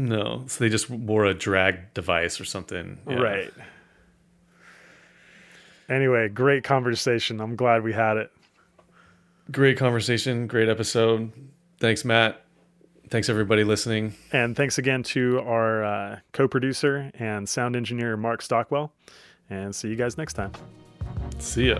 [0.00, 2.98] No, so they just wore a drag device or something.
[3.06, 3.16] Yeah.
[3.16, 3.52] Right.
[5.90, 7.38] Anyway, great conversation.
[7.38, 8.32] I'm glad we had it.
[9.50, 10.46] Great conversation.
[10.46, 11.32] Great episode.
[11.80, 12.42] Thanks, Matt.
[13.10, 14.14] Thanks, everybody listening.
[14.32, 18.92] And thanks again to our uh, co producer and sound engineer, Mark Stockwell.
[19.50, 20.52] And see you guys next time.
[21.38, 21.78] See ya.